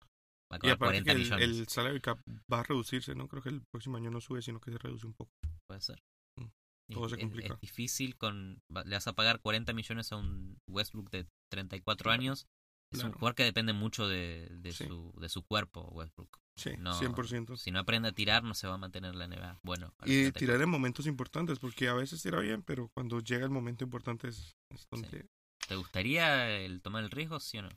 Va 0.51 0.55
a 0.55 0.57
Y 0.57 0.59
cobrar 0.61 0.75
aparte 0.77 1.03
40 1.03 1.05
que 1.05 1.17
el, 1.17 1.23
millones. 1.23 1.59
el 1.59 1.67
salary 1.67 2.01
cap 2.01 2.19
va 2.51 2.61
a 2.61 2.63
reducirse, 2.63 3.13
¿no? 3.15 3.27
Creo 3.27 3.43
que 3.43 3.49
el 3.49 3.61
próximo 3.71 3.97
año 3.97 4.09
no 4.11 4.21
sube, 4.21 4.41
sino 4.41 4.59
que 4.61 4.71
se 4.71 4.77
reduce 4.77 5.05
un 5.05 5.13
poco. 5.13 5.31
Puede 5.67 5.81
ser. 5.81 6.01
Mm, 6.37 6.93
todo 6.93 7.09
se 7.09 7.17
complica. 7.19 7.53
Es, 7.55 7.59
difícil 7.59 8.15
con... 8.17 8.61
Le 8.85 8.95
vas 8.95 9.07
a 9.07 9.13
pagar 9.13 9.41
40 9.41 9.73
millones 9.73 10.11
a 10.11 10.15
un 10.15 10.57
Westbrook 10.67 11.09
de 11.11 11.27
34 11.51 12.03
Claro. 12.05 12.19
años 12.21 12.47
Es 12.91 13.03
un 13.03 13.11
jugador 13.11 13.35
que 13.35 13.43
depende 13.43 13.73
mucho 13.73 14.07
de, 14.07 14.47
de, 14.51 14.71
Sí. 14.71 14.85
su, 14.87 15.13
de 15.19 15.29
su 15.29 15.43
cuerpo, 15.43 15.81
Westbrook. 15.91 16.39
Sí, 16.59 16.71
No, 16.77 16.93
100%. 16.93 17.57
Si 17.57 17.71
no 17.71 17.79
aprende 17.79 18.09
a 18.09 18.11
tirar, 18.11 18.43
no 18.43 18.53
se 18.53 18.67
va 18.67 18.75
a 18.75 18.77
mantener 18.77 19.13
en 19.13 19.19
la 19.19 19.27
NBA. 19.27 19.59
Bueno, 19.63 19.93
Y 20.05 20.31
tirar 20.31 20.61
en 20.61 20.69
momentos 20.69 21.07
importantes, 21.07 21.59
porque 21.59 21.87
a 21.87 21.93
veces 21.93 22.21
tira 22.21 22.39
bien, 22.39 22.61
pero 22.63 22.89
cuando 22.93 23.19
llega 23.19 23.45
el 23.45 23.51
momento 23.51 23.83
importante 23.83 24.27
es, 24.27 24.55
es 24.69 24.87
donde... 24.91 25.25
¿Te 25.67 25.75
gustaría 25.75 26.49
el 26.59 26.81
tomar 26.81 27.03
el 27.03 27.11
riesgo, 27.11 27.39
sí 27.39 27.57
o 27.57 27.61
no? 27.61 27.69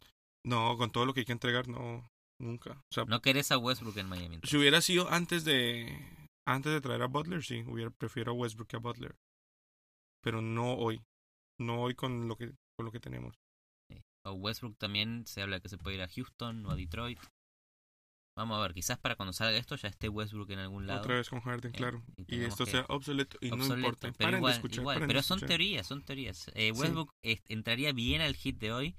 No, 0.44 0.76
con 0.76 0.90
todo 0.90 1.06
lo 1.06 1.14
que 1.14 1.20
hay 1.20 1.26
que 1.26 1.32
entregar, 1.32 1.68
no, 1.68 2.10
nunca. 2.40 2.72
O 2.72 2.92
sea, 2.92 3.04
No 3.04 3.20
querés 3.20 3.52
a 3.52 3.58
Westbrook 3.58 3.96
en 3.98 4.08
Miami. 4.08 4.34
entonces. 4.36 4.50
si 4.50 4.56
hubiera 4.56 4.80
sido 4.80 5.10
antes 5.10 5.44
de 5.44 6.28
antes 6.46 6.72
de 6.72 6.80
traer 6.80 7.02
a 7.02 7.06
Butler, 7.06 7.44
sí, 7.44 7.62
hubiera 7.66 7.90
prefiero 7.90 8.32
a 8.32 8.34
Westbrook 8.34 8.68
que 8.68 8.76
a 8.76 8.80
Butler. 8.80 9.16
Pero 10.22 10.42
no 10.42 10.74
hoy. 10.74 11.02
No 11.58 11.82
hoy 11.82 11.94
con 11.94 12.28
lo 12.28 12.36
que 12.36 12.52
con 12.76 12.86
lo 12.86 12.92
que 12.92 13.00
tenemos. 13.00 13.36
O 14.24 14.32
Westbrook 14.32 14.76
también 14.78 15.26
se 15.26 15.42
habla 15.42 15.60
que 15.60 15.68
se 15.68 15.78
puede 15.78 15.96
ir 15.96 16.02
a 16.02 16.08
Houston 16.08 16.64
o 16.66 16.70
a 16.70 16.76
Detroit. 16.76 17.18
Vamos 18.36 18.58
a 18.58 18.62
ver, 18.62 18.72
quizás 18.72 18.98
para 18.98 19.14
cuando 19.16 19.32
salga 19.34 19.58
esto 19.58 19.76
ya 19.76 19.88
esté 19.88 20.08
Westbrook 20.08 20.50
en 20.52 20.60
algún 20.60 20.86
lado. 20.86 21.00
Otra 21.00 21.16
vez 21.16 21.28
con 21.28 21.40
Harden, 21.40 21.70
Eh, 21.72 21.76
claro. 21.76 22.02
y 22.26 22.40
esto 22.40 22.64
sea 22.64 22.86
obsoleto 22.88 23.36
y 23.42 23.50
no 23.50 23.56
Obsoleto, 23.56 23.76
importa. 23.88 24.12
pero 24.16 24.36
igual, 24.38 24.52
escuchar, 24.54 24.78
igual, 24.80 24.98
pero 25.06 25.22
son 25.22 25.36
escuchar. 25.36 25.48
teorías, 25.48 25.86
son 25.86 26.02
teorías. 26.02 26.50
Eh. 26.54 26.72
Westbrook 26.72 27.10
entraría 27.22 27.92
bien 27.92 28.22
al 28.22 28.34
hit 28.34 28.58
de 28.58 28.72
hoy, 28.72 28.96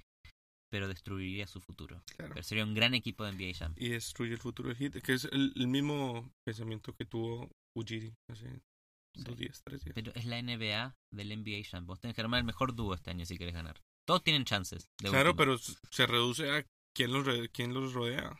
pero 0.71 0.87
destruiría 0.87 1.47
su 1.47 1.61
futuro. 1.61 2.03
Claro. 2.15 2.33
Pero 2.35 2.43
sería 2.43 2.63
un 2.63 2.75
gran 2.75 2.93
equipo 2.93 3.23
de 3.25 3.31
NBA 3.31 3.53
Jam. 3.57 3.73
Y 3.75 3.89
destruye 3.89 4.33
el 4.33 4.39
futuro 4.39 4.69
del 4.69 4.77
hit, 4.77 5.01
que 5.01 5.13
es 5.13 5.25
el, 5.25 5.51
el 5.55 5.67
mismo 5.67 6.31
pensamiento 6.45 6.93
que 6.95 7.05
tuvo 7.05 7.49
Ujiri 7.75 8.13
hace 8.31 8.61
dos 9.15 9.35
días, 9.35 9.61
tres 9.63 9.83
días. 9.83 9.95
Pero 9.95 10.11
es 10.13 10.25
la 10.25 10.39
NBA 10.41 10.95
del 11.11 11.29
NBA 11.39 11.63
Jam. 11.69 11.87
Vos 11.87 11.99
tenés 11.99 12.13
que 12.15 12.21
armar 12.21 12.37
el 12.39 12.45
mejor 12.45 12.75
dúo 12.75 12.93
este 12.93 13.09
año 13.09 13.25
si 13.25 13.37
querés 13.39 13.53
ganar. 13.55 13.81
Todos 14.07 14.23
tienen 14.23 14.45
chances. 14.45 14.89
de 15.01 15.09
Claro, 15.09 15.35
pero 15.35 15.57
se 15.57 16.05
reduce 16.05 16.51
a 16.51 16.65
quién 16.95 17.11
los, 17.13 17.25
re- 17.25 17.49
quién 17.49 17.73
los 17.73 17.93
rodea. 17.93 18.39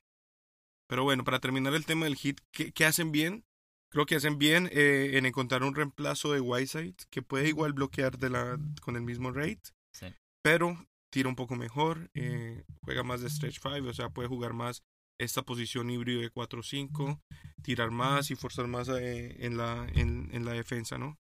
Pero 0.94 1.06
bueno, 1.06 1.24
para 1.24 1.39
terminar 1.39 1.74
el 1.74 1.88
tema 1.88 2.06
del 2.06 2.16
hit, 2.16 2.39
¿qué, 2.52 2.72
qué 2.72 2.86
hacen 2.86 3.12
bien? 3.12 3.44
Creo 3.89 4.06
que 4.06 4.16
hacen 4.16 4.38
bien 4.38 4.70
eh, 4.72 5.14
en 5.16 5.26
encontrar 5.26 5.64
un 5.64 5.74
reemplazo 5.74 6.32
de 6.34 6.39
Whiteside 6.39 6.94
que 7.10 7.24
puede 7.24 7.48
igual 7.48 7.74
bloquear 7.74 8.20
de 8.20 8.30
la, 8.30 8.60
con 8.80 8.96
el 8.96 9.02
mismo 9.02 9.32
rate, 9.32 9.72
Sí. 9.91 10.06
pero 10.44 10.78
tira 11.12 11.30
un 11.30 11.36
poco 11.36 11.56
mejor, 11.56 12.12
eh, 12.14 12.64
juega 12.84 13.02
más 13.02 13.22
de 13.22 13.32
stretch 13.32 13.60
5, 13.60 13.88
o 13.89 13.94
sea, 13.96 14.10
puede 14.12 14.28
jugar 14.28 14.54
más 14.54 14.84
esta 15.20 15.41
posición 15.41 15.89
híbrido 15.89 16.22
de 16.22 16.30
4-5, 16.32 17.20
tirar 17.64 17.89
más 17.89 18.30
y 18.30 18.36
forzar 18.36 18.68
más 18.68 18.88
eh, 18.89 19.36
en, 19.44 19.58
la, 19.58 19.88
en, 19.96 20.30
en 20.32 20.46
la 20.46 20.52
defensa, 20.52 21.00
¿no? 21.00 21.18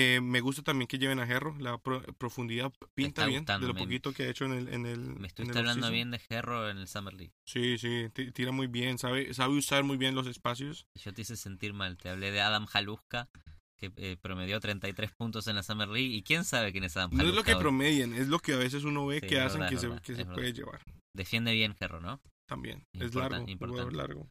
Eh, 0.00 0.20
me 0.20 0.40
gusta 0.40 0.62
también 0.62 0.86
que 0.86 0.98
lleven 0.98 1.18
a 1.18 1.24
Herro, 1.24 1.56
la 1.58 1.76
pro- 1.78 2.02
profundidad 2.18 2.72
pinta 2.94 3.26
bien, 3.26 3.40
gustando, 3.40 3.66
de 3.66 3.72
lo 3.72 3.74
me- 3.74 3.80
poquito 3.84 4.12
que 4.12 4.22
ha 4.24 4.28
hecho 4.28 4.44
en 4.44 4.52
el... 4.52 4.68
En 4.68 4.86
el 4.86 5.00
Me 5.16 5.28
en 5.36 5.50
el 5.50 5.56
hablando 5.58 5.90
bien 5.90 6.10
de 6.12 6.20
Herro 6.28 6.70
en 6.70 6.78
el 6.78 6.86
Summer 6.86 7.14
League. 7.14 7.32
Sí, 7.44 7.78
sí, 7.78 8.08
ti- 8.12 8.30
tira 8.30 8.52
muy 8.52 8.68
bien, 8.68 8.98
sabe, 8.98 9.34
sabe 9.34 9.54
usar 9.54 9.82
muy 9.82 9.96
bien 9.96 10.14
los 10.14 10.26
espacios. 10.28 10.86
Yo 10.94 11.12
te 11.12 11.22
hice 11.22 11.36
sentir 11.36 11.72
mal. 11.72 11.96
Te 11.96 12.10
hablé 12.10 12.30
de 12.30 12.40
Adam 12.40 12.66
Haluska, 12.72 13.28
que 13.76 13.90
eh, 13.96 14.16
promedió 14.20 14.60
33 14.60 15.10
puntos 15.12 15.46
en 15.48 15.56
la 15.56 15.62
Summer 15.64 15.88
League. 15.88 16.14
Y 16.14 16.22
quién 16.22 16.44
sabe 16.44 16.70
quién 16.70 16.84
es 16.84 16.96
Adam 16.96 17.10
No 17.12 17.18
es 17.22 17.26
lo 17.26 17.32
Haluska 17.32 17.50
que 17.52 17.54
hoy. 17.56 17.60
promedian, 17.62 18.12
es 18.14 18.28
lo 18.28 18.38
que 18.38 18.52
a 18.52 18.56
veces 18.58 18.84
uno 18.84 19.04
ve 19.06 19.18
Sí, 19.20 19.26
que 19.26 19.40
hacen 19.40 19.60
verdad, 19.60 19.70
que 19.70 19.78
se, 19.78 20.00
que 20.02 20.14
se 20.14 20.24
puede 20.26 20.52
llevar 20.52 20.80
Defiende 21.12 21.52
bien 21.54 21.74
Herro, 21.80 22.00
¿no? 22.00 22.20
también. 22.46 22.86
es 22.92 23.14
largo, 23.14 23.36
importante. 23.48 23.66
jugador 23.66 23.92
largo. 23.94 24.30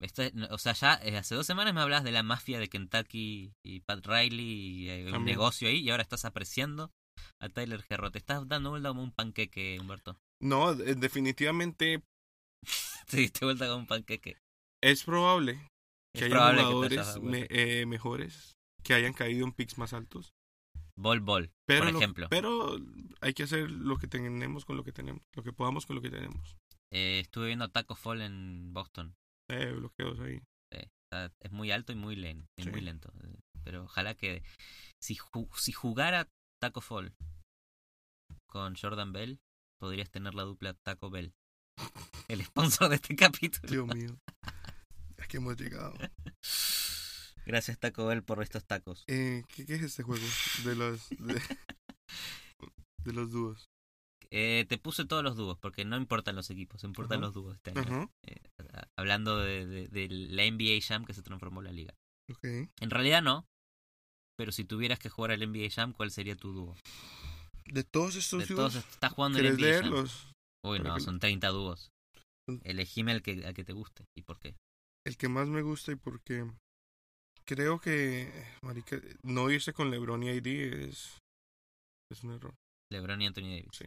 Esto 0.00 0.22
o 0.50 0.58
sea, 0.58 0.72
ya 0.72 0.94
eh, 1.02 1.16
hace 1.18 1.34
dos 1.34 1.46
semanas 1.46 1.74
me 1.74 1.80
hablabas 1.82 2.04
de 2.04 2.12
la 2.12 2.22
mafia 2.22 2.58
de 2.58 2.68
Kentucky 2.68 3.52
y 3.64 3.80
Pat 3.80 4.04
Riley 4.06 4.88
y 4.88 5.02
un 5.06 5.12
También. 5.12 5.36
negocio 5.36 5.68
ahí 5.68 5.80
y 5.80 5.90
ahora 5.90 6.02
estás 6.02 6.24
apreciando 6.24 6.90
a 7.40 7.48
Tyler 7.50 7.84
Herro. 7.88 8.10
Te 8.10 8.18
estás 8.18 8.48
dando 8.48 8.70
vuelta 8.70 8.88
como 8.88 9.02
un 9.02 9.12
panqueque, 9.12 9.78
Humberto. 9.78 10.16
No, 10.42 10.72
eh, 10.72 10.94
definitivamente 10.94 12.02
Sí, 13.06 13.28
te 13.30 13.44
vuelta 13.44 13.66
como 13.66 13.80
un 13.80 13.86
panqueque. 13.86 14.38
es 14.82 15.04
probable 15.04 15.54
que 16.14 16.24
Es 16.26 16.32
haya 16.32 16.56
que 16.56 16.62
jugadores 16.62 17.20
me- 17.20 17.46
eh, 17.50 17.84
mejores 17.86 18.52
que 18.82 18.94
hayan 18.94 19.12
caído 19.12 19.44
en 19.44 19.52
picks 19.52 19.76
más 19.76 19.92
altos. 19.92 20.30
Bol 20.98 21.20
Bol, 21.20 21.50
Pero, 21.66 21.84
por 21.84 21.92
lo- 21.92 21.98
ejemplo. 21.98 22.26
pero 22.30 22.76
hay 23.20 23.34
que 23.34 23.42
hacer 23.42 23.70
lo 23.70 23.96
que 23.98 24.06
tenemos 24.06 24.64
con 24.64 24.76
lo 24.78 24.84
que 24.84 24.92
tenemos, 24.92 25.22
lo 25.36 25.42
que 25.42 25.52
podamos 25.52 25.84
con 25.86 25.96
lo 25.96 26.02
que 26.02 26.10
tenemos. 26.10 26.56
Eh, 26.92 27.20
estuve 27.20 27.46
viendo 27.48 27.68
Taco 27.70 27.94
Fall 27.94 28.22
en 28.22 28.72
Boston. 28.72 29.14
Eh, 29.52 29.72
bloqueos 29.72 30.18
ahí. 30.20 30.40
Está- 30.70 31.32
es 31.40 31.50
muy 31.50 31.70
alto 31.72 31.92
y 31.92 31.96
muy 31.96 32.14
lento. 32.16 32.46
Y 32.56 32.62
Sí. 32.62 32.70
muy 32.70 32.80
lento. 32.80 33.12
Eh, 33.24 33.34
Pero 33.64 33.84
ojalá 33.84 34.14
que 34.14 34.42
si, 35.00 35.16
ju- 35.16 35.50
si 35.56 35.72
jugara 35.72 36.28
Taco 36.60 36.80
Fall 36.80 37.14
con 38.46 38.74
Jordan 38.76 39.12
Bell, 39.12 39.40
podrías 39.78 40.08
tener 40.10 40.34
la 40.34 40.44
dupla 40.44 40.74
Taco 40.74 41.10
Bell. 41.10 41.34
El 42.28 42.44
sponsor 42.44 42.88
de 42.90 42.96
este 42.96 43.16
capítulo. 43.16 43.68
Dios 43.68 43.86
mío. 43.94 44.18
Es 45.18 45.28
que 45.28 45.36
hemos 45.38 45.56
llegado. 45.60 45.92
Gracias 47.44 47.78
Taco 47.78 48.06
Bell 48.06 48.22
por 48.22 48.42
estos 48.42 48.64
tacos. 48.64 49.04
Eh, 49.08 49.42
¿qué, 49.54 49.66
qué 49.66 49.74
es 49.74 49.82
este 49.82 50.02
juego? 50.02 50.24
De 50.64 50.74
los 50.76 51.08
de, 51.10 51.42
de 53.04 53.12
los 53.12 53.30
dúos. 53.30 53.68
Eh, 54.32 54.64
te 54.68 54.78
puse 54.78 55.04
todos 55.06 55.24
los 55.24 55.36
dúos, 55.36 55.58
porque 55.58 55.84
no 55.84 55.96
importan 55.96 56.36
los 56.36 56.50
equipos, 56.50 56.84
importan 56.84 57.20
los 57.20 57.34
dúos 57.34 57.56
este 57.56 57.70
año. 57.78 58.10
Eh, 58.26 58.40
hablando 58.96 59.38
de, 59.38 59.66
de- 59.66 59.88
de 59.88 60.08
la 60.08 60.44
NBA 60.44 60.80
Jam 60.82 61.04
que 61.04 61.14
se 61.14 61.22
transformó 61.22 61.60
en 61.60 61.66
la 61.66 61.72
liga. 61.72 61.94
Ok. 62.30 62.44
En 62.44 62.90
realidad 62.90 63.22
no, 63.22 63.44
pero 64.38 64.52
si 64.52 64.64
tuvieras 64.64 64.98
que 65.00 65.08
jugar 65.08 65.32
al 65.32 65.40
NBA 65.42 65.68
Jam, 65.70 65.92
¿cuál 65.92 66.10
sería 66.12 66.36
tu 66.36 66.52
dúo? 66.52 66.76
De 67.66 67.82
todos 67.84 68.14
estos 68.16 68.40
De 68.48 68.54
dúos, 68.54 68.72
todos, 68.72 68.76
estás 68.92 69.12
jugando 69.12 69.38
el 69.38 69.44
¿querés 69.44 69.58
NBA 69.58 69.72
Jam. 69.72 69.82
leerlos? 69.90 70.32
Uy, 70.64 70.78
no, 70.78 70.94
que- 70.94 71.00
son 71.00 71.18
30 71.18 71.48
dúos. 71.48 71.90
Son- 72.48 72.60
Elegime 72.64 73.12
el 73.12 73.22
que, 73.22 73.44
al 73.44 73.54
que 73.54 73.64
te 73.64 73.72
guste. 73.72 74.04
¿Y 74.16 74.22
por 74.22 74.38
qué? 74.38 74.54
El 75.06 75.16
que 75.16 75.28
más 75.28 75.48
me 75.48 75.62
gusta 75.62 75.90
y 75.92 75.96
porque 75.96 76.48
creo 77.44 77.80
que, 77.80 78.32
marica, 78.62 79.00
no 79.22 79.50
irse 79.50 79.72
con 79.72 79.90
LeBron 79.90 80.22
y 80.22 80.28
AD 80.30 80.46
es, 80.88 81.18
es 82.12 82.22
un 82.22 82.32
error. 82.32 82.54
LeBron 82.92 83.22
y 83.22 83.26
Anthony 83.26 83.42
Davis. 83.50 83.68
Sí. 83.72 83.84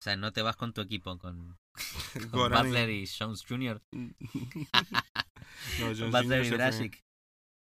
O 0.00 0.02
sea, 0.02 0.16
no 0.16 0.32
te 0.32 0.42
vas 0.42 0.56
con 0.56 0.72
tu 0.72 0.80
equipo, 0.80 1.18
con, 1.18 1.58
Butler 2.32 2.90
y 2.90 3.06
Jones 3.06 3.44
Jr. 3.44 3.82
no, 3.92 4.14
Jones 5.80 6.10
Butler 6.12 6.44
Jr. 6.44 6.46
y. 6.46 6.56
Dragic. 6.56 7.04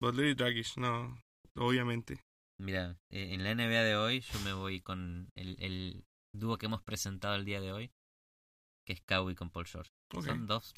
Butler 0.02 0.28
y 0.28 0.34
Dragic, 0.34 0.78
no, 0.78 1.22
obviamente. 1.56 2.22
Mira, 2.60 2.98
eh, 3.10 3.34
en 3.34 3.44
la 3.44 3.54
NBA 3.54 3.84
de 3.84 3.96
hoy 3.96 4.22
yo 4.22 4.40
me 4.42 4.54
voy 4.54 4.82
con 4.82 5.30
el, 5.36 5.58
el 5.60 6.06
dúo 6.34 6.58
que 6.58 6.68
hemos 6.68 6.82
presentado 6.82 7.36
el 7.36 7.44
día 7.44 7.60
de 7.60 7.72
hoy, 7.72 7.92
que 8.86 8.94
es 8.94 9.02
Kawhi 9.02 9.36
con 9.36 9.50
Paul 9.50 9.66
George. 9.66 9.92
Son 10.12 10.48
dos 10.48 10.74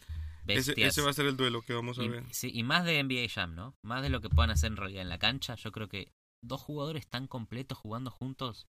Ese, 0.48 0.72
bestias. 0.72 0.90
ese 0.90 1.02
va 1.02 1.10
a 1.12 1.14
ser 1.14 1.26
el 1.26 1.38
duelo 1.38 1.62
que 1.62 1.74
vamos 1.74 2.00
a 2.00 2.04
y, 2.04 2.10
ver. 2.10 2.24
sí, 2.32 2.52
y 2.54 2.64
más 2.64 2.86
de 2.86 3.04
NBA 3.04 3.30
Jam, 3.30 3.54
¿no? 3.54 3.76
Más 3.84 4.02
de 4.02 4.10
lo 4.10 4.22
que 4.22 4.30
puedan 4.30 4.52
hacer 4.52 4.72
en 4.72 4.78
realidad 4.78 5.02
en 5.04 5.10
la 5.10 5.20
cancha. 5.20 5.56
Yo 5.56 5.72
creo 5.72 5.88
que 5.88 6.12
dos 6.44 6.62
jugadores 6.62 7.08
tan 7.08 7.28
completos 7.28 7.78
jugando 7.78 8.12
juntos, 8.12 8.68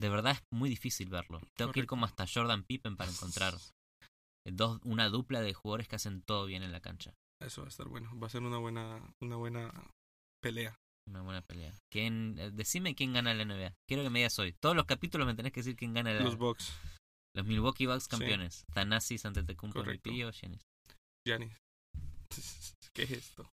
de 0.00 0.08
verdad 0.08 0.32
es 0.32 0.42
muy 0.50 0.68
difícil 0.70 1.08
verlo. 1.10 1.40
Tengo 1.56 1.72
que 1.72 1.80
ir 1.80 1.86
Correcto. 1.86 1.88
como 1.88 2.06
hasta 2.06 2.26
Jordan 2.26 2.64
Pippen 2.64 2.96
para 2.96 3.10
encontrar 3.10 3.54
dos, 4.46 4.80
una 4.84 5.08
dupla 5.08 5.40
de 5.40 5.52
jugadores 5.54 5.88
que 5.88 5.96
hacen 5.96 6.22
todo 6.22 6.46
bien 6.46 6.62
en 6.62 6.72
la 6.72 6.80
cancha. 6.80 7.14
Eso 7.40 7.62
va 7.62 7.66
a 7.66 7.70
estar 7.70 7.88
bueno. 7.88 8.10
Va 8.18 8.26
a 8.26 8.30
ser 8.30 8.42
una 8.42 8.58
buena, 8.58 9.00
una 9.20 9.36
buena 9.36 9.72
pelea. 10.42 10.74
Una 11.08 11.22
buena 11.22 11.42
pelea. 11.42 11.74
¿Quién, 11.92 12.36
eh, 12.38 12.50
decime 12.50 12.94
quién 12.94 13.12
gana 13.12 13.34
la 13.34 13.44
NBA. 13.44 13.74
Quiero 13.88 14.02
que 14.02 14.10
me 14.10 14.20
digas 14.20 14.38
hoy. 14.38 14.52
Todos 14.52 14.76
los 14.76 14.86
capítulos 14.86 15.26
me 15.26 15.34
tenés 15.34 15.52
que 15.52 15.60
decir 15.60 15.76
quién 15.76 15.92
gana 15.94 16.12
la 16.12 16.20
Los 16.22 16.36
Bucks, 16.36 16.72
Los 17.34 17.46
Milwaukee 17.46 17.86
Bucks 17.86 18.04
Sí. 18.04 18.10
campeones. 18.10 18.64
Thanasis 18.74 19.24
Antetokounmpo 19.24 19.80
Correcto. 19.80 20.10
MVP 20.10 20.24
o 20.26 20.30
Giannis. 20.32 20.62
Giannis. 21.26 21.52
¿Qué 22.94 23.02
es 23.04 23.10
esto? 23.10 23.50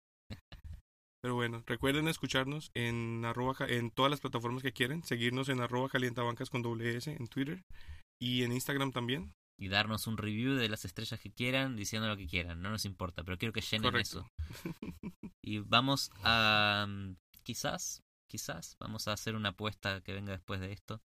Pero 1.25 1.33
bueno, 1.33 1.63
recuerden 1.65 2.07
escucharnos 2.07 2.69
en 2.75 3.25
arroba, 3.25 3.55
en 3.67 3.89
todas 3.89 4.11
las 4.11 4.21
plataformas 4.21 4.61
que 4.61 4.73
quieren, 4.73 5.01
seguirnos 5.01 5.49
en 5.49 5.59
arroba 5.59 5.89
calientabancas 5.89 6.51
con 6.51 6.61
doble 6.61 6.95
S 6.95 7.11
en 7.11 7.25
Twitter 7.25 7.63
y 8.21 8.43
en 8.43 8.51
Instagram 8.51 8.91
también. 8.91 9.33
Y 9.59 9.69
darnos 9.69 10.05
un 10.05 10.17
review 10.17 10.53
de 10.53 10.69
las 10.69 10.85
estrellas 10.85 11.19
que 11.19 11.31
quieran, 11.31 11.75
diciendo 11.75 12.07
lo 12.07 12.15
que 12.15 12.27
quieran. 12.27 12.61
No 12.61 12.69
nos 12.69 12.85
importa, 12.85 13.23
pero 13.23 13.39
quiero 13.39 13.53
que 13.53 13.61
llenen 13.61 13.89
Correcto. 13.89 14.19
eso. 14.19 14.29
Y 15.43 15.57
vamos 15.61 16.11
a. 16.23 16.85
mm, 16.87 17.15
Quizás, 17.41 18.03
quizás, 18.29 18.77
vamos 18.79 19.07
a 19.07 19.13
hacer 19.13 19.33
una 19.33 19.49
apuesta 19.49 20.01
que 20.01 20.13
venga 20.13 20.31
después 20.31 20.59
de 20.59 20.73
esto. 20.73 21.01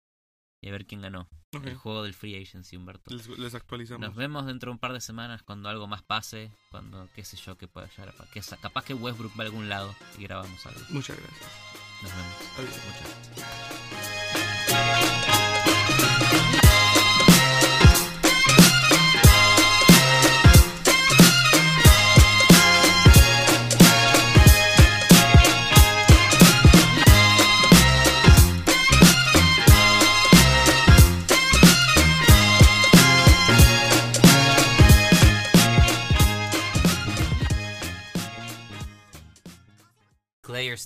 Y 0.60 0.68
a 0.68 0.72
ver 0.72 0.86
quién 0.86 1.00
ganó. 1.02 1.28
El 1.52 1.74
juego 1.74 2.04
del 2.04 2.14
Free 2.14 2.40
Agency, 2.40 2.76
Humberto. 2.76 3.12
Les, 3.12 3.26
les 3.26 3.54
actualizamos. 3.54 4.06
Nos 4.06 4.14
vemos 4.14 4.46
dentro 4.46 4.70
de 4.70 4.72
un 4.74 4.78
par 4.78 4.92
de 4.92 5.00
semanas 5.00 5.42
cuando 5.42 5.68
algo 5.68 5.88
más 5.88 6.02
pase. 6.02 6.52
Cuando, 6.70 7.08
qué 7.14 7.24
sé 7.24 7.36
yo, 7.36 7.56
que 7.56 7.66
pueda 7.66 7.88
llegar 7.88 8.10
a 8.10 8.30
que 8.30 8.40
Capaz 8.60 8.84
que 8.84 8.94
Westbrook 8.94 9.32
va 9.38 9.44
a 9.44 9.46
algún 9.46 9.68
lado 9.68 9.94
y 10.18 10.22
grabamos 10.22 10.64
algo. 10.66 10.80
Muchas 10.90 11.16
gracias. 11.16 11.50
Nos 12.02 12.12
vemos. 12.12 12.34
Adiós. 12.58 12.76
Muchas 12.86 13.08
gracias. 16.36 16.69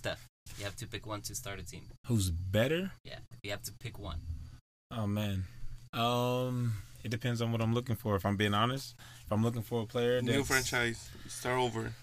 Steph. 0.05 0.29
You 0.59 0.65
have 0.67 0.77
to 0.77 0.87
pick 0.87 1.07
one 1.07 1.23
to 1.23 1.35
start 1.35 1.59
a 1.59 1.65
team. 1.65 1.81
Who's 2.09 2.29
better? 2.29 2.91
Yeah, 3.05 3.21
you 3.43 3.51
have 3.53 3.63
to 3.63 3.73
pick 3.73 3.99
one. 3.99 4.19
Oh 4.91 5.07
man. 5.07 5.45
Um 5.95 6.75
it 7.03 7.09
depends 7.11 7.41
on 7.41 7.53
what 7.53 7.63
I'm 7.63 7.73
looking 7.73 7.97
for. 7.97 8.15
If 8.15 8.27
I'm 8.27 8.37
being 8.37 8.53
honest, 8.53 8.95
if 9.25 9.33
I'm 9.33 9.43
looking 9.43 9.63
for 9.63 9.81
a 9.81 9.87
player, 9.87 10.21
New 10.21 10.43
that's- 10.43 10.47
franchise. 10.47 11.09
Start 11.27 11.59
over. 11.59 11.95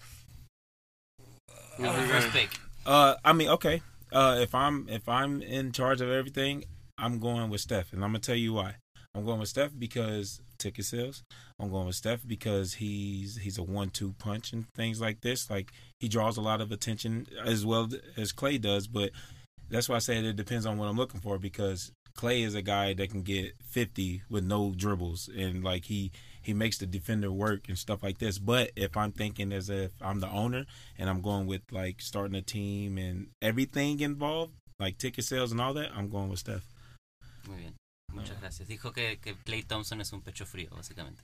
Oh, 1.78 1.92
first 1.92 2.30
pick. 2.30 2.50
Uh, 2.84 3.14
I 3.24 3.32
mean, 3.32 3.48
okay. 3.50 3.82
Uh, 4.10 4.38
if 4.40 4.52
I'm 4.52 4.88
if 4.88 5.08
I'm 5.08 5.40
in 5.40 5.70
charge 5.70 6.00
of 6.00 6.10
everything, 6.10 6.64
I'm 6.98 7.20
going 7.20 7.50
with 7.50 7.60
Steph, 7.60 7.92
and 7.92 8.02
I'm 8.02 8.10
gonna 8.10 8.18
tell 8.18 8.34
you 8.34 8.52
why. 8.54 8.74
I'm 9.14 9.24
going 9.24 9.38
with 9.38 9.48
Steph 9.48 9.70
because 9.78 10.40
ticket 10.62 10.84
sales. 10.84 11.22
I'm 11.58 11.70
going 11.70 11.86
with 11.86 11.96
Steph 11.96 12.26
because 12.26 12.74
he's 12.74 13.36
he's 13.38 13.58
a 13.58 13.62
one-two 13.62 14.14
punch 14.18 14.52
and 14.52 14.66
things 14.74 15.00
like 15.00 15.20
this. 15.20 15.50
Like 15.50 15.72
he 15.98 16.08
draws 16.08 16.36
a 16.36 16.42
lot 16.42 16.60
of 16.60 16.72
attention 16.72 17.26
as 17.44 17.66
well 17.66 17.88
as 18.16 18.32
Clay 18.32 18.58
does, 18.58 18.86
but 18.86 19.10
that's 19.68 19.88
why 19.88 19.96
I 19.96 20.00
said 20.00 20.24
it 20.24 20.36
depends 20.36 20.66
on 20.66 20.78
what 20.78 20.88
I'm 20.88 20.96
looking 20.96 21.20
for 21.20 21.38
because 21.38 21.92
Clay 22.14 22.42
is 22.42 22.54
a 22.54 22.62
guy 22.62 22.92
that 22.94 23.10
can 23.10 23.22
get 23.22 23.54
50 23.70 24.22
with 24.28 24.44
no 24.44 24.72
dribbles 24.76 25.28
and 25.34 25.64
like 25.64 25.86
he 25.86 26.12
he 26.42 26.52
makes 26.52 26.78
the 26.78 26.86
defender 26.86 27.30
work 27.30 27.68
and 27.68 27.78
stuff 27.78 28.02
like 28.02 28.18
this. 28.18 28.38
But 28.38 28.72
if 28.76 28.96
I'm 28.96 29.12
thinking 29.12 29.52
as 29.52 29.70
if 29.70 29.92
I'm 30.00 30.20
the 30.20 30.28
owner 30.28 30.66
and 30.98 31.08
I'm 31.08 31.20
going 31.22 31.46
with 31.46 31.62
like 31.70 32.00
starting 32.00 32.36
a 32.36 32.42
team 32.42 32.98
and 32.98 33.28
everything 33.40 34.00
involved, 34.00 34.52
like 34.78 34.98
ticket 34.98 35.24
sales 35.24 35.52
and 35.52 35.60
all 35.60 35.74
that, 35.74 35.90
I'm 35.94 36.08
going 36.08 36.28
with 36.28 36.40
Steph. 36.40 36.66
Muy. 37.48 37.72
Muchas 38.12 38.40
gracias. 38.40 38.68
Dijo 38.68 38.92
que, 38.92 39.18
que 39.18 39.34
Clay 39.36 39.62
Thompson 39.62 40.00
es 40.00 40.12
un 40.12 40.22
pecho 40.22 40.46
frío, 40.46 40.70
básicamente. 40.70 41.22